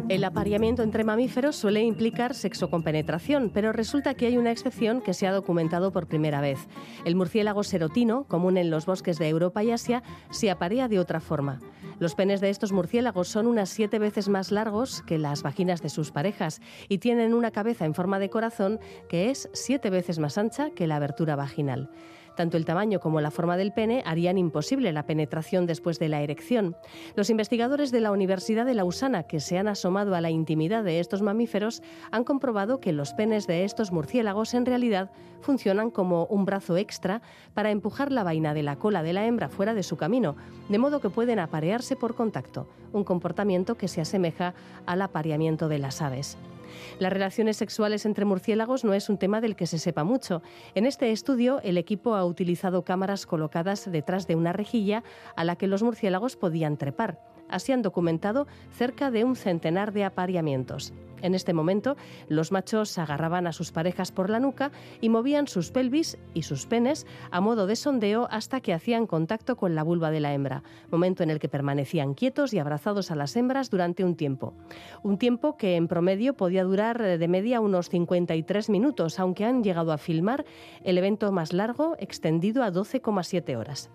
El 0.09 0.23
apareamiento 0.23 0.83
entre 0.83 1.03
mamíferos 1.03 1.55
suele 1.55 1.81
implicar 1.81 2.35
sexo 2.35 2.69
con 2.69 2.83
penetración, 2.83 3.51
pero 3.53 3.71
resulta 3.71 4.13
que 4.13 4.27
hay 4.27 4.37
una 4.37 4.51
excepción 4.51 5.01
que 5.01 5.13
se 5.13 5.27
ha 5.27 5.31
documentado 5.31 5.91
por 5.91 6.07
primera 6.07 6.41
vez. 6.41 6.59
El 7.05 7.15
murciélago 7.15 7.63
serotino, 7.63 8.25
común 8.25 8.57
en 8.57 8.69
los 8.69 8.85
bosques 8.85 9.17
de 9.17 9.27
Europa 9.27 9.63
y 9.63 9.71
Asia, 9.71 10.03
se 10.29 10.51
aparea 10.51 10.87
de 10.87 10.99
otra 10.99 11.19
forma. 11.19 11.59
Los 11.99 12.15
penes 12.15 12.41
de 12.41 12.49
estos 12.49 12.71
murciélagos 12.71 13.27
son 13.29 13.47
unas 13.47 13.69
siete 13.69 13.99
veces 13.99 14.27
más 14.27 14.51
largos 14.51 15.01
que 15.03 15.17
las 15.17 15.43
vaginas 15.43 15.81
de 15.81 15.89
sus 15.89 16.11
parejas 16.11 16.61
y 16.89 16.97
tienen 16.97 17.33
una 17.33 17.51
cabeza 17.51 17.85
en 17.85 17.93
forma 17.93 18.19
de 18.19 18.29
corazón 18.29 18.79
que 19.07 19.29
es 19.29 19.49
siete 19.53 19.89
veces 19.89 20.19
más 20.19 20.37
ancha 20.37 20.71
que 20.71 20.87
la 20.87 20.97
abertura 20.97 21.35
vaginal. 21.35 21.89
Tanto 22.35 22.57
el 22.57 22.65
tamaño 22.65 22.99
como 22.99 23.21
la 23.21 23.31
forma 23.31 23.57
del 23.57 23.71
pene 23.71 24.03
harían 24.05 24.37
imposible 24.37 24.91
la 24.91 25.05
penetración 25.05 25.65
después 25.65 25.99
de 25.99 26.09
la 26.09 26.21
erección. 26.21 26.75
Los 27.15 27.29
investigadores 27.29 27.91
de 27.91 28.01
la 28.01 28.11
Universidad 28.11 28.65
de 28.65 28.73
Lausana, 28.73 29.23
que 29.23 29.39
se 29.39 29.57
han 29.57 29.67
asomado 29.67 30.15
a 30.15 30.21
la 30.21 30.29
intimidad 30.29 30.83
de 30.83 30.99
estos 30.99 31.21
mamíferos, 31.21 31.81
han 32.11 32.23
comprobado 32.23 32.79
que 32.79 32.93
los 32.93 33.13
penes 33.13 33.47
de 33.47 33.63
estos 33.63 33.91
murciélagos 33.91 34.53
en 34.53 34.65
realidad 34.65 35.11
funcionan 35.41 35.91
como 35.91 36.25
un 36.25 36.45
brazo 36.45 36.75
extra 36.77 37.21
para 37.53 37.71
empujar 37.71 38.11
la 38.11 38.23
vaina 38.23 38.53
de 38.53 38.63
la 38.63 38.77
cola 38.77 39.03
de 39.03 39.13
la 39.13 39.25
hembra 39.25 39.49
fuera 39.49 39.73
de 39.73 39.83
su 39.83 39.95
camino, 39.95 40.35
de 40.69 40.77
modo 40.77 40.99
que 40.99 41.09
pueden 41.09 41.39
aparearse 41.39 41.95
por 41.95 42.15
contacto, 42.15 42.67
un 42.93 43.03
comportamiento 43.03 43.75
que 43.75 43.87
se 43.87 44.01
asemeja 44.01 44.53
al 44.85 45.01
apareamiento 45.01 45.67
de 45.67 45.79
las 45.79 46.01
aves. 46.01 46.37
Las 46.99 47.13
relaciones 47.13 47.57
sexuales 47.57 48.05
entre 48.05 48.25
murciélagos 48.25 48.83
no 48.83 48.93
es 48.93 49.09
un 49.09 49.17
tema 49.17 49.41
del 49.41 49.55
que 49.55 49.67
se 49.67 49.79
sepa 49.79 50.03
mucho. 50.03 50.41
En 50.73 50.85
este 50.85 51.11
estudio, 51.11 51.61
el 51.63 51.77
equipo 51.77 52.15
ha 52.15 52.25
utilizado 52.25 52.83
cámaras 52.83 53.25
colocadas 53.25 53.91
detrás 53.91 54.27
de 54.27 54.35
una 54.35 54.53
rejilla 54.53 55.03
a 55.35 55.43
la 55.43 55.55
que 55.55 55.67
los 55.67 55.83
murciélagos 55.83 56.35
podían 56.35 56.77
trepar. 56.77 57.19
Así 57.49 57.71
han 57.71 57.81
documentado 57.81 58.47
cerca 58.71 59.11
de 59.11 59.23
un 59.23 59.35
centenar 59.35 59.93
de 59.93 60.03
apareamientos. 60.03 60.93
En 61.25 61.33
este 61.33 61.53
momento, 61.53 61.97
los 62.29 62.51
machos 62.51 62.99
agarraban 62.99 63.47
a 63.47 63.51
sus 63.51 63.71
parejas 63.71 64.11
por 64.11 64.29
la 64.29 64.39
nuca 64.39 64.71
y 65.01 65.09
movían 65.09 65.47
sus 65.47 65.71
pelvis 65.71 66.19
y 66.35 66.43
sus 66.43 66.67
penes 66.67 67.07
a 67.31 67.41
modo 67.41 67.65
de 67.65 67.75
sondeo 67.75 68.27
hasta 68.29 68.61
que 68.61 68.73
hacían 68.73 69.07
contacto 69.07 69.55
con 69.55 69.73
la 69.73 69.81
vulva 69.81 70.11
de 70.11 70.19
la 70.19 70.35
hembra, 70.35 70.61
momento 70.91 71.23
en 71.23 71.31
el 71.31 71.39
que 71.39 71.49
permanecían 71.49 72.13
quietos 72.13 72.53
y 72.53 72.59
abrazados 72.59 73.09
a 73.09 73.15
las 73.15 73.35
hembras 73.35 73.71
durante 73.71 74.03
un 74.03 74.15
tiempo. 74.15 74.53
Un 75.01 75.17
tiempo 75.17 75.57
que 75.57 75.77
en 75.77 75.87
promedio 75.87 76.35
podía 76.35 76.63
durar 76.63 77.01
de 77.01 77.27
media 77.27 77.59
unos 77.59 77.89
53 77.89 78.69
minutos, 78.69 79.19
aunque 79.19 79.45
han 79.45 79.63
llegado 79.63 79.93
a 79.93 79.97
filmar 79.97 80.45
el 80.83 80.99
evento 80.99 81.31
más 81.31 81.53
largo, 81.53 81.95
extendido 81.97 82.61
a 82.61 82.71
12,7 82.71 83.57
horas. 83.57 83.89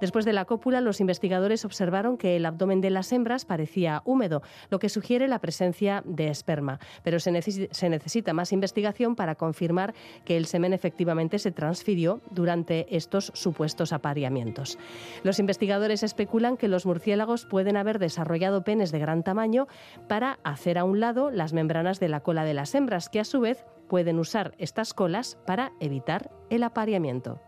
Después 0.00 0.24
de 0.24 0.32
la 0.32 0.44
cópula, 0.44 0.80
los 0.80 1.00
investigadores 1.00 1.64
observaron 1.64 2.16
que 2.16 2.34
el 2.34 2.46
abdomen 2.46 2.80
de 2.80 2.90
las 2.90 3.12
hembras 3.12 3.44
parecía 3.44 4.02
húmedo, 4.04 4.42
lo 4.70 4.80
que 4.80 4.88
sugiere 4.88 5.28
la 5.28 5.38
presencia 5.38 6.02
de 6.04 6.28
esperma, 6.28 6.63
pero 7.02 7.20
se, 7.20 7.30
necesita 7.30 8.32
más 8.32 8.52
investigación 8.52 9.16
para 9.16 9.34
confirmar 9.34 9.94
que 10.24 10.36
el 10.36 10.46
semen 10.46 10.72
efectivamente 10.72 11.38
se 11.38 11.52
transfirió 11.52 12.20
durante 12.30 12.86
estos 12.96 13.32
supuestos 13.34 13.92
apareamientos. 13.92 14.78
Los 15.22 15.38
investigadores 15.38 16.02
especulan 16.02 16.56
que 16.56 16.68
los 16.68 16.86
murciélagos 16.86 17.46
pueden 17.46 17.76
haber 17.76 17.98
desarrollado 17.98 18.64
penes 18.64 18.92
de 18.92 18.98
gran 18.98 19.22
tamaño 19.22 19.66
para 20.08 20.38
hacer 20.44 20.78
a 20.78 20.84
un 20.84 21.00
lado 21.00 21.30
las 21.30 21.52
membranas 21.52 22.00
de 22.00 22.08
la 22.08 22.20
cola 22.20 22.44
de 22.44 22.54
las 22.54 22.74
hembras, 22.74 23.08
que 23.08 23.20
a 23.20 23.24
su 23.24 23.40
vez 23.40 23.64
pueden 23.88 24.18
usar 24.18 24.54
estas 24.58 24.94
colas 24.94 25.38
para 25.46 25.72
evitar 25.80 26.30
el 26.50 26.62
apareamiento. 26.62 27.40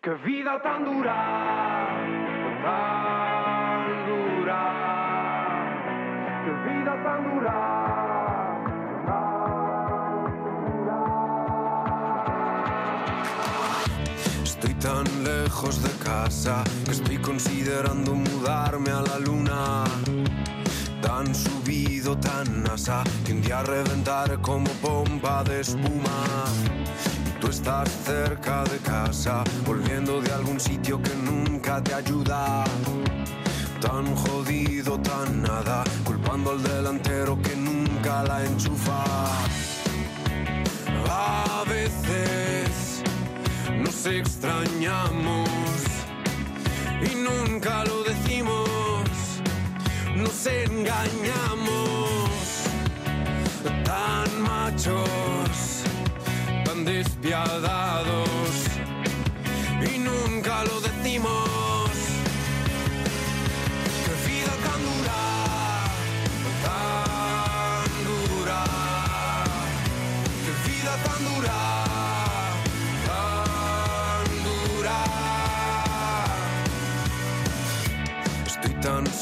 ¡Qué 0.00 0.14
vida 0.14 0.60
tan 0.62 0.84
dura! 0.84 1.98
Tan 2.62 3.17
tan 14.80 15.04
lejos 15.24 15.82
de 15.82 15.90
casa 16.04 16.62
que 16.84 16.92
estoy 16.92 17.18
considerando 17.18 18.14
mudarme 18.14 18.90
a 18.90 19.02
la 19.02 19.18
luna. 19.18 19.84
Tan 21.02 21.34
subido, 21.34 22.16
tan 22.18 22.68
asa, 22.70 23.02
que 23.24 23.32
un 23.32 23.42
día 23.42 23.62
reventar 23.62 24.40
como 24.40 24.68
pompa 24.82 25.44
de 25.44 25.60
espuma 25.60 26.44
Tú 27.40 27.48
estás 27.48 27.88
cerca 28.04 28.64
de 28.64 28.78
casa, 28.78 29.44
volviendo 29.64 30.20
de 30.20 30.32
algún 30.32 30.58
sitio 30.58 31.00
que 31.00 31.14
nunca 31.14 31.82
te 31.82 31.94
ayuda. 31.94 32.64
Tan 33.80 34.14
jodido, 34.16 34.98
tan 35.00 35.42
nada, 35.42 35.84
culpando 36.04 36.50
al 36.50 36.62
delantero 36.62 37.40
que 37.40 37.54
nunca 37.54 38.24
la 38.24 38.44
enchufa. 38.44 39.04
A 41.08 41.64
veces 41.68 42.57
nos 43.82 44.06
extrañamos 44.06 45.48
y 47.02 47.14
nunca 47.16 47.84
lo 47.84 48.02
decimos, 48.02 48.68
nos 50.16 50.46
engañamos. 50.46 52.18
Tan 53.84 54.42
machos 54.42 55.78
despiadados 56.84 58.28
y 59.82 59.98
nunca 59.98 60.64
lo 60.64 60.80
decimos. 60.80 61.90
Qué 64.04 64.12
vida 64.28 64.52
tan 64.66 64.80
dura, 64.88 65.22
tan 66.66 67.90
dura, 68.08 68.64
qué 70.44 70.52
vida 70.70 70.92
tan 71.06 71.20
dura, 71.28 71.58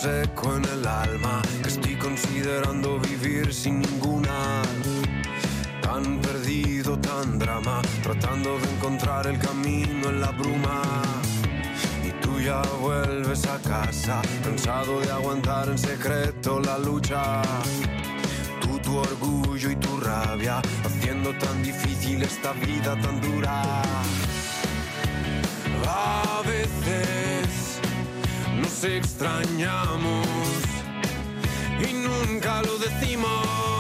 seco 0.07 0.55
en 0.55 0.65
el 0.67 0.87
alma 0.87 1.43
estoy 1.67 1.97
considerando 1.97 3.01
vivir 3.01 3.53
sin 3.53 3.81
ninguna 3.81 4.63
tan 5.81 6.21
perdido, 6.21 6.97
tan 6.99 7.39
drama, 7.41 7.83
tratando 8.05 8.57
de 8.61 8.67
encontrar 8.75 9.27
el 9.27 9.39
camino 9.39 10.11
en 10.11 10.21
la 10.21 10.31
bruma. 10.31 10.81
Y 12.09 12.11
tú 12.23 12.39
ya 12.41 12.63
vuelves 12.81 13.47
a 13.47 13.59
casa, 13.59 14.23
cansado 14.45 15.01
de 15.01 15.11
aguantar 15.11 15.69
en 15.69 15.79
secreto 15.79 16.61
la 16.61 16.79
lucha. 16.79 17.43
Tú, 18.61 18.79
tu 18.79 18.97
orgullo 18.97 19.71
y 19.71 19.77
tu 19.77 19.97
rabia, 19.99 20.63
haciendo 20.85 21.31
tan 21.37 21.63
difícil 21.65 22.23
esta 22.23 22.53
vida 22.53 22.95
tan 23.01 23.21
dura. 23.21 23.83
A 25.89 26.43
veces 26.45 27.26
nos 28.67 28.85
extrañamos 28.85 30.27
y 31.89 31.93
nunca 31.93 32.63
lo 32.63 32.79
decimos. 32.79 33.76